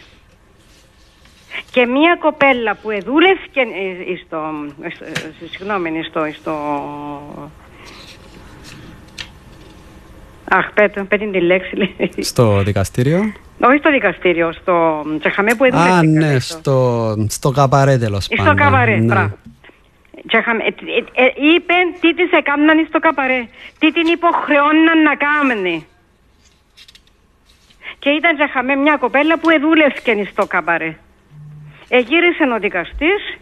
Και 1.70 1.86
μία 1.86 2.16
κοπέλα 2.20 2.74
που 2.74 2.90
εδούλευκε 2.90 3.60
ε, 3.60 4.16
στο, 4.26 4.50
στο, 4.94 5.46
συγγνώμη, 5.50 6.02
στο, 6.02 6.26
στο 6.32 6.52
Αχ, 10.50 10.72
πέτω, 10.74 11.04
πέτω 11.04 11.30
τη 11.30 11.40
λέξη. 11.40 11.94
Στο 12.18 12.62
δικαστήριο; 12.62 13.32
Όχι 13.60 13.78
στο 13.78 13.90
δικαστήριο, 13.90 14.52
στο 14.52 15.04
τσεχαμέ 15.18 15.54
που 15.54 15.64
έδωσε. 15.64 15.90
Α, 15.90 16.02
ναι, 16.02 16.38
στο, 16.38 17.14
στο 17.28 17.50
καπαρέ 17.50 17.98
τέλος 17.98 18.28
πάντων. 18.28 18.46
Στο 18.46 18.64
καπαρέ, 18.64 18.96
ναι. 18.96 19.30
Ε, 20.30 20.38
ε, 20.38 21.24
ε, 21.24 21.54
είπε 21.54 21.74
τι 22.00 22.14
της 22.14 22.30
έκαναν 22.30 22.86
στο 22.88 22.98
καπαρέ, 22.98 23.46
τι 23.78 23.92
την 23.92 24.06
υποχρεώναν 24.06 25.02
να 25.02 25.14
κάνει. 25.14 25.86
Και 27.98 28.10
ήταν 28.10 28.36
τσεχαμέ 28.36 28.74
μια 28.74 28.96
κοπέλα 28.96 29.38
που 29.38 29.50
εδούλευκε 29.50 30.28
στο 30.30 30.46
καπαρέ. 30.46 30.96
Εγύρισε 31.88 32.42
ο 32.54 32.58
δικαστής 32.58 33.38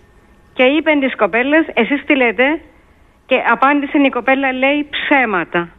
και 0.52 0.62
είπε 0.62 0.90
της 1.00 1.16
κοπέλας, 1.16 1.66
εσείς 1.74 2.04
τι 2.04 2.16
λέτε, 2.16 2.60
και 3.26 3.36
απάντησε 3.50 3.98
η 3.98 4.08
κοπέλα, 4.08 4.52
λέει 4.52 4.88
ψέματα. 4.90 5.75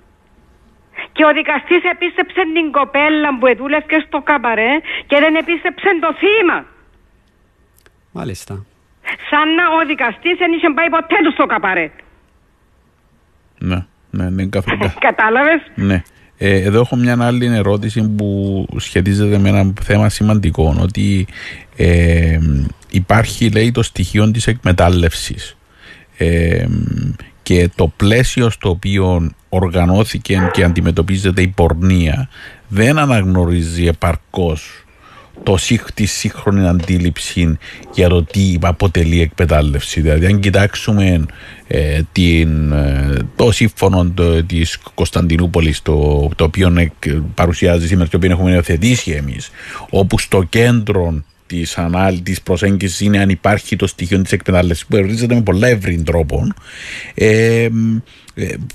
Και 1.17 1.25
ο 1.29 1.31
δικαστής 1.39 1.83
επίστεψε 1.93 2.41
την 2.55 2.67
κοπέλα 2.77 3.29
που 3.39 3.45
δούλευε 3.59 3.97
στο 4.07 4.19
καμπαρέ 4.29 4.73
και 5.09 5.17
δεν 5.23 5.33
επίστεψε 5.41 5.89
το 6.03 6.09
θύμα. 6.21 6.57
Μάλιστα. 8.11 8.53
Σαν 9.29 9.47
να 9.57 9.63
ο 9.77 9.85
δικαστής 9.87 10.35
δεν 10.37 10.51
είχε 10.55 10.69
πάει 10.75 10.89
ποτέ 10.89 11.15
του 11.23 11.31
στο 11.31 11.45
καμπαρέ. 11.45 11.91
Ναι, 13.57 13.85
ναι, 14.11 14.29
ναι, 14.29 14.45
καθόλου. 14.45 14.93
Κατάλαβες; 15.07 15.61
Ναι. 15.75 16.03
Ε, 16.37 16.61
εδώ 16.61 16.79
έχω 16.79 16.95
μια 16.95 17.17
άλλη 17.21 17.45
ερώτηση 17.45 18.09
που 18.17 18.65
σχετίζεται 18.77 19.37
με 19.37 19.49
ένα 19.49 19.73
θέμα 19.81 20.09
σημαντικό 20.09 20.75
ότι 20.81 21.27
ε, 21.75 22.39
υπάρχει 22.89 23.51
λέει 23.51 23.71
το 23.71 23.83
στοιχείο 23.83 24.31
της 24.31 24.47
εκμετάλλευσης 24.47 25.57
ε, 26.17 26.65
και 27.47 27.69
το 27.75 27.87
πλαίσιο 27.87 28.49
στο 28.49 28.69
οποίο 28.69 29.31
οργανώθηκε 29.49 30.49
και 30.53 30.63
αντιμετωπίζεται 30.63 31.41
η 31.41 31.47
πορνεία 31.47 32.29
δεν 32.67 32.97
αναγνωρίζει 32.97 33.85
επαρκώς 33.85 34.85
το, 35.43 35.57
τη 35.93 36.05
σύγχρονη 36.05 36.67
αντίληψη 36.67 37.57
για 37.93 38.09
το 38.09 38.23
τι 38.23 38.57
αποτελεί 38.61 39.21
εκμετάλλευση. 39.21 40.01
Δηλαδή, 40.01 40.25
αν 40.25 40.39
κοιτάξουμε 40.39 41.25
ε, 41.67 42.01
την, 42.11 42.71
ε, 42.71 43.17
το 43.35 43.51
σύμφωνο 43.51 44.11
το, 44.13 44.43
της 44.43 44.79
Κωνσταντινούπολης, 44.93 45.81
το, 45.81 46.29
το 46.35 46.43
οποίο 46.43 46.89
παρουσιάζει 47.33 47.87
σήμερα, 47.87 48.09
το 48.09 48.17
οποίο 48.17 48.31
έχουμε 48.31 48.51
υιοθετήσει 48.51 49.11
εμείς, 49.11 49.49
όπου 49.89 50.19
στο 50.19 50.43
κέντρο 50.43 51.23
της 51.47 51.77
ανάλυση, 51.77 52.21
τη 52.21 52.35
προσέγγισης 52.43 52.99
είναι 52.99 53.19
αν 53.19 53.29
υπάρχει 53.29 53.75
το 53.75 53.87
στοιχείο 53.87 54.21
της 54.21 54.31
εκμετάλλευσης 54.31 54.85
που 54.85 54.97
ορίζεται 54.97 55.35
με 55.35 55.41
πολλά 55.41 55.67
ευρύ 55.67 56.01
τρόπο, 56.03 56.47
ε, 57.13 57.67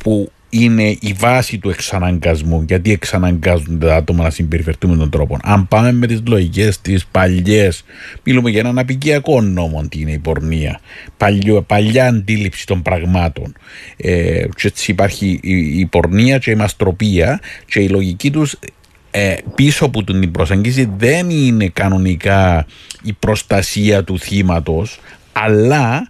που 0.03 0.31
είναι 0.55 0.97
η 1.01 1.14
βάση 1.18 1.59
του 1.59 1.70
εξαναγκασμού. 1.70 2.64
Γιατί 2.68 2.93
εξαναγκάζονται 2.93 3.87
τα 3.87 3.97
άτομα 3.97 4.25
να 4.25 4.31
συμπεριφερθούν 4.31 4.91
με 4.91 4.97
τον 4.97 5.11
τρόπο. 5.11 5.39
Αν 5.43 5.68
πάμε 5.68 5.93
με 5.93 6.07
τις 6.07 6.23
λογικές 6.27 6.81
τι 6.81 6.95
παλιές, 7.11 7.85
μιλούμε 8.23 8.51
για 8.51 8.61
έναν 8.61 8.79
απικιακό 8.79 9.41
νόμο, 9.41 9.87
τι 9.89 10.01
είναι 10.01 10.12
η 10.12 10.18
πορνεία. 10.18 10.81
Παλιό, 11.16 11.62
παλιά 11.62 12.07
αντίληψη 12.07 12.66
των 12.66 12.83
πραγμάτων. 12.83 13.55
Ε, 13.97 14.45
και 14.57 14.66
έτσι 14.66 14.91
υπάρχει 14.91 15.41
η, 15.43 15.79
η 15.79 15.87
πορνεία 15.87 16.39
και 16.39 16.51
η 16.51 16.55
μαστροπία 16.55 17.41
και 17.66 17.81
η 17.81 17.89
λογική 17.89 18.31
τους 18.31 18.59
ε, 19.15 19.37
πίσω 19.55 19.85
από 19.85 20.05
την 20.05 20.31
προσέγγιση 20.31 20.91
δεν 20.97 21.31
είναι 21.31 21.69
κανονικά 21.69 22.67
η 23.03 23.13
προστασία 23.13 24.05
του 24.05 24.19
θύματος 24.19 25.01
αλλά 25.33 26.09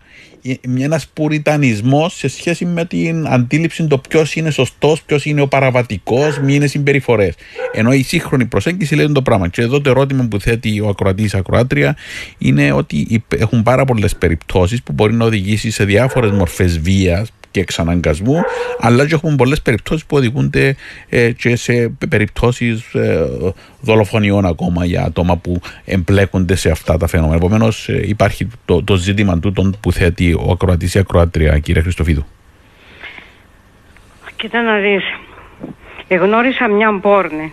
ένα 0.79 1.01
πουριτανισμός 1.13 2.15
σε 2.17 2.29
σχέση 2.29 2.65
με 2.65 2.85
την 2.85 3.27
αντίληψη 3.29 3.87
το 3.87 3.99
ποιος 3.99 4.35
είναι 4.35 4.51
σωστός, 4.51 5.03
ποιος 5.03 5.25
είναι 5.25 5.41
ο 5.41 5.49
παραβατικός, 5.49 6.39
μη 6.39 6.55
είναι 6.55 6.67
συμπεριφορές. 6.67 7.35
Ενώ 7.73 7.93
η 7.93 8.03
σύγχρονη 8.03 8.45
προσέγγιση 8.45 8.95
λέει 8.95 9.13
το 9.13 9.23
πράγμα. 9.23 9.49
Και 9.49 9.63
εδώ 9.63 9.81
το 9.81 9.91
ερώτημα 9.91 10.27
που 10.31 10.41
θέτει 10.41 10.81
ο 10.81 10.89
ακροατής 10.89 11.33
ή 11.33 11.37
ακροάτρια 11.37 11.97
είναι 12.39 12.73
ότι 12.73 13.25
έχουν 13.29 13.63
πάρα 13.63 13.85
πολλές 13.85 14.17
περιπτώσεις 14.17 14.83
που 14.83 14.93
μπορεί 14.93 15.15
να 15.15 15.25
οδηγήσει 15.25 15.71
σε 15.71 15.85
διάφορες 15.85 16.31
μορφές 16.31 16.79
βίας 16.79 17.31
και 17.53 17.61
εξαναγκασμού, 17.61 18.43
αλλά 18.81 19.07
και 19.07 19.15
έχουμε 19.15 19.37
πολλές 19.37 19.63
περιπτώσεις 19.63 20.05
που 20.07 20.17
οδηγούνται 20.17 20.77
ε, 21.09 21.31
και 21.31 21.57
σε 21.57 21.93
περιπτώσεις 22.09 22.95
ε, 22.95 23.27
δολοφονιών 23.81 24.47
ακόμα 24.47 24.85
για 24.85 25.03
άτομα 25.03 25.37
που 25.37 25.61
εμπλέκονται 25.85 26.55
σε 26.55 26.71
αυτά 26.71 26.97
τα 26.97 27.07
φαινόμενα. 27.07 27.37
Επομένως, 27.37 27.89
ε, 27.89 28.03
υπάρχει 28.07 28.49
το, 28.65 28.85
το 28.85 28.97
ζήτημα 28.97 29.39
τούτων 29.39 29.77
που 29.81 29.93
θέτει 29.93 30.33
ο 30.33 30.51
ακροατής 30.51 30.95
ή 30.95 30.99
ακροάτρια, 30.99 31.59
κύριε 31.59 31.83
Χριστοφίδου. 31.83 32.27
Κοίτα 34.37 34.63
να 34.63 34.79
δεις, 34.79 35.03
εγνώρισα 36.09 36.69
μια 36.69 36.99
πόρνη 37.01 37.53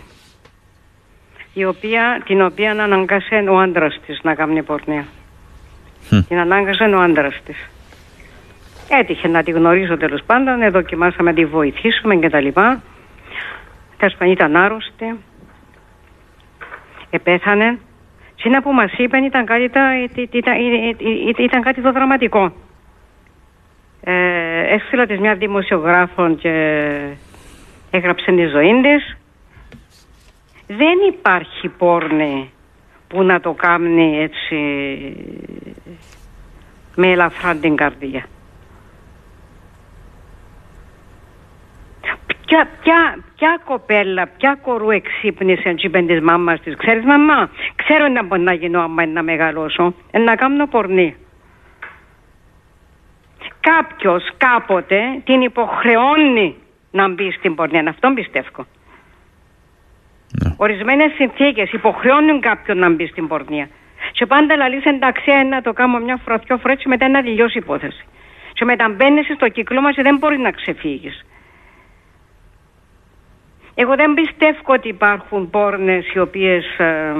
η 1.52 1.64
οποία, 1.64 2.22
την 2.24 2.42
οποία 2.42 2.70
αναγκάσε 2.70 3.44
ο 3.50 3.58
άντρας 3.58 4.00
της 4.06 4.20
να 4.22 4.34
κάνει 4.34 4.62
πορνεία. 4.62 5.06
Την 6.28 6.38
ανάγκασε 6.38 6.84
ο 6.84 7.00
άντρας 7.00 7.40
της. 7.44 7.56
Έτυχε 8.92 9.28
να 9.28 9.42
τη 9.42 9.50
γνωρίζω 9.50 9.96
τέλος 9.96 10.22
πάντων, 10.26 10.70
δοκιμάσαμε 10.70 11.30
να 11.30 11.36
τη 11.36 11.44
βοηθήσουμε 11.44 12.16
κτλ. 12.16 12.48
Τέλο 13.96 14.12
πάντων 14.18 14.32
ήταν 14.32 14.56
άρρωστη. 14.56 15.18
Επέθανε. 17.10 17.78
Σύνα 18.34 18.62
που 18.62 18.72
μας 18.72 18.92
είπαν 18.96 19.24
ήταν 19.24 19.46
κάτι, 19.46 19.64
ήταν, 20.30 20.54
ήταν 21.38 21.62
κάτι 21.62 21.80
το 21.80 21.92
δραματικό. 21.92 22.52
Ε, 24.04 24.74
έστειλα 24.74 25.06
της 25.06 25.18
μια 25.18 25.34
δημοσιογράφων 25.34 26.36
και 26.36 26.52
έγραψε 27.90 28.32
τη 28.32 28.46
ζωή 28.46 28.80
της 28.82 29.16
δεν 30.66 30.98
υπάρχει 31.08 31.68
πόρνη 31.68 32.50
που 33.08 33.22
να 33.22 33.40
το 33.40 33.52
κάνει 33.52 34.18
έτσι 34.18 34.56
με 36.94 37.10
ελαφρά 37.10 37.56
την 37.56 37.76
καρδιά. 37.76 38.24
Ποια, 42.50 42.68
ποια, 42.82 43.24
ποια 43.36 43.60
κοπέλα, 43.64 44.28
ποια 44.36 44.58
κορού 44.62 44.90
εξύπνησε 44.90 45.72
και 45.72 45.86
είπε 45.86 46.00
της 46.02 46.20
μάμας 46.20 46.60
της 46.60 46.76
«Ξέρεις 46.76 47.04
μαμά, 47.04 47.50
ξέρω 47.74 48.08
να 48.08 48.22
μπορεί 48.22 48.40
να 48.40 48.52
γίνω 48.52 48.80
άμα 48.80 49.06
να 49.06 49.22
μεγαλώσω, 49.22 49.94
να 50.12 50.34
κάνω 50.36 50.66
πορνή». 50.66 51.16
Κάποιος 53.60 54.22
κάποτε 54.36 55.00
την 55.24 55.40
υποχρεώνει 55.40 56.56
να 56.90 57.08
μπει 57.08 57.32
στην 57.32 57.54
πορνεία. 57.54 57.84
Αυτό 57.88 58.12
πιστεύω. 58.14 58.66
Ναι. 60.44 60.54
Ορισμένες 60.56 61.12
συνθήκες 61.12 61.72
υποχρεώνουν 61.72 62.40
κάποιον 62.40 62.78
να 62.78 62.90
μπει 62.90 63.06
στην 63.06 63.28
πορνεία. 63.28 63.68
Και 64.12 64.26
πάντα 64.26 64.56
λαλείς 64.56 64.84
εντάξει, 64.84 65.30
να 65.48 65.62
το 65.62 65.72
κάνω 65.72 65.98
μια 65.98 66.20
φορά, 66.24 66.36
δυο 66.36 66.56
φορές, 66.56 66.78
και 66.78 66.88
μετά 66.88 67.08
να 67.08 67.22
τελειώσει 67.22 67.58
η 67.58 67.60
υπόθεση. 67.64 68.04
Και 68.52 68.64
μετά 68.64 68.88
μπαίνεις 68.88 69.26
στο 69.34 69.48
κύκλο 69.48 69.90
και 69.94 70.02
δεν 70.02 70.16
μπορείς 70.16 70.38
να 70.38 70.50
ξεφύγεις. 70.50 71.24
Εγώ 73.82 73.94
δεν 73.96 74.14
πιστεύω 74.14 74.72
ότι 74.74 74.88
υπάρχουν 74.88 75.50
πόρνες 75.50 76.12
οι 76.14 76.18
οποίες. 76.18 76.64
Ε, 76.78 77.14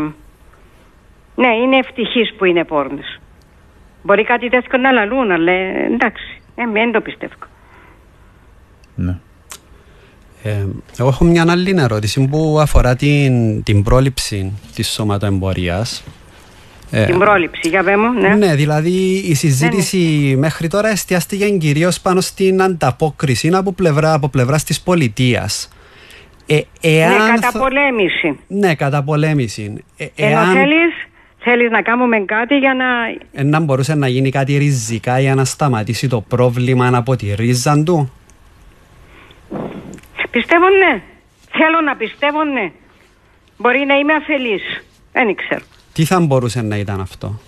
ναι, 1.35 1.49
είναι 1.63 1.77
ευτυχείς 1.77 2.35
που 2.39 2.45
είναι 2.45 2.65
πόρνες. 2.65 3.21
Μπορεί 4.03 4.25
κάτι 4.25 4.49
τέτοιο 4.49 4.79
να 4.79 4.93
λαλούν, 4.93 5.31
αλλά 5.31 5.53
εντάξει, 5.93 6.41
ε, 6.55 6.63
δεν 6.73 6.93
το 6.93 7.01
πιστεύω. 7.01 7.35
Ναι. 8.95 9.19
Ε, 10.43 10.67
εγώ 10.99 11.09
έχω 11.09 11.25
μια 11.25 11.45
άλλη 11.49 11.75
ερώτηση 11.79 12.29
που 12.29 12.59
αφορά 12.61 12.97
την, 12.97 13.63
την 13.63 13.83
πρόληψη 13.83 14.53
της 14.75 14.89
σωματοεμπορίας. 14.89 16.05
Ε, 16.91 17.05
την 17.05 17.19
πρόληψη, 17.19 17.69
για 17.69 17.83
πέμπω, 17.83 18.09
ναι. 18.09 18.35
Ναι, 18.35 18.55
δηλαδή 18.55 19.23
η 19.29 19.35
συζήτηση 19.35 19.97
ναι, 19.97 20.31
ναι. 20.31 20.37
μέχρι 20.37 20.69
τώρα 20.69 20.89
εστιάστηκε 20.89 21.49
κυρίως 21.49 22.01
πάνω 22.01 22.21
στην 22.21 22.63
ανταπόκριση 22.63 23.51
από 23.53 23.73
πλευρά, 23.73 24.13
από 24.13 24.29
πλευράς 24.29 24.65
της 24.65 24.81
πολιτείας. 24.81 25.69
Ε, 26.53 26.61
εάν 26.81 27.33
ναι, 27.33 27.41
καταπολέμηση. 27.41 28.39
Ναι, 28.47 28.75
καταπολέμηση. 28.75 29.85
Ε, 29.97 30.07
εάν... 30.17 30.43
Ενώ 30.43 30.53
θέλεις, 30.53 30.95
θέλεις 31.39 31.71
να 31.71 31.83
κάνουμε 31.83 32.19
κάτι 32.19 32.57
για 32.59 32.75
να... 32.75 32.85
Ε, 33.33 33.43
να 33.43 33.61
μπορούσε 33.61 33.95
να 33.95 34.09
γίνει 34.09 34.31
κάτι 34.31 34.57
ριζικά 34.57 35.21
για 35.21 35.35
να 35.35 35.45
σταματήσει 35.45 36.09
το 36.09 36.21
πρόβλημα 36.21 36.91
από 36.95 37.17
τη 37.17 37.35
ρίζα 37.35 37.83
του; 37.83 38.13
Πιστεύω 40.31 40.69
ναι. 40.69 41.03
Θέλω 41.51 41.81
να 41.85 41.97
πιστεύω 41.97 42.45
ναι. 42.45 42.73
Μπορεί 43.57 43.85
να 43.87 43.95
είμαι 43.95 44.13
αφελής. 44.15 44.63
Δεν 45.13 45.35
ξέρω. 45.35 45.65
Τι 45.93 46.05
θα 46.05 46.21
μπορούσε 46.21 46.63
να 46.63 46.77
ήταν 46.77 47.01
αυτό; 47.01 47.41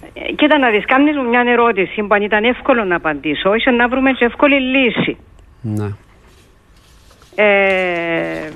Ε, 0.00 0.05
κοίτα 0.36 0.58
να 0.58 0.70
δεις, 0.70 0.84
κάνεις 0.84 1.16
μου 1.16 1.28
μια 1.28 1.44
ερώτηση 1.46 2.02
που 2.02 2.14
αν 2.14 2.22
ήταν 2.22 2.44
εύκολο 2.44 2.84
να 2.84 2.96
απαντήσω, 2.96 3.54
ίσως 3.54 3.74
να 3.74 3.88
βρούμε 3.88 4.12
σε 4.14 4.24
εύκολη 4.24 4.60
λύση. 4.60 5.16
Ναι. 5.60 5.88
Ε, 7.34 8.50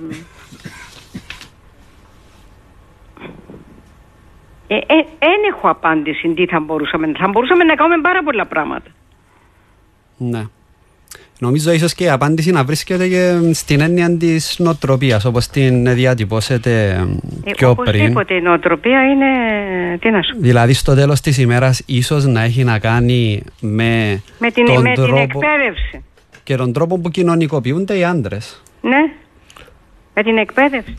ε, 4.67 4.77
ε, 4.77 5.29
έχω 5.49 5.69
απάντηση 5.69 6.29
τι 6.35 6.47
θα 6.47 6.61
μπορούσαμε. 6.61 7.13
Θα 7.19 7.29
μπορούσαμε 7.29 7.65
να 7.65 7.75
κάνουμε 7.75 8.01
πάρα 8.01 8.23
πολλά 8.23 8.47
πράγματα. 8.47 8.91
Ναι. 10.17 10.45
Νομίζω 11.41 11.73
ίσως 11.73 11.95
και 11.95 12.05
η 12.05 12.09
απάντηση 12.09 12.51
να 12.51 12.65
βρίσκεται 12.65 13.09
και 13.09 13.39
στην 13.53 13.81
έννοια 13.81 14.17
της 14.17 14.57
νοοτροπίας, 14.59 15.25
όπως 15.25 15.47
την 15.47 15.95
διατυπώσετε 15.95 16.71
ε, 17.45 17.51
πιο 17.51 17.75
πριν. 17.75 17.89
Οπωσδήποτε 17.89 18.35
η 18.35 18.41
νοοτροπία 18.41 19.11
είναι. 19.11 19.27
Τι 20.01 20.11
να 20.11 20.23
σου 20.23 20.35
Δηλαδή, 20.39 20.73
στο 20.73 20.95
τέλος 20.95 21.21
της 21.21 21.39
ημέρας, 21.39 21.83
ίσως 21.87 22.25
να 22.25 22.43
έχει 22.43 22.65
να 22.65 22.79
κάνει 22.79 23.43
με, 23.61 24.23
με, 24.39 24.51
την, 24.51 24.65
τον 24.65 24.83
με 24.83 24.95
τρόπο... 24.95 25.13
την 25.13 25.23
εκπαίδευση. 25.23 26.05
Και 26.43 26.57
τον 26.57 26.73
τρόπο 26.73 26.99
που 26.99 27.09
κοινωνικοποιούνται 27.09 27.99
οι 27.99 28.05
άντρες. 28.05 28.63
Ναι, 28.81 29.13
με 30.15 30.23
την 30.23 30.39
εκπαίδευση. 30.39 30.97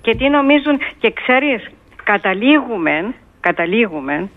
Και 0.00 0.14
τι 0.16 0.28
νομίζουν, 0.28 0.78
και 0.98 1.12
ξέρεις, 1.12 1.70
καταλήγουμε, 2.04 3.14
καταλήγουμε 3.40 4.28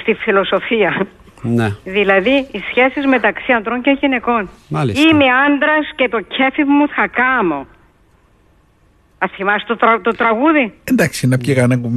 στη 0.00 0.14
φιλοσοφία 0.14 1.06
ναι. 1.42 1.68
Δηλαδή 1.84 2.46
οι 2.52 2.60
σχέσεις 2.70 3.06
μεταξύ 3.06 3.52
ανδρών 3.52 3.80
και 3.80 3.96
γυναικών. 4.00 4.48
Μάλιστα. 4.68 5.08
Είμαι 5.08 5.24
άντρας 5.46 5.92
και 5.96 6.08
το 6.08 6.20
κέφι 6.20 6.64
μου 6.64 6.88
θα 6.88 7.06
κάνω. 7.08 7.66
Α 9.18 9.26
θυμάσαι 9.36 9.64
το, 9.66 9.76
τρα, 9.76 10.00
το 10.00 10.10
τραγούδι; 10.10 10.72
Εντάξει, 10.84 11.26
να 11.26 11.38
πιει 11.38 11.54
κανένα, 11.54 11.88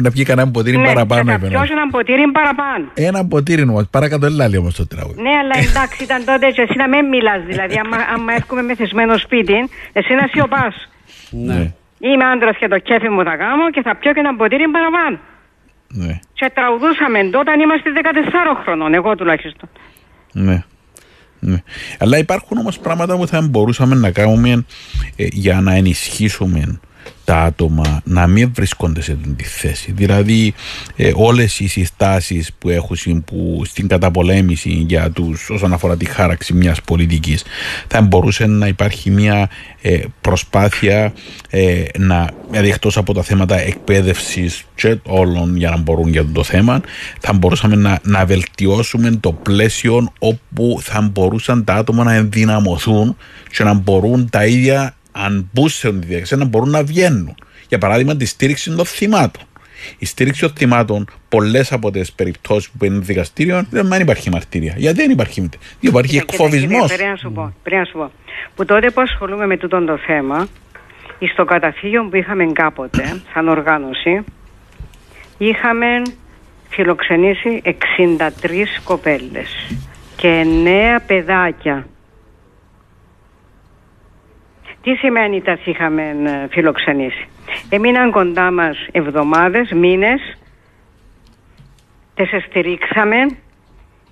να 0.00 0.10
πιει 0.10 0.24
κανένα 0.24 0.50
ποτήρι 0.50 0.76
ναι, 0.76 0.86
παραπάνω. 0.86 1.22
Ναι, 1.22 1.48
να 1.48 1.62
ένα 1.62 1.86
ποτήρι 1.90 2.30
παραπάνω. 2.32 2.84
Ένα 2.94 3.26
ποτήρι 3.26 3.62
όμως, 3.62 3.86
παρακάτω 3.90 4.26
ελάλη 4.26 4.56
όμως 4.56 4.74
το 4.74 4.86
τραγούδι. 4.86 5.22
Ναι, 5.22 5.30
αλλά 5.30 5.54
εντάξει, 5.68 6.02
ήταν 6.02 6.24
τότε 6.24 6.50
και 6.50 6.62
εσύ 6.62 6.76
να 6.76 6.88
μην 6.88 7.08
μιλάς. 7.08 7.42
Δηλαδή, 7.46 7.80
άμα, 7.84 7.96
άμα 8.14 8.32
έρχομαι 8.34 8.62
με 8.62 8.74
θεσμένο 8.74 9.16
σπίτι, 9.16 9.68
εσύ 9.92 10.14
να 10.14 10.26
σιωπάς. 10.26 10.88
Ναι. 11.30 11.72
Είμαι 11.98 12.24
άντρας 12.24 12.56
και 12.56 12.68
το 12.68 12.78
κέφι 12.78 13.08
μου 13.08 13.22
θα 13.24 13.36
κάνω 13.36 13.70
και 13.70 13.82
θα 13.82 13.96
πιω 13.96 14.12
και 14.12 14.20
ένα 14.20 14.34
ποτήρι 14.36 14.68
παραπάνω. 14.68 15.18
Ναι. 15.92 16.18
Και 16.32 16.50
τραγουδούσαμε 16.54 17.30
τότε 17.30 17.52
είμαστε 17.62 17.90
14 18.56 18.62
χρονών, 18.62 18.94
εγώ 18.94 19.14
τουλάχιστον. 19.14 19.68
Ναι. 20.32 20.64
ναι. 21.38 21.62
Αλλά 21.98 22.18
υπάρχουν 22.18 22.58
όμως 22.58 22.78
πράγματα 22.78 23.16
που 23.16 23.26
θα 23.26 23.40
μπορούσαμε 23.50 23.94
να 23.94 24.10
κάνουμε 24.10 24.64
ε, 25.16 25.26
για 25.30 25.60
να 25.60 25.74
ενισχύσουμε 25.74 26.80
τα 27.24 27.36
άτομα 27.36 28.00
να 28.04 28.26
μην 28.26 28.50
βρίσκονται 28.54 29.00
σε 29.00 29.14
την 29.14 29.36
τη 29.36 29.44
θέση. 29.44 29.92
Δηλαδή 29.92 30.54
ε, 30.96 31.12
όλες 31.14 31.60
οι 31.60 31.68
συστάσεις 31.68 32.52
που 32.58 32.68
έχουν 32.68 33.24
που 33.24 33.62
στην 33.64 33.88
καταπολέμηση 33.88 34.70
για 34.70 35.10
τους 35.10 35.50
όσον 35.50 35.72
αφορά 35.72 35.96
τη 35.96 36.04
χάραξη 36.04 36.54
μιας 36.54 36.80
πολιτικής 36.82 37.44
θα 37.86 38.00
μπορούσε 38.00 38.46
να 38.46 38.66
υπάρχει 38.66 39.10
μια 39.10 39.50
ε, 39.82 40.00
προσπάθεια 40.20 41.12
ε, 41.50 41.82
να 41.98 42.30
δηλαδή 42.50 42.68
εκτός 42.68 42.96
από 42.96 43.14
τα 43.14 43.22
θέματα 43.22 43.60
εκπαίδευσης 43.60 44.64
και 44.74 44.98
όλων 45.06 45.56
για 45.56 45.70
να 45.70 45.76
μπορούν 45.76 46.08
για 46.08 46.26
το 46.26 46.44
θέμα 46.44 46.80
θα 47.20 47.32
μπορούσαμε 47.32 47.76
να, 47.76 47.98
να 48.02 48.24
βελτιώσουμε 48.24 49.10
το 49.10 49.32
πλαίσιο 49.32 50.12
όπου 50.18 50.78
θα 50.82 51.00
μπορούσαν 51.12 51.64
τα 51.64 51.74
άτομα 51.74 52.04
να 52.04 52.14
ενδυναμωθούν 52.14 53.16
και 53.50 53.64
να 53.64 53.74
μπορούν 53.74 54.28
τα 54.30 54.46
ίδια 54.46 54.94
αν 55.24 55.50
μπουν 55.52 55.68
σε 55.68 55.90
τη 55.90 56.06
διαδικασία 56.06 56.36
να 56.36 56.44
μπορούν 56.44 56.70
να 56.70 56.84
βγαίνουν. 56.84 57.34
Για 57.68 57.78
παράδειγμα, 57.78 58.16
τη 58.16 58.24
στήριξη 58.24 58.74
των 58.76 58.84
θυμάτων. 58.84 59.42
Η 59.98 60.06
στήριξη 60.06 60.40
των 60.40 60.50
θυμάτων, 60.56 61.06
πολλές 61.28 61.72
από 61.72 61.90
τις 61.90 62.12
περιπτώσεις 62.12 62.70
που 62.78 62.84
είναι 62.84 62.98
δικαστήριο, 62.98 63.64
δεν 63.70 64.00
υπάρχει 64.00 64.30
μαρτυρία. 64.30 64.74
Γιατί 64.76 65.00
δεν 65.00 65.10
υπάρχει 65.10 65.40
Δεν 65.40 65.50
υπάρχει 65.80 66.16
εκφοβισμός. 66.16 66.86
Πρέπει 66.86 67.10
να 67.10 67.16
σου 67.16 67.32
πω. 67.32 67.54
Πρέπει 67.62 67.80
να 67.80 67.84
σου 67.84 67.92
πω. 67.92 68.10
Που 68.54 68.64
τότε 68.64 68.90
που 68.90 69.00
ασχολούμαι 69.00 69.46
με 69.46 69.56
τούτο 69.56 69.84
το 69.84 69.98
θέμα, 70.06 70.48
στο 71.32 71.44
καταφύγιο 71.44 72.04
που 72.04 72.16
είχαμε 72.16 72.46
κάποτε, 72.52 73.20
σαν 73.32 73.48
οργάνωση, 73.48 74.24
είχαμε 75.38 75.86
φιλοξενήσει 76.68 77.62
63 77.64 77.70
κοπέλες 78.84 79.48
και 80.16 80.44
9 80.98 81.02
παιδάκια 81.06 81.86
τι 84.82 84.94
σημαίνει 84.94 85.42
τα 85.42 85.58
είχαμε 85.64 86.02
ε, 86.02 86.48
φιλοξενήσει; 86.50 87.28
Έμειναν 87.68 88.10
κοντά 88.10 88.50
μας 88.50 88.86
εβδομάδες, 88.92 89.72
μήνες, 89.72 90.38
τις 92.14 92.28
στηρίξαμε, 92.44 93.16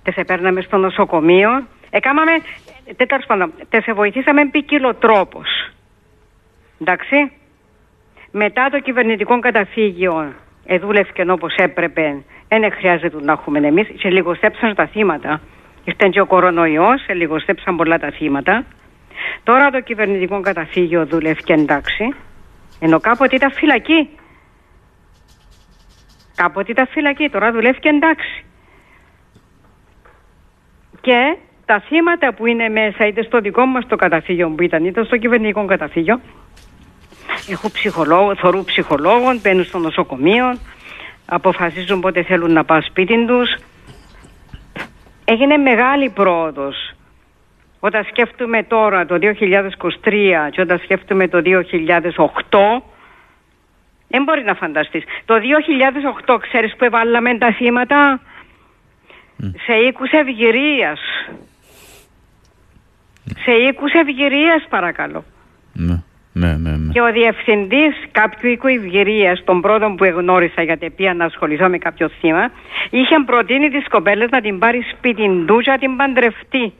και 0.03 0.11
σε 0.11 0.23
παίρναμε 0.23 0.61
στο 0.61 0.77
νοσοκομείο. 0.77 1.49
Εκάμαμε, 1.89 2.31
τέταρτο 2.95 3.25
πάντων, 3.27 3.53
τες 3.69 3.83
σε 3.83 3.93
βοηθήσαμε 3.93 4.45
ποικιλοτρόπως. 4.45 5.69
Εντάξει. 6.81 7.31
Μετά 8.31 8.69
το 8.71 8.79
κυβερνητικό 8.79 9.39
καταφύγιο 9.39 10.33
εδούλευκε 10.65 11.31
όπως 11.31 11.55
έπρεπε. 11.55 12.23
Δεν 12.47 12.71
χρειάζεται 12.71 13.17
να 13.21 13.31
έχουμε 13.31 13.67
εμείς. 13.67 13.87
Σε 13.97 14.09
λιγοστέψαν 14.09 14.75
τα 14.75 14.85
θύματα. 14.85 15.41
Ήρθε 15.83 16.09
και 16.09 16.21
ο 16.21 16.25
κορονοϊός, 16.25 17.01
σε 17.01 17.13
λιγοστέψαν 17.13 17.75
πολλά 17.75 17.99
τα 17.99 18.11
θύματα. 18.11 18.65
Τώρα 19.43 19.69
το 19.69 19.79
κυβερνητικό 19.81 20.41
καταφύγιο 20.41 21.05
δουλεύει 21.05 21.41
εντάξει. 21.45 22.15
Ενώ 22.79 22.99
κάποτε 22.99 23.35
ήταν 23.35 23.51
φυλακή. 23.51 24.09
Κάποτε 26.35 26.71
ήταν 26.71 26.87
φυλακή, 26.87 27.29
τώρα 27.29 27.51
δουλεύει 27.51 27.79
εντάξει. 27.81 28.43
Και 31.01 31.37
τα 31.65 31.79
θύματα 31.79 32.33
που 32.33 32.45
είναι 32.45 32.69
μέσα, 32.69 33.07
είτε 33.07 33.23
στο 33.23 33.39
δικό 33.39 33.65
μας 33.65 33.87
το 33.87 33.95
καταφύγιο 33.95 34.49
που 34.49 34.63
ήταν, 34.63 34.85
είτε 34.85 35.03
στο 35.03 35.17
κυβερνητικό 35.17 35.65
καταφύγιο, 35.65 36.19
έχω 37.49 37.71
ψυχολόγο, 37.71 38.35
θορού 38.35 38.63
ψυχολόγων, 38.63 39.39
μπαίνουν 39.41 39.63
στο 39.63 39.77
νοσοκομείο, 39.77 40.57
αποφασίζουν 41.25 41.99
πότε 41.99 42.23
θέλουν 42.23 42.51
να 42.51 42.65
πάνε 42.65 42.81
σπίτι 42.81 43.25
τους. 43.25 43.55
Έγινε 45.25 45.57
μεγάλη 45.57 46.09
πρόοδος. 46.09 46.88
Όταν 47.79 48.03
σκέφτομαι 48.03 48.63
τώρα 48.63 49.05
το 49.05 49.17
2023 49.21 50.49
και 50.51 50.61
όταν 50.61 50.79
σκέφτομαι 50.83 51.27
το 51.27 51.41
2008, 51.45 52.81
δεν 54.07 54.23
μπορεί 54.23 54.43
να 54.43 54.53
φανταστείς. 54.53 55.03
Το 55.25 55.35
2008 56.25 56.37
ξέρεις 56.39 56.75
που 56.75 56.83
έβαλαμε 56.83 57.37
τα 57.37 57.53
θύματα; 57.53 58.19
Σε 59.37 59.73
οίκους 59.73 60.11
ευγυρίας. 60.11 60.99
Σε 63.43 63.51
οίκους 63.51 63.91
ευγυρίας 63.93 64.65
παρακαλώ. 64.69 65.23
Ναι. 65.73 66.03
Ναι, 66.33 66.57
ναι, 66.57 66.77
ναι. 66.77 66.91
Και 66.91 67.01
ο 67.01 67.11
διευθυντής 67.11 67.95
κάποιου 68.11 68.49
οίκου 68.49 68.67
ευγυρίας, 68.67 69.43
τον 69.43 69.61
πρώτο 69.61 69.93
που 69.97 70.03
εγνώρισα 70.03 70.61
γιατί 70.61 70.89
πήγα 70.89 71.13
να 71.13 71.25
ασχοληθώ 71.25 71.69
με 71.69 71.77
κάποιο 71.77 72.09
θύμα, 72.09 72.51
είχε 72.89 73.15
προτείνει 73.25 73.69
τις 73.69 73.87
κοπέλες 73.87 74.29
να 74.29 74.41
την 74.41 74.59
πάρει 74.59 74.85
σπίτι 74.97 75.43
του 75.47 75.57
και 75.57 75.71
να 75.71 75.77
την 75.77 75.95
παντρευτεί. 75.95 76.73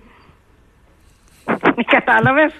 Κατάλαβες; 1.95 2.51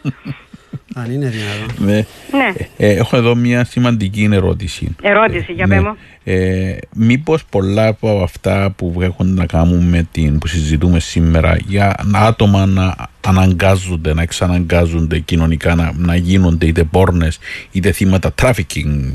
Αν 0.96 1.12
είναι 1.12 1.30
δυνατόν. 1.30 1.86
Ναι. 1.86 2.06
Ναι. 2.32 2.54
Ε, 2.78 2.96
έχω 2.96 3.18
εδώ 3.18 3.36
μια 3.36 3.64
σημαντική 3.64 4.30
ερώτηση. 4.32 4.96
Ερώτηση, 5.02 5.52
για 5.52 5.68
ναι. 5.68 5.82
Πέ 6.30 6.34
μου. 6.34 6.39
Ε, 6.39 6.77
μήπως 6.95 7.45
πολλά 7.45 7.88
από 7.88 8.21
αυτά 8.23 8.73
που 8.75 8.95
έχουν 9.01 9.34
να 9.34 9.45
κάνουν 9.45 9.84
με 9.89 10.07
την 10.11 10.38
που 10.38 10.47
συζητούμε 10.47 10.99
σήμερα 10.99 11.57
για 11.65 11.95
άτομα 12.13 12.65
να 12.65 12.95
αναγκάζονται, 13.27 14.13
να 14.13 14.21
εξαναγκάζονται 14.21 15.19
κοινωνικά 15.19 15.75
να, 15.75 15.91
να 15.95 16.15
γίνονται 16.15 16.65
είτε 16.65 16.84
πόρνες 16.84 17.39
είτε 17.71 17.91
θύματα 17.91 18.34
trafficking 18.41 19.11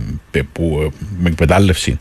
που, 0.53 0.93
με 1.19 1.29
εκμετάλλευση 1.29 1.97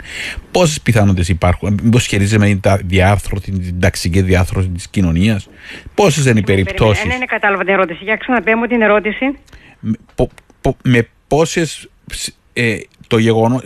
πόσες 0.51 0.81
πιθανότητες 0.81 1.29
υπάρχουν 1.29 1.79
μήπως 1.83 2.03
σχετίζεται 2.03 2.45
με 2.45 2.55
την 2.55 2.87
διάρθρωση 2.87 3.51
την 3.51 3.79
ταξική 3.79 4.21
διάρθρωση 4.21 4.67
της 4.67 4.87
κοινωνίας 4.87 5.49
πόσες 5.95 6.25
είναι 6.25 6.39
οι 6.39 6.43
περιπτώσεις; 6.43 7.03
Δεν 7.03 7.15
είναι 7.15 7.25
κατάλαβα 7.25 7.63
την 7.63 7.73
ερώτηση. 7.73 8.03
Για 8.03 8.15
ξαναπέ 8.15 8.55
μου 8.55 8.65
την 8.65 8.81
ερώτηση. 8.81 9.25
με, 9.79 9.93
πο- 10.15 10.29
πο- 10.61 10.77
με 10.83 11.07
πόσες 11.27 11.89
ε, 12.53 12.77
το 13.13 13.19
γεγονό, 13.19 13.61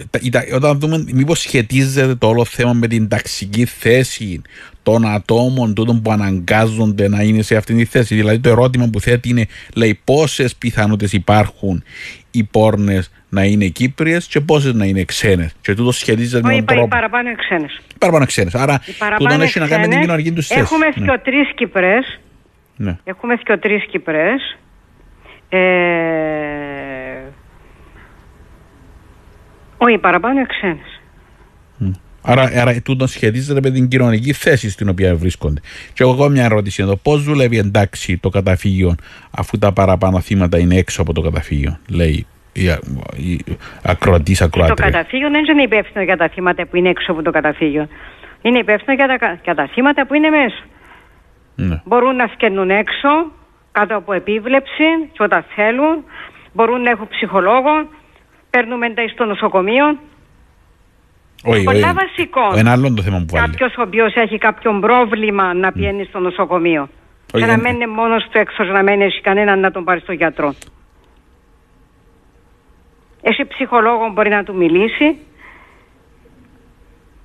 όταν 0.54 0.80
δούμε 0.80 1.04
μήπως 1.14 1.40
σχετίζεται 1.40 2.16
το 2.16 2.28
όλο 2.28 2.46
θέμα 2.46 2.74
με 2.74 2.88
την 2.88 3.08
ταξική 3.08 3.66
θέση 3.66 4.42
των 4.84 5.06
ατόμων 5.08 5.74
τούτων 5.74 6.02
που 6.02 6.12
αναγκάζονται 6.12 7.08
να 7.08 7.22
είναι 7.22 7.42
σε 7.42 7.56
αυτή 7.56 7.74
τη 7.74 7.86
θέση. 7.86 8.16
Δηλαδή 8.16 8.40
το 8.40 8.50
ερώτημα 8.50 8.88
που 8.92 9.00
θέτει 9.00 9.30
είναι, 9.30 9.46
λέει, 9.76 10.00
πόσες 10.04 10.56
πιθανότητες 10.56 11.14
υπάρχουν 11.14 11.84
οι 12.32 12.44
πόρνες 12.44 13.12
να 13.30 13.44
είναι 13.44 13.68
Κύπριες 13.68 14.26
και 14.28 14.40
πόσες 14.40 14.74
να 14.74 14.86
είναι 14.86 15.04
ξένες. 15.04 15.56
Και 15.62 15.74
τούτο 15.74 15.92
σχετίζεται 15.92 16.48
με 16.48 16.54
Όχι, 16.54 16.56
τον 16.56 16.64
είπα, 16.64 16.74
οι 16.74 16.76
τρόπο. 16.76 16.88
παραπάνω 16.96 17.36
ξένες. 17.36 17.82
Παραπάνω 17.98 18.26
ξένες. 18.26 18.56
Άρα 18.56 18.74
Οι 18.74 18.78
τούτο 18.86 18.98
παραπάνω 19.00 19.44
έχει 19.44 19.60
να 19.60 19.68
κάνει 19.68 19.82
με 19.82 19.88
την 19.88 19.90
ξένες. 20.00 20.06
κοινωνική 20.06 20.32
τους 20.32 20.48
θέση. 20.48 20.60
Έχουμε 20.60 20.86
Ναι. 20.96 21.06
και 21.12 21.20
τρεις 21.24 21.52
Κυπρές. 21.56 22.20
Ναι. 22.76 22.98
Έχουμε 23.04 23.36
και 23.36 23.58
τρεις 23.58 23.86
Κυπρές. 23.92 24.58
Ε... 25.50 25.58
Όχι, 29.78 29.98
παραπάνω 29.98 30.46
ξένες. 30.46 31.02
Άρα, 32.22 32.42
άρα 32.62 32.82
τούτο 32.82 33.08
σχετίζεται 33.08 33.60
με 33.64 33.70
την 33.70 33.88
κοινωνική 33.88 34.34
θέση 34.34 34.70
στην 34.70 34.90
οποία 34.90 35.16
βρίσκονται. 35.16 35.62
Και 35.94 36.04
εγώ 36.04 36.12
έχω 36.12 36.30
μια 36.30 36.44
ερώτηση 36.44 36.82
εδώ. 36.84 36.96
Πώς 36.96 37.24
δουλεύει 37.24 37.58
εντάξει 37.58 38.18
το 38.18 38.30
καταφύγιο 38.30 38.96
αφού 39.32 39.58
τα 39.58 39.72
παραπάνω 39.74 40.20
θύματα 40.20 40.58
είναι 40.60 40.76
έξω 40.76 41.02
από 41.02 41.14
το 41.14 41.22
καταφύγιο, 41.22 41.78
λέει 41.90 42.26
η, 42.54 42.70
α- 42.70 42.80
η 43.16 43.40
ακροατής 43.84 44.38
Το 44.38 44.46
ακροάτρια. 44.46 44.90
καταφύγιο 44.90 45.30
δεν 45.30 45.44
είναι 45.46 45.62
υπεύθυνο 45.62 46.04
για 46.04 46.18
τα 46.18 46.28
θύματα 46.30 46.66
που 46.66 46.76
είναι 46.76 46.90
έξω 46.90 47.12
από 47.12 47.22
το 47.22 47.32
καταφύγιο. 47.32 47.88
Είναι 48.42 48.60
υπεύθυνο 48.60 48.94
για 48.94 49.08
τα, 49.08 49.18
κα- 49.18 49.40
για 49.44 49.56
τα 49.56 49.68
θύματα 49.74 50.06
που 50.08 50.14
είναι 50.14 50.30
μέσα. 50.30 50.64
Ναι. 51.56 51.82
Μπορούν 51.86 52.16
να 52.16 52.28
σκαινούν 52.34 52.70
έξω, 52.70 53.10
κάτω 53.72 53.96
από 53.98 54.14
επίβλεψη, 54.14 54.84
και 55.12 55.24
όταν 55.24 55.46
θέλουν. 55.56 56.04
Μπορούν 56.54 56.82
να 56.82 56.90
έχουν 56.90 57.08
ψυχολόγο. 57.08 57.90
Παίρνουμε 58.58 58.90
τα 58.90 59.08
στο 59.08 59.26
νοσοκομείο. 59.26 59.86
Όχι, 61.44 61.64
πολλά 61.64 61.88
όχι. 61.90 61.96
βασικό. 62.04 62.42
Ένα 62.56 62.72
άλλο 62.72 62.94
το 62.94 63.02
θέμα 63.02 63.18
που 63.18 63.26
βάλει. 63.30 63.46
Κάποιος 63.46 63.76
ο 63.78 63.82
οποίος 63.82 64.16
έχει 64.16 64.38
κάποιο 64.38 64.80
πρόβλημα 64.80 65.54
να 65.54 65.72
πηγαίνει 65.72 66.04
στο 66.04 66.20
νοσοκομείο. 66.20 66.82
Όχι, 66.82 67.44
και 67.44 67.52
να 67.52 67.58
δεν- 67.58 67.60
μένει 67.60 67.88
μόνος 67.88 68.24
του 68.24 68.38
έξω, 68.38 68.64
να 68.64 68.84
μην 68.84 69.02
έχει 69.02 69.22
κανέναν 69.22 69.60
να 69.60 69.72
τον 69.72 69.84
πάρει 69.84 70.00
στο 70.00 70.12
γιατρό. 70.12 70.54
Έχει 73.22 73.46
ψυχολόγο 73.46 74.10
μπορεί 74.14 74.30
να 74.30 74.44
του 74.44 74.56
μιλήσει. 74.56 75.18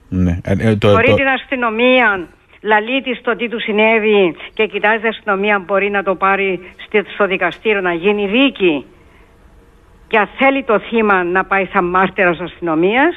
Ναι. 0.09 0.39
Ε, 0.45 0.55
ε, 0.59 0.77
το, 0.77 0.91
μπορεί 0.91 1.07
το, 1.09 1.15
την 1.15 1.27
αστυνομία, 1.29 2.29
λαλεί 2.63 3.03
της 3.03 3.21
το 3.23 3.37
τι 3.37 3.49
του 3.49 3.61
συνέβη 3.61 4.35
και 4.55 4.67
κοιτάζει 4.67 5.05
η 5.05 5.09
αστυνομία 5.09 5.59
μπορεί 5.59 5.91
να 5.91 6.03
το 6.03 6.15
πάρει 6.15 6.61
στη- 6.87 7.05
στο 7.15 7.27
δικαστήριο 7.27 7.81
να 7.81 7.93
γίνει 7.93 8.27
δίκη. 8.27 8.85
Και 10.13 10.19
αν 10.19 10.29
θέλει 10.39 10.65
το 10.65 10.81
θύμα 10.81 11.25
να 11.25 11.45
πάει 11.45 11.67
σαν 11.73 11.85
μάρτυρας 11.85 12.39
αστυνομίας, 12.41 13.15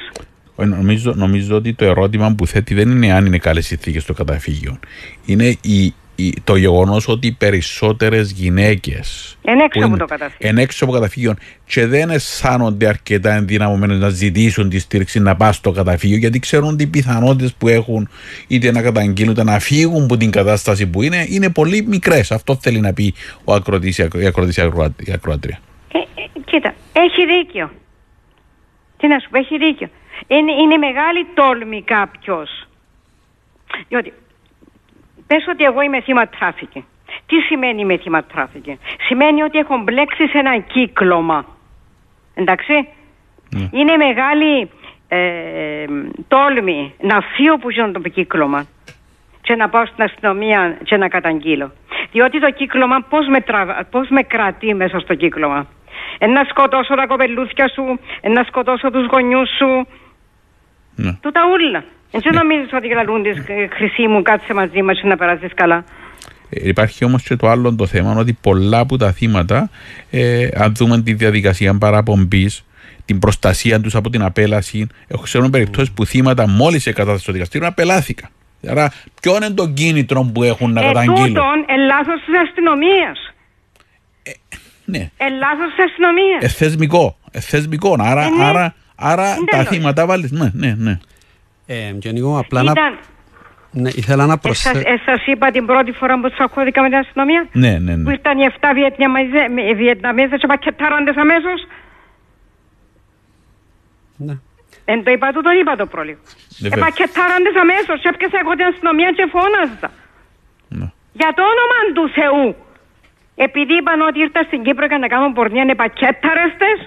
ε, 0.56 0.64
νομίζω, 0.64 1.12
νομίζω 1.16 1.56
ότι 1.56 1.74
το 1.74 1.84
ερώτημα 1.84 2.34
που 2.36 2.46
θέτει 2.46 2.74
δεν 2.74 2.90
είναι 2.90 3.12
αν 3.12 3.26
είναι 3.26 3.38
καλές 3.38 3.66
συνθήκε 3.66 4.00
στο 4.00 4.12
καταφύγιο. 4.12 4.78
Είναι 5.26 5.56
η, 5.60 5.94
η, 6.16 6.34
το 6.44 6.56
γεγονός 6.56 7.08
ότι 7.08 7.26
οι 7.26 7.32
περισσότερες 7.32 8.30
γυναίκες. 8.30 9.36
είναι 9.48 9.64
έξω 9.64 9.86
από 9.86 9.96
το 9.96 10.04
καταφύγιο. 10.04 10.48
Εν 10.48 10.58
έξω 10.58 10.84
από 10.84 10.92
καταφύγιο 10.92 11.34
και 11.66 11.86
δεν 11.86 12.10
αισθάνονται 12.10 12.86
αρκετά 12.86 13.34
ενδυναμωμένες 13.34 13.98
να 13.98 14.08
ζητήσουν 14.08 14.68
τη 14.68 14.78
στήριξη 14.78 15.20
να 15.20 15.36
πάνε 15.36 15.52
στο 15.52 15.70
καταφύγιο 15.70 16.16
γιατί 16.16 16.38
ξέρουν 16.38 16.68
ότι 16.72 16.82
οι 16.82 16.86
πιθανότητες 16.86 17.54
που 17.54 17.68
έχουν 17.68 18.08
είτε 18.46 18.72
να 18.72 18.82
καταγγείλουν 18.82 19.32
είτε 19.32 19.44
να 19.44 19.58
φύγουν 19.58 20.02
από 20.04 20.16
την 20.16 20.30
κατάσταση 20.30 20.86
που 20.86 21.02
είναι 21.02 21.26
είναι 21.28 21.50
πολύ 21.50 21.84
μικρές. 21.88 22.30
Αυτό 22.32 22.56
θέλει 22.60 22.80
να 22.80 22.92
πει 22.92 23.14
ο 23.44 23.52
ακροτής, 23.52 23.98
η 23.98 24.02
ακρο- 24.02 24.22
η 24.22 24.26
ακροτής, 24.26 24.56
η 24.56 24.60
ακροα- 24.62 24.94
η 25.04 25.12
ακροάτρια. 25.12 25.58
Ε, 25.92 25.98
ε, 25.98 26.40
κοίτα, 26.44 26.74
έχει 27.04 27.26
δίκιο. 27.26 27.70
Τι 28.96 29.06
να 29.06 29.18
σου 29.18 29.28
πω, 29.30 29.38
έχει 29.38 29.58
δίκιο. 29.58 29.88
Είναι, 30.26 30.52
είναι 30.52 30.76
μεγάλη 30.76 31.26
τόλμη 31.34 31.82
κάποιος. 31.82 32.66
Διότι, 33.88 34.12
πες 35.26 35.46
ότι 35.48 35.64
εγώ 35.64 35.80
είμαι 35.80 36.00
θύμα 36.00 36.28
τράφικη. 36.28 36.84
Τι 37.26 37.40
σημαίνει 37.40 37.80
είμαι 37.80 37.96
θύμα 37.96 38.24
τράφικη; 38.24 38.78
Σημαίνει 39.06 39.42
ότι 39.42 39.58
έχω 39.58 39.78
μπλέξει 39.78 40.28
σε 40.28 40.38
ένα 40.38 40.58
κύκλωμα. 40.58 41.46
Εντάξει. 42.34 42.88
Είναι 43.70 43.96
μεγάλη 43.96 44.70
ε, 45.08 45.84
τόλμη 46.28 46.94
να 47.00 47.20
φύγω 47.20 47.58
που 47.58 47.70
ζω 47.70 47.90
το 47.90 48.00
κύκλωμα 48.08 48.66
και 49.40 49.54
να 49.54 49.68
πάω 49.68 49.86
στην 49.86 50.02
αστυνομία 50.04 50.78
και 50.84 50.96
να 50.96 51.08
καταγγείλω. 51.08 51.72
Διότι 52.12 52.40
το 52.40 52.50
κύκλωμα 52.50 53.00
πώς 53.00 53.26
με, 53.28 53.40
τραβα- 53.40 53.84
πώς 53.90 54.08
με 54.08 54.22
κρατεί 54.22 54.74
μέσα 54.74 54.98
στο 54.98 55.14
κύκλωμα; 55.14 55.66
Ε, 56.18 56.26
να 56.26 56.44
σκοτώσω 56.44 56.94
τα 56.94 57.06
κοπελούθια 57.06 57.68
σου, 57.68 58.00
ε, 58.20 58.28
να 58.28 58.42
σκοτώσω 58.42 58.90
τους 58.90 59.06
γονιούς 59.06 59.48
σου. 59.58 59.86
Ναι. 60.94 61.12
Τούτα 61.20 61.40
ούλα. 61.52 61.84
Έτσι 62.10 62.30
νομίζεις 62.30 62.72
ότι 62.72 62.88
γλαλούν 62.88 63.22
της 63.22 63.36
ε, 63.36 63.68
χρυσή 63.72 64.06
μου 64.06 64.22
κάτσε 64.22 64.54
μαζί 64.54 64.82
μας 64.82 65.00
και 65.00 65.06
να 65.06 65.16
περάσεις 65.16 65.54
καλά. 65.54 65.84
Ε, 66.50 66.68
Υπάρχει 66.68 67.04
όμως 67.04 67.22
και 67.22 67.36
το 67.36 67.48
άλλο 67.48 67.74
το 67.74 67.86
θέμα 67.86 68.14
ότι 68.14 68.38
πολλά 68.40 68.78
από 68.78 68.96
τα 68.96 69.12
θύματα, 69.12 69.70
ε, 70.10 70.48
αν 70.54 70.74
δούμε 70.74 71.02
τη 71.02 71.12
διαδικασία 71.12 71.78
παραπομπής, 71.78 72.64
την 73.04 73.18
προστασία 73.18 73.80
τους 73.80 73.94
από 73.94 74.10
την 74.10 74.22
απέλαση, 74.22 74.86
έχω 75.08 75.22
ξέρουν 75.22 75.50
περιπτώσεις 75.50 75.92
που 75.92 76.04
θύματα 76.06 76.48
μόλις 76.48 76.82
σε 76.82 76.92
κατάσταση 76.92 77.22
στο 77.22 77.32
δικαστήριο 77.32 77.68
απελάθηκαν. 77.68 78.30
Άρα, 78.68 78.92
ποιο 79.20 79.36
είναι 79.36 79.50
το 79.50 79.68
κίνητρο 79.68 80.30
που 80.34 80.42
έχουν 80.42 80.72
να 80.72 80.80
ε, 80.80 80.86
καταγγείλουν; 80.86 81.26
τούτον, 81.26 81.64
ε, 81.66 81.76
λάθος 81.76 82.20
της 82.26 82.38
αστυνομίας. 82.38 83.34
Ναι. 84.26 84.32
Ε, 84.32 84.56
λάθος 85.38 85.74
της 85.76 85.84
αστυνομίας. 85.84 86.42
Ε, 86.42 86.48
θεσμικό. 86.48 87.16
Ε, 87.30 87.40
θεσμικό. 87.40 87.96
Άρα, 88.00 88.22
Ε, 88.22 88.28
ναι. 88.28 88.44
άρα, 88.44 88.74
άρα 88.96 89.24
τα 89.24 89.38
Εντελώς. 89.56 89.68
θύματα 89.68 90.06
βάλεις. 90.06 90.30
Ναι, 90.30 90.50
ναι, 90.52 90.74
ναι. 90.78 90.98
Ε, 91.66 91.74
και 91.98 92.10
Νίκο, 92.12 92.38
απλά 92.38 92.62
να... 92.62 92.70
Ήταν, 92.70 92.98
Ναι, 93.70 93.88
ήθελα 93.94 94.26
να 94.26 94.38
προσθέσω. 94.38 94.78
Εσάς, 94.78 95.00
εσάς 95.00 95.26
είπα 95.26 95.50
την 95.50 95.66
πρώτη 95.66 95.92
φορά 95.92 96.20
που 96.20 96.30
τσακώθηκα 96.30 96.82
με 96.82 96.88
την 96.88 96.98
αστυνομία. 96.98 97.48
Ναι, 97.52 97.78
ναι, 97.78 97.92
Που 97.92 97.98
ναι. 98.08 98.12
ήρθαν 98.12 98.38
οι 98.38 98.46
7 98.60 98.70
Βιετναμέζε- 98.74 99.50
με- 99.54 99.72
Βιετναμέζες 99.74 100.40
και 100.40 100.46
πακετάραντες 100.46 101.16
αμέσως. 101.16 101.66
Ναι. 104.16 104.34
Εν 104.84 105.04
το 105.04 105.10
είπα 105.10 105.32
του, 105.32 105.40
τον 105.42 105.54
είπα 105.60 105.76
το 105.76 105.86
πρόλογο. 105.86 106.18
Ναι, 106.58 106.66
Ε, 106.66 106.70
βέβαια. 106.70 106.84
πακετάραντες 106.84 107.54
αμέσως 107.62 107.96
και 108.02 108.08
έπιασα 108.12 108.38
εγώ 108.42 108.52
την 108.58 108.66
αστυνομία 108.72 109.10
και 109.18 109.24
φώναζα. 109.34 109.88
Ναι. 110.78 110.86
Για 111.20 111.30
το 111.36 111.42
όνομα 111.52 111.78
του 111.96 112.04
Θεού. 112.18 112.46
Επειδή 113.36 113.76
είπαν 113.76 114.00
ότι 114.00 114.18
ήρθα 114.20 114.42
στην 114.46 114.62
Κύπρο 114.62 114.86
για 114.86 114.98
να 114.98 115.06
κάνω 115.08 115.32
πορνεία 115.32 115.62
είναι 115.62 115.74
πακέταρεστες, 115.74 116.78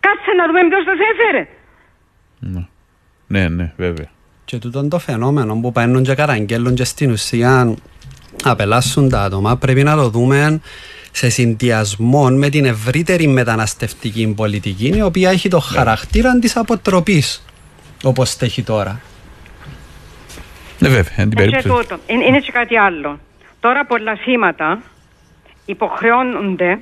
κάτσε 0.00 0.30
να 0.36 0.46
δούμε 0.46 0.60
ποιος 0.68 0.84
τους 0.84 0.98
έφερε. 1.12 1.48
Ναι. 2.38 2.66
Ναι, 3.26 3.48
ναι, 3.48 3.72
βέβαια. 3.76 4.06
Και 4.44 4.58
τούτον 4.58 4.88
το 4.88 4.98
φαινόμενο 4.98 5.60
που 5.60 5.72
παίρνουν 5.72 6.02
και 6.02 6.14
καταγγέλουν 6.14 6.74
και 6.74 6.84
στην 6.84 7.10
ουσία 7.10 7.74
απελάσσουν 8.44 9.08
τα 9.08 9.22
άτομα 9.22 9.56
πρέπει 9.56 9.82
να 9.82 9.94
το 9.96 10.08
δούμε 10.08 10.60
σε 11.12 11.28
συνδυασμό 11.28 12.28
με 12.30 12.48
την 12.48 12.64
ευρύτερη 12.64 13.26
μεταναστευτική 13.26 14.32
πολιτική 14.36 14.86
η 14.96 15.02
οποία 15.02 15.30
έχει 15.30 15.48
το 15.48 15.58
χαρακτήρα 15.60 16.38
της 16.38 16.56
αποτροπής 16.56 17.44
όπως 18.04 18.36
τα 18.36 18.44
έχει 18.44 18.62
τώρα. 18.62 19.00
Ναι, 20.78 20.88
βέβαια, 20.88 21.12
εν 21.16 21.28
την 21.30 21.38
Ε, 21.38 21.44
και 21.44 21.50
περίπτωση. 21.50 21.68
τούτο. 21.82 21.98
Είναι, 22.06 22.24
είναι 22.24 22.38
και 22.38 22.52
κάτι 22.52 22.76
άλλο. 22.78 23.18
Τώρα 23.60 23.84
πολλά 23.86 24.16
θύματα 24.16 24.82
υποχρεώνονται 25.66 26.78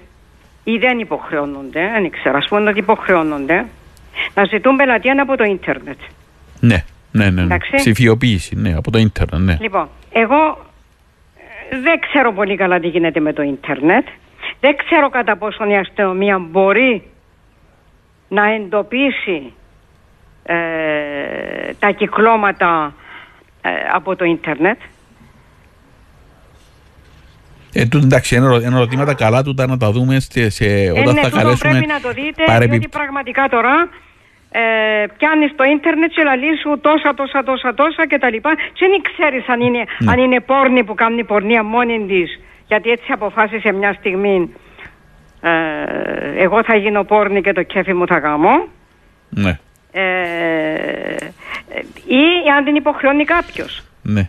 ή 0.64 0.76
δεν 0.76 0.98
υποχρεώνονται, 0.98 1.90
δεν 1.92 2.10
ξέρω, 2.10 2.36
ας 2.36 2.48
πούμε 2.48 2.70
ότι 2.70 2.78
υποχρεώνονται 2.78 3.66
να 4.34 4.44
ζητούν 4.44 4.76
πελατεία 4.76 5.22
από 5.22 5.36
το 5.36 5.44
ίντερνετ. 5.44 5.98
Ναι, 6.60 6.84
ναι, 7.12 7.24
ναι. 7.24 7.30
ναι. 7.30 7.42
Εντάξει. 7.42 7.70
Ψηφιοποίηση, 7.76 8.56
ναι, 8.56 8.74
από 8.74 8.90
το 8.90 8.98
ίντερνετ, 8.98 9.40
ναι. 9.40 9.56
Λοιπόν, 9.60 9.88
εγώ 10.12 10.58
ε, 11.70 11.80
δεν 11.80 12.00
ξέρω 12.00 12.32
πολύ 12.32 12.56
καλά 12.56 12.80
τι 12.80 12.88
γίνεται 12.88 13.20
με 13.20 13.32
το 13.32 13.42
ίντερνετ. 13.42 14.06
Δεν 14.60 14.76
ξέρω 14.76 15.08
κατά 15.08 15.36
πόσο 15.36 15.64
η 15.64 15.76
αστυνομία 15.76 16.38
μπορεί 16.38 17.10
να 18.28 18.52
εντοπίσει 18.52 19.52
ε, 20.42 20.54
τα 21.78 21.90
κυκλώματα 21.90 22.94
ε, 23.62 23.70
από 23.92 24.16
το 24.16 24.24
ίντερνετ. 24.24 24.78
Ε, 27.72 27.84
τούτο, 27.84 28.04
εντάξει, 28.06 28.34
είναι, 28.36 28.44
ερω- 28.46 28.62
είναι 28.62 28.76
ερωτήματα 28.76 29.14
καλά 29.14 29.42
του 29.42 29.54
να 29.68 29.76
τα 29.76 29.90
δούμε 29.90 30.20
σε, 30.20 30.50
σε, 30.50 30.64
Ε, 30.64 30.90
όταν 30.90 31.14
ναι, 31.14 31.20
θα 31.20 31.28
τούτο 31.28 31.36
καλέσουμε 31.42 31.70
πρέπει 31.70 31.86
να 31.86 32.00
το 32.00 32.10
δείτε, 32.12 32.42
παρεπι- 32.46 32.70
διότι 32.70 32.88
πραγματικά 32.88 33.48
τώρα 33.50 33.88
ε, 34.50 34.60
πιάνεις 35.16 35.52
το 35.56 35.64
ίντερνετ 35.64 36.10
και 36.10 36.22
λαλείς 36.22 36.60
σου 36.60 36.78
τόσα, 36.80 37.14
τόσα, 37.14 37.42
τόσα, 37.42 37.74
τόσα 37.74 38.06
και 38.06 38.18
τα 38.18 38.30
λοιπά 38.30 38.50
και 38.72 38.86
δεν 38.90 39.00
ξέρεις 39.12 39.48
αν 39.48 39.60
είναι, 39.60 39.82
Ναι. 39.98 40.10
αν 40.12 40.18
είναι 40.18 40.40
πόρνη 40.40 40.84
που 40.84 40.94
κάνει 40.94 41.24
πορνεία 41.24 41.62
μόνη 41.64 42.06
της 42.08 42.40
γιατί 42.66 42.90
έτσι 42.90 43.12
αποφάσισε 43.12 43.72
μια 43.72 43.92
στιγμή 43.92 44.54
ε, 45.40 45.50
εγώ 46.42 46.64
θα 46.64 46.74
γίνω 46.76 47.04
πόρνη 47.04 47.40
και 47.40 47.52
το 47.52 47.62
κέφι 47.62 47.94
μου 47.94 48.06
θα 48.06 48.18
γάμω 48.18 48.68
Ναι, 49.28 49.58
ε, 49.92 51.14
ή 52.06 52.22
αν 52.56 52.64
την 52.64 52.74
υποχρεώνει 52.74 53.24
κάποιος. 53.24 53.82
ναι. 54.02 54.28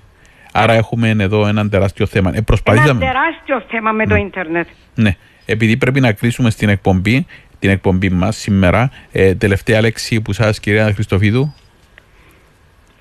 Άρα 0.51 0.73
έχουμε 0.73 1.15
εδώ 1.19 1.47
έναν 1.47 1.69
τεράστιο 1.69 2.05
θέμα. 2.05 2.29
Ε, 2.29 2.33
Ένα 2.33 2.43
προσπαθήσαμε. 2.43 2.99
τεράστιο 2.99 3.63
θέμα 3.69 3.91
με 3.91 4.07
το 4.07 4.15
ίντερνετ. 4.15 4.67
Ναι. 4.95 5.15
Επειδή 5.45 5.77
πρέπει 5.77 5.99
να 5.99 6.11
κλείσουμε 6.11 6.49
στην 6.49 6.69
εκπομπή, 6.69 7.25
την 7.59 7.69
εκπομπή 7.69 8.09
μας 8.09 8.37
σήμερα, 8.37 8.91
ε, 9.11 9.35
τελευταία 9.35 9.81
λέξη 9.81 10.21
που 10.21 10.33
σας, 10.33 10.59
κυρία 10.59 10.93
Χριστοφίδου. 10.93 11.53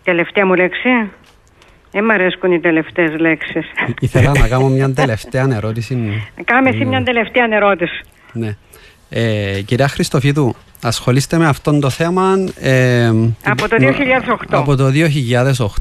Τελευταία 0.05 0.47
μου 0.47 0.55
λέξη. 0.55 0.89
Δεν 1.93 2.05
μ' 2.05 2.11
αρέσκουν 2.11 2.53
οι 2.53 2.61
τελευταίες 2.61 3.19
λέξεις. 3.19 3.67
Ήθελα 4.01 4.33
να 4.39 4.49
κάνω 4.49 4.69
μια 4.69 4.93
τελευταία 4.93 5.49
ερώτηση. 5.53 6.23
Κάμε 6.45 6.69
εσύ 6.69 6.85
μια 6.85 7.03
τελευταία 7.03 7.47
ερώτηση. 7.51 8.01
Ναι. 8.33 8.57
Ε, 9.11 9.61
κυρία 9.65 9.89
Χριστοφίδου, 9.89 10.55
ασχολείστε 10.83 11.39
με 11.39 11.47
αυτόν 11.47 11.81
το 11.81 11.91
θέμα 11.91 12.35
ε, 12.61 13.07
Από 13.45 13.69
το 13.69 13.77
2008. 13.81 14.35
Από 14.51 14.77
το 14.77 14.91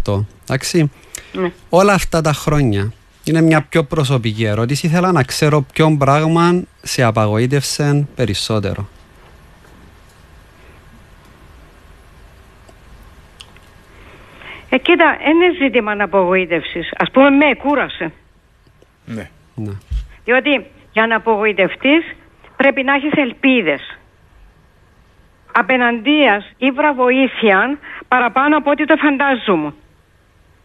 2008. 0.06 0.26
Εντάξει. 0.44 0.92
Ναι. 1.34 1.52
Όλα 1.70 1.94
αυτά 1.94 2.22
τα 2.22 2.34
χρόνια. 2.34 2.94
Είναι 3.24 3.42
μια 3.42 3.62
πιο 3.62 3.84
προσωπική 3.84 4.44
ερώτηση. 4.44 4.86
Ήθελα 4.86 5.12
να 5.12 5.24
ξέρω 5.24 5.66
ποιο 5.74 5.96
πράγμα 6.00 6.62
σε 6.82 7.04
απαγοήτευσε 7.04 8.08
περισσότερο. 8.16 8.88
Ε, 14.70 14.78
κοίτα, 14.78 15.18
είναι 15.30 15.66
ζήτημα 15.66 15.92
απογοήτευσης. 16.00 16.92
Α 16.98 17.12
πούμε, 17.12 17.30
με 17.30 17.56
κούρασε. 17.56 18.12
Ναι. 19.06 19.30
Ναι. 19.56 19.72
Διότι 20.24 20.66
για 20.92 21.08
να 21.08 21.16
απογοητευτείς 21.16 22.16
πρέπει 22.56 22.84
να 22.84 22.94
έχεις 22.94 23.12
ελπίδες. 23.12 23.98
Απέναντία 25.52 26.44
ήβρα 26.58 26.94
βοήθεια 26.94 27.78
παραπάνω 28.08 28.58
από 28.58 28.72
ό,τι 28.72 28.86
το 28.86 28.96
φαντάζομαι. 28.98 29.74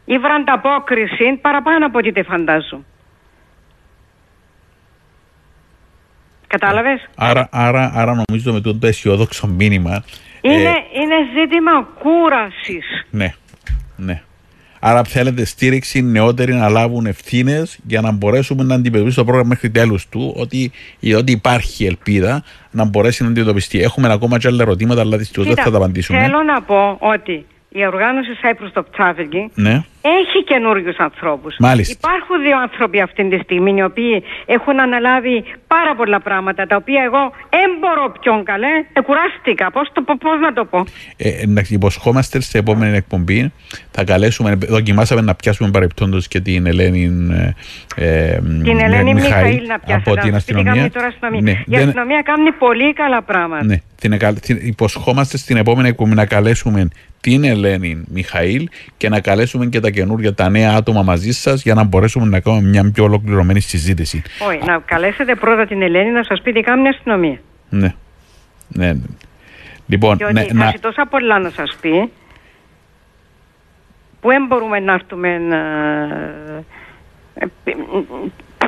Ήβρα 0.04 0.34
ανταπόκριση 0.34 1.38
παραπάνω 1.40 1.86
από 1.86 1.98
ό,τι 1.98 2.12
το 2.12 2.22
φαντάζομαι. 2.22 2.82
Κατάλαβες; 6.46 7.08
Άρα, 7.16 7.48
άρα, 7.50 7.92
άρα 7.94 8.22
νομίζω 8.26 8.52
με 8.52 8.60
το, 8.60 8.74
το 8.78 8.86
αισιόδοξο 8.86 9.46
μήνυμα. 9.46 10.04
ε, 10.40 10.52
Είναι, 10.52 10.74
είναι 10.92 11.14
ζήτημα 11.40 11.72
κούρασης. 11.98 13.06
ναι, 13.10 13.34
ναι. 13.96 14.22
Άρα 14.86 15.04
θέλετε 15.04 15.44
στήριξη 15.44 16.02
νεότεροι 16.02 16.52
να 16.54 16.68
λάβουν 16.68 17.06
ευθύνες 17.06 17.78
για 17.86 18.00
να 18.00 18.12
μπορέσουμε 18.12 18.62
να 18.62 18.74
αντιμετωπίσουμε 18.74 19.14
το 19.14 19.24
πρόγραμμα 19.24 19.48
μέχρι 19.48 19.70
τέλους 19.70 20.08
του, 20.08 20.34
ότι, 20.36 20.72
ότι 21.16 21.32
υπάρχει 21.32 21.84
ελπίδα 21.86 22.42
να 22.70 22.84
μπορέσει 22.84 23.22
να 23.22 23.28
αντιμετωπιστεί. 23.28 23.80
Έχουμε 23.82 24.12
ακόμα 24.12 24.38
και 24.38 24.46
άλλα 24.46 24.62
ερωτήματα, 24.62 25.00
αλλά 25.00 25.16
δυστυχώς 25.16 25.46
δεν 25.46 25.54
Κοίτα, 25.54 25.70
θα 25.70 25.76
τα 25.78 25.84
απαντήσουμε. 25.84 26.20
Θέλω 26.20 26.42
να 26.42 26.62
πω 26.62 26.96
ότι 27.00 27.46
η 27.68 27.86
οργάνωση 27.86 28.28
Cyprus 28.42 28.78
Stop 28.80 28.84
Trafficking 28.98 29.48
Ναι. 29.54 29.84
Έχει 30.04 30.44
καινούριους 30.44 30.96
ανθρώπους. 30.96 31.56
Μάλιστα. 31.58 31.94
Υπάρχουν 31.98 32.42
δύο 32.42 32.58
άνθρωποι 32.60 33.00
αυτή 33.00 33.28
τη 33.28 33.38
στιγμή 33.38 33.74
οι 33.78 33.82
οποίοι 33.82 34.22
έχουν 34.46 34.80
αναλάβει 34.80 35.44
πάρα 35.66 35.94
πολλά 35.96 36.20
πράγματα 36.20 36.66
τα 36.66 36.76
οποία 36.76 37.02
εγώ 37.02 37.32
δεν 37.50 37.70
μπορώ 37.80 38.12
πιο 38.20 38.42
καλέ. 38.44 38.72
Ε, 38.92 39.00
κουράστηκα. 39.00 39.70
Πώς 39.70 39.88
πώς 40.18 40.40
να 40.40 40.52
το 40.52 40.64
πω; 40.64 40.84
Ε, 41.16 41.28
εντάξει, 41.42 41.74
υποσχόμαστε 41.74 42.40
σε 42.40 42.58
επόμενη 42.58 42.96
εκπομπή. 42.96 43.52
Θα 43.90 44.04
καλέσουμε, 44.04 44.54
δοκιμάσαμε 44.54 45.20
να 45.20 45.34
πιάσουμε 45.34 45.70
παρεπτόντως 45.70 46.28
και 46.28 46.40
την 46.40 46.66
Ελένη. 46.66 47.12
Ε, 47.96 48.34
ε, 48.34 48.38
Την 48.62 48.80
Ελένη 48.80 49.14
Μιχαήλ 49.14 49.14
Μιχαήλ 49.14 49.66
να 49.66 49.78
πιάσετε. 49.78 50.10
από 50.10 50.20
την 50.20 50.32
να 50.32 50.38
σου 50.38 50.44
πει 50.46 50.52
τι 50.54 50.62
κάνει 50.62 50.68
αστυνομία. 50.68 50.90
τώρα 50.90 51.06
αστυνομία. 51.06 51.40
Ναι, 51.40 51.50
η 51.50 51.64
δεν- 51.78 51.86
αστυνομία 51.88 52.22
κάνει 52.22 52.52
πολύ 52.52 52.92
καλά 52.92 53.22
πράγματα. 53.22 53.64
ναι, 53.64 53.76
την, 54.00 54.12
εκα- 54.12 54.32
την- 54.40 54.58
υποσχόμαστε 54.62 55.36
στην 55.36 55.56
επόμενη 55.56 55.88
εκπομπή 55.88 56.14
να 56.14 56.26
καλέσουμε 56.26 56.88
την 57.20 57.44
Ελένη 57.44 58.04
Μιχαήλ 58.08 58.68
και 58.96 59.08
να 59.08 59.20
καλέσουμε 59.20 59.66
και 59.66 59.80
τα 59.80 59.90
καινούργια, 59.94 60.34
τα 60.34 60.48
νέα 60.48 60.74
άτομα 60.76 61.02
μαζί 61.02 61.32
σας 61.32 61.62
για 61.62 61.74
να 61.74 61.84
μπορέσουμε 61.84 62.26
να 62.26 62.40
κάνουμε 62.40 62.68
μια 62.68 62.90
πιο 62.90 63.04
ολοκληρωμένη 63.04 63.60
συζήτηση. 63.60 64.22
Όχι, 64.48 64.58
να 64.64 64.78
καλέσετε 64.84 65.34
πρώτα 65.34 65.66
την 65.66 65.82
Ελένη 65.82 66.10
να 66.10 66.22
σας 66.22 66.40
πει 66.42 66.52
τι 66.52 66.60
κάνει 66.60 66.82
η 66.82 66.88
αστυνομία. 66.88 67.38
Ναι. 67.68 67.94
ναι. 68.68 68.92
ναι. 68.92 69.00
Λοιπόν, 69.86 70.16
Διότι 70.16 70.32
ναι, 70.32 70.44
θα 70.44 70.54
να, 70.54 70.66
έχει 70.66 70.78
τόσα 70.78 71.06
πολλά 71.10 71.38
να 71.38 71.50
σας 71.50 71.76
πει 71.80 72.10
που 74.20 74.28
δεν 74.28 74.46
μπορούμε 74.46 74.80
να 74.80 74.92
έρθουμε 74.92 75.38
να... 75.38 75.58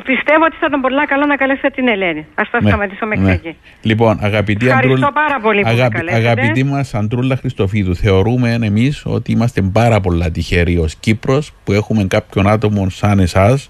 ε, 0.07 0.13
πι- 0.13 0.15
Πιστεύω 0.17 0.45
ότι 0.45 0.55
θα 0.59 0.65
ήταν 0.69 0.81
πολλά 0.81 1.05
καλό 1.07 1.25
να 1.25 1.35
καλέσετε 1.35 1.69
την 1.69 1.87
Ελένη. 1.87 2.25
Ας 2.35 2.49
τα 2.49 2.61
Ναι, 2.61 2.67
σταματήσω 2.69 3.05
μέχρι 3.05 3.25
ναι. 3.25 3.31
εκεί. 3.33 3.55
Λοιπόν, 3.81 4.17
αγαπητή 4.21 4.65
Ευχαριστώ 4.67 4.93
Αντρούλα, 4.93 5.11
πάρα 5.11 5.39
πολύ 5.39 5.61
που 5.61 5.67
με 5.67 5.73
αγάπη- 5.73 5.95
καλέσατε. 5.97 6.27
αγαπητή 6.29 6.63
μας 6.63 6.93
Αντρούλα 6.93 7.35
Χριστοφίδου, 7.35 7.95
θεωρούμε 7.95 8.57
εμείς 8.61 9.03
ότι 9.05 9.31
είμαστε 9.31 9.61
πάρα 9.61 9.99
πολλά 9.99 10.31
τυχεροί 10.31 10.77
ως 10.77 10.95
Κύπρος 10.95 11.51
που 11.63 11.71
έχουμε 11.71 12.03
κάποιον 12.07 12.47
άτομο 12.47 12.89
σαν 12.89 13.19
εσάς 13.19 13.69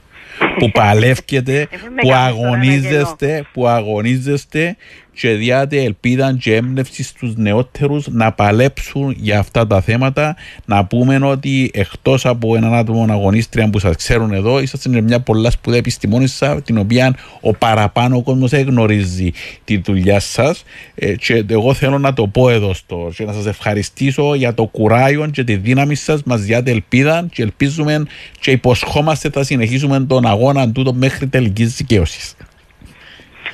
που 0.60 0.72
παλεύκεται, 0.72 1.60
Ε, 1.60 1.68
δεν 1.72 1.94
με 1.94 2.02
που 2.02 2.08
κάνεις 2.08 2.36
τώρα 2.36 2.48
να 2.48 2.48
αγωνίζεστε, 2.50 3.46
που 3.54 3.68
αγωνίζεστε 3.68 4.76
και 5.20 5.30
διάτε 5.30 5.84
ελπίδα 5.84 6.38
και 6.40 6.56
έμπνευση 6.56 7.04
στους 7.04 7.36
νεότερους 7.36 8.08
να 8.08 8.32
παλέψουν 8.32 9.16
για 9.18 9.40
αυτά 9.40 9.68
τα 9.68 9.82
θέματα. 9.82 10.36
Να 10.66 10.86
πούμε 10.86 11.20
ότι 11.22 11.72
εκτός 11.74 12.26
από 12.26 12.56
έναν 12.56 12.74
άτομο 12.74 13.06
αγωνίστρια 13.10 13.70
που 13.70 13.80
σας 13.80 13.96
ξέρουν 13.96 14.34
εδώ, 14.34 14.60
είσαστε 14.60 14.90
σε 14.90 15.02
μια 15.02 15.20
πολλά 15.20 15.52
σπουδαία 15.52 15.80
επιστημόνισσα, 15.80 16.62
την 16.62 16.78
οποία 16.78 17.16
ο 17.42 17.54
παραπάνω 17.54 18.24
κόσμος 18.24 18.50
δεν 18.50 18.66
γνωρίζει 18.66 19.32
τη 19.64 19.78
δουλειά 19.78 20.20
σας. 20.20 20.64
Ε, 20.96 21.16
και 21.16 21.46
εγώ 21.50 21.74
θέλω 21.74 21.98
να 21.98 22.14
το 22.14 22.28
πω 22.28 22.50
εδώ 22.50 22.74
στο, 22.74 23.12
και 23.16 23.26
να 23.26 23.34
σας 23.34 23.46
ευχαριστήσω 23.46 24.36
για 24.36 24.54
το 24.54 24.66
κουράγιο 24.66 25.28
και 25.28 25.44
τη 25.44 25.56
δύναμη 25.56 25.96
σας, 25.96 26.24
μας 26.24 26.42
διάτε 26.42 26.72
ελπίδα 26.72 27.28
και 27.32 27.42
ελπίζουμε 27.42 28.04
και 28.40 28.52
υποσχόμαστε 28.52 29.30
θα 29.30 29.44
συνεχίσουμε 29.44 30.00
τον 30.00 30.26
αγώνα 30.26 30.47
τούτο 30.74 30.94
μέχρι 30.94 31.28
τελικής 31.28 31.76
δικαίωσης. 31.76 32.36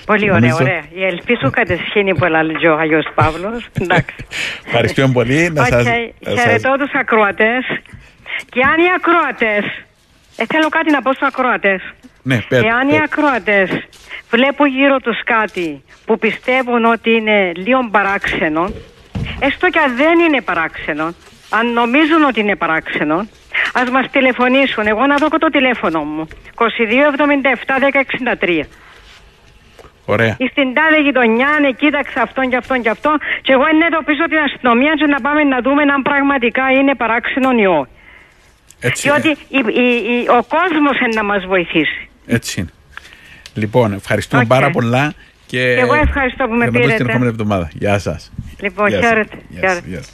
Πολύ 0.05 0.23
ωραία, 0.23 0.39
Νομίζω- 0.39 0.61
ωραία. 0.61 0.83
Η 0.95 1.03
ελπίζω 1.05 1.49
καταισχύνει 1.49 2.15
που 2.15 2.25
λέει 2.25 2.65
ο 2.71 2.77
Αγιος 2.77 3.05
Παύλος. 3.15 3.65
Εντάξει. 3.81 4.15
Ευχαριστούμε 4.65 5.13
πολύ. 5.13 5.49
Να 5.53 5.61
Οκ. 5.61 5.67
σας, 5.67 5.83
να 5.85 6.31
σας- 6.31 6.39
Χαιρετώ 6.41 6.75
τους 6.79 6.91
ακροατές 6.93 7.63
Και 8.49 8.61
αν 8.71 8.77
οι 8.83 8.87
ακροατές, 8.95 9.63
ε, 10.35 10.43
θέλω 10.47 10.69
κάτι 10.69 10.91
να 10.91 11.01
πω 11.01 11.13
στους 11.13 11.27
ακροατές. 11.27 11.81
Ναι, 12.23 12.41
πέρα. 12.47 12.67
Εάν 12.67 12.89
οι 12.89 12.97
ακροατές 13.03 13.69
βλέπουν 14.29 14.67
γύρω 14.67 14.97
τους 14.99 15.23
κάτι 15.23 15.83
που 16.05 16.17
πιστεύουν 16.19 16.85
ότι 16.85 17.11
είναι 17.11 17.51
λίγο 17.55 17.87
παράξενο, 17.91 18.71
έστω 19.39 19.69
και 19.69 19.79
αν 19.79 19.95
δεν 19.95 20.19
είναι 20.19 20.41
παράξενο, 20.41 21.13
αν 21.49 21.73
νομίζουν 21.73 22.23
ότι 22.23 22.39
είναι 22.39 22.55
παράξενο, 22.55 23.27
ας 23.74 23.89
μας 23.89 24.06
τηλεφωνήσουν. 24.12 24.88
Εγώ 24.88 25.06
να 25.06 25.16
δω 25.16 25.30
και 25.30 25.38
το 25.38 25.47
τηλέφωνο 25.49 25.99
μου. 26.04 26.28
2277 26.56 27.80
1063. 27.80 28.68
Ωραία. 30.06 30.36
Ή 30.39 30.47
στην 30.47 30.74
τάδε 30.74 31.01
γειτονιά, 31.01 31.49
ναι, 31.62 31.72
κοίταξε 31.72 32.20
αυτόν 32.20 32.49
και 32.49 32.56
αυτόν 32.56 32.82
και 32.82 32.89
αυτόν. 32.89 33.20
Και 33.41 33.51
εγώ 33.51 33.64
εντοπίζω 33.71 34.24
την 34.24 34.38
αστυνομία 34.38 34.93
και 34.95 35.06
να 35.06 35.20
πάμε 35.22 35.43
να 35.43 35.60
δούμε 35.62 35.82
αν 35.82 36.01
πραγματικά 36.01 36.64
είναι 36.72 36.95
παράξενο 36.95 37.49
ή 37.60 37.66
όχι. 37.66 37.88
Έτσι, 38.80 39.10
Διότι 39.10 39.30
η- 39.30 39.64
η- 39.82 40.04
η- 40.14 40.28
ο 40.30 40.43
κόσμος 40.56 40.99
είναι 40.99 41.14
να 41.16 41.24
μας 41.24 41.45
βοηθήσει. 41.45 42.10
έτσι 42.28 42.60
είναι. 42.60 42.70
Λοιπόν, 43.54 43.93
ευχαριστούμε 43.93 44.41
Οκ. 44.41 44.47
πάρα 44.47 44.70
πολλά. 44.70 45.14
Και 45.45 45.72
εγώ 45.74 45.93
ευχαριστώ 45.93 46.45
που 46.47 46.54
με 46.54 46.56
για 46.58 46.66
να 46.66 46.72
δούμε 46.72 46.80
πήρετε. 46.80 46.97
την 46.97 47.10
επόμενη 47.10 47.30
εβδομάδα. 47.32 47.70
Γεια 47.74 47.99
σας. 47.99 48.32
Λοιπόν, 48.62 48.88
Γεια 48.88 48.97
σας. 49.01 49.08
χαίρετε, 49.10 49.38
Γεια 49.49 49.62
σας. 49.62 49.70
χαίρετε. 49.70 49.89
Γεια 49.89 49.97
σας. 50.01 50.14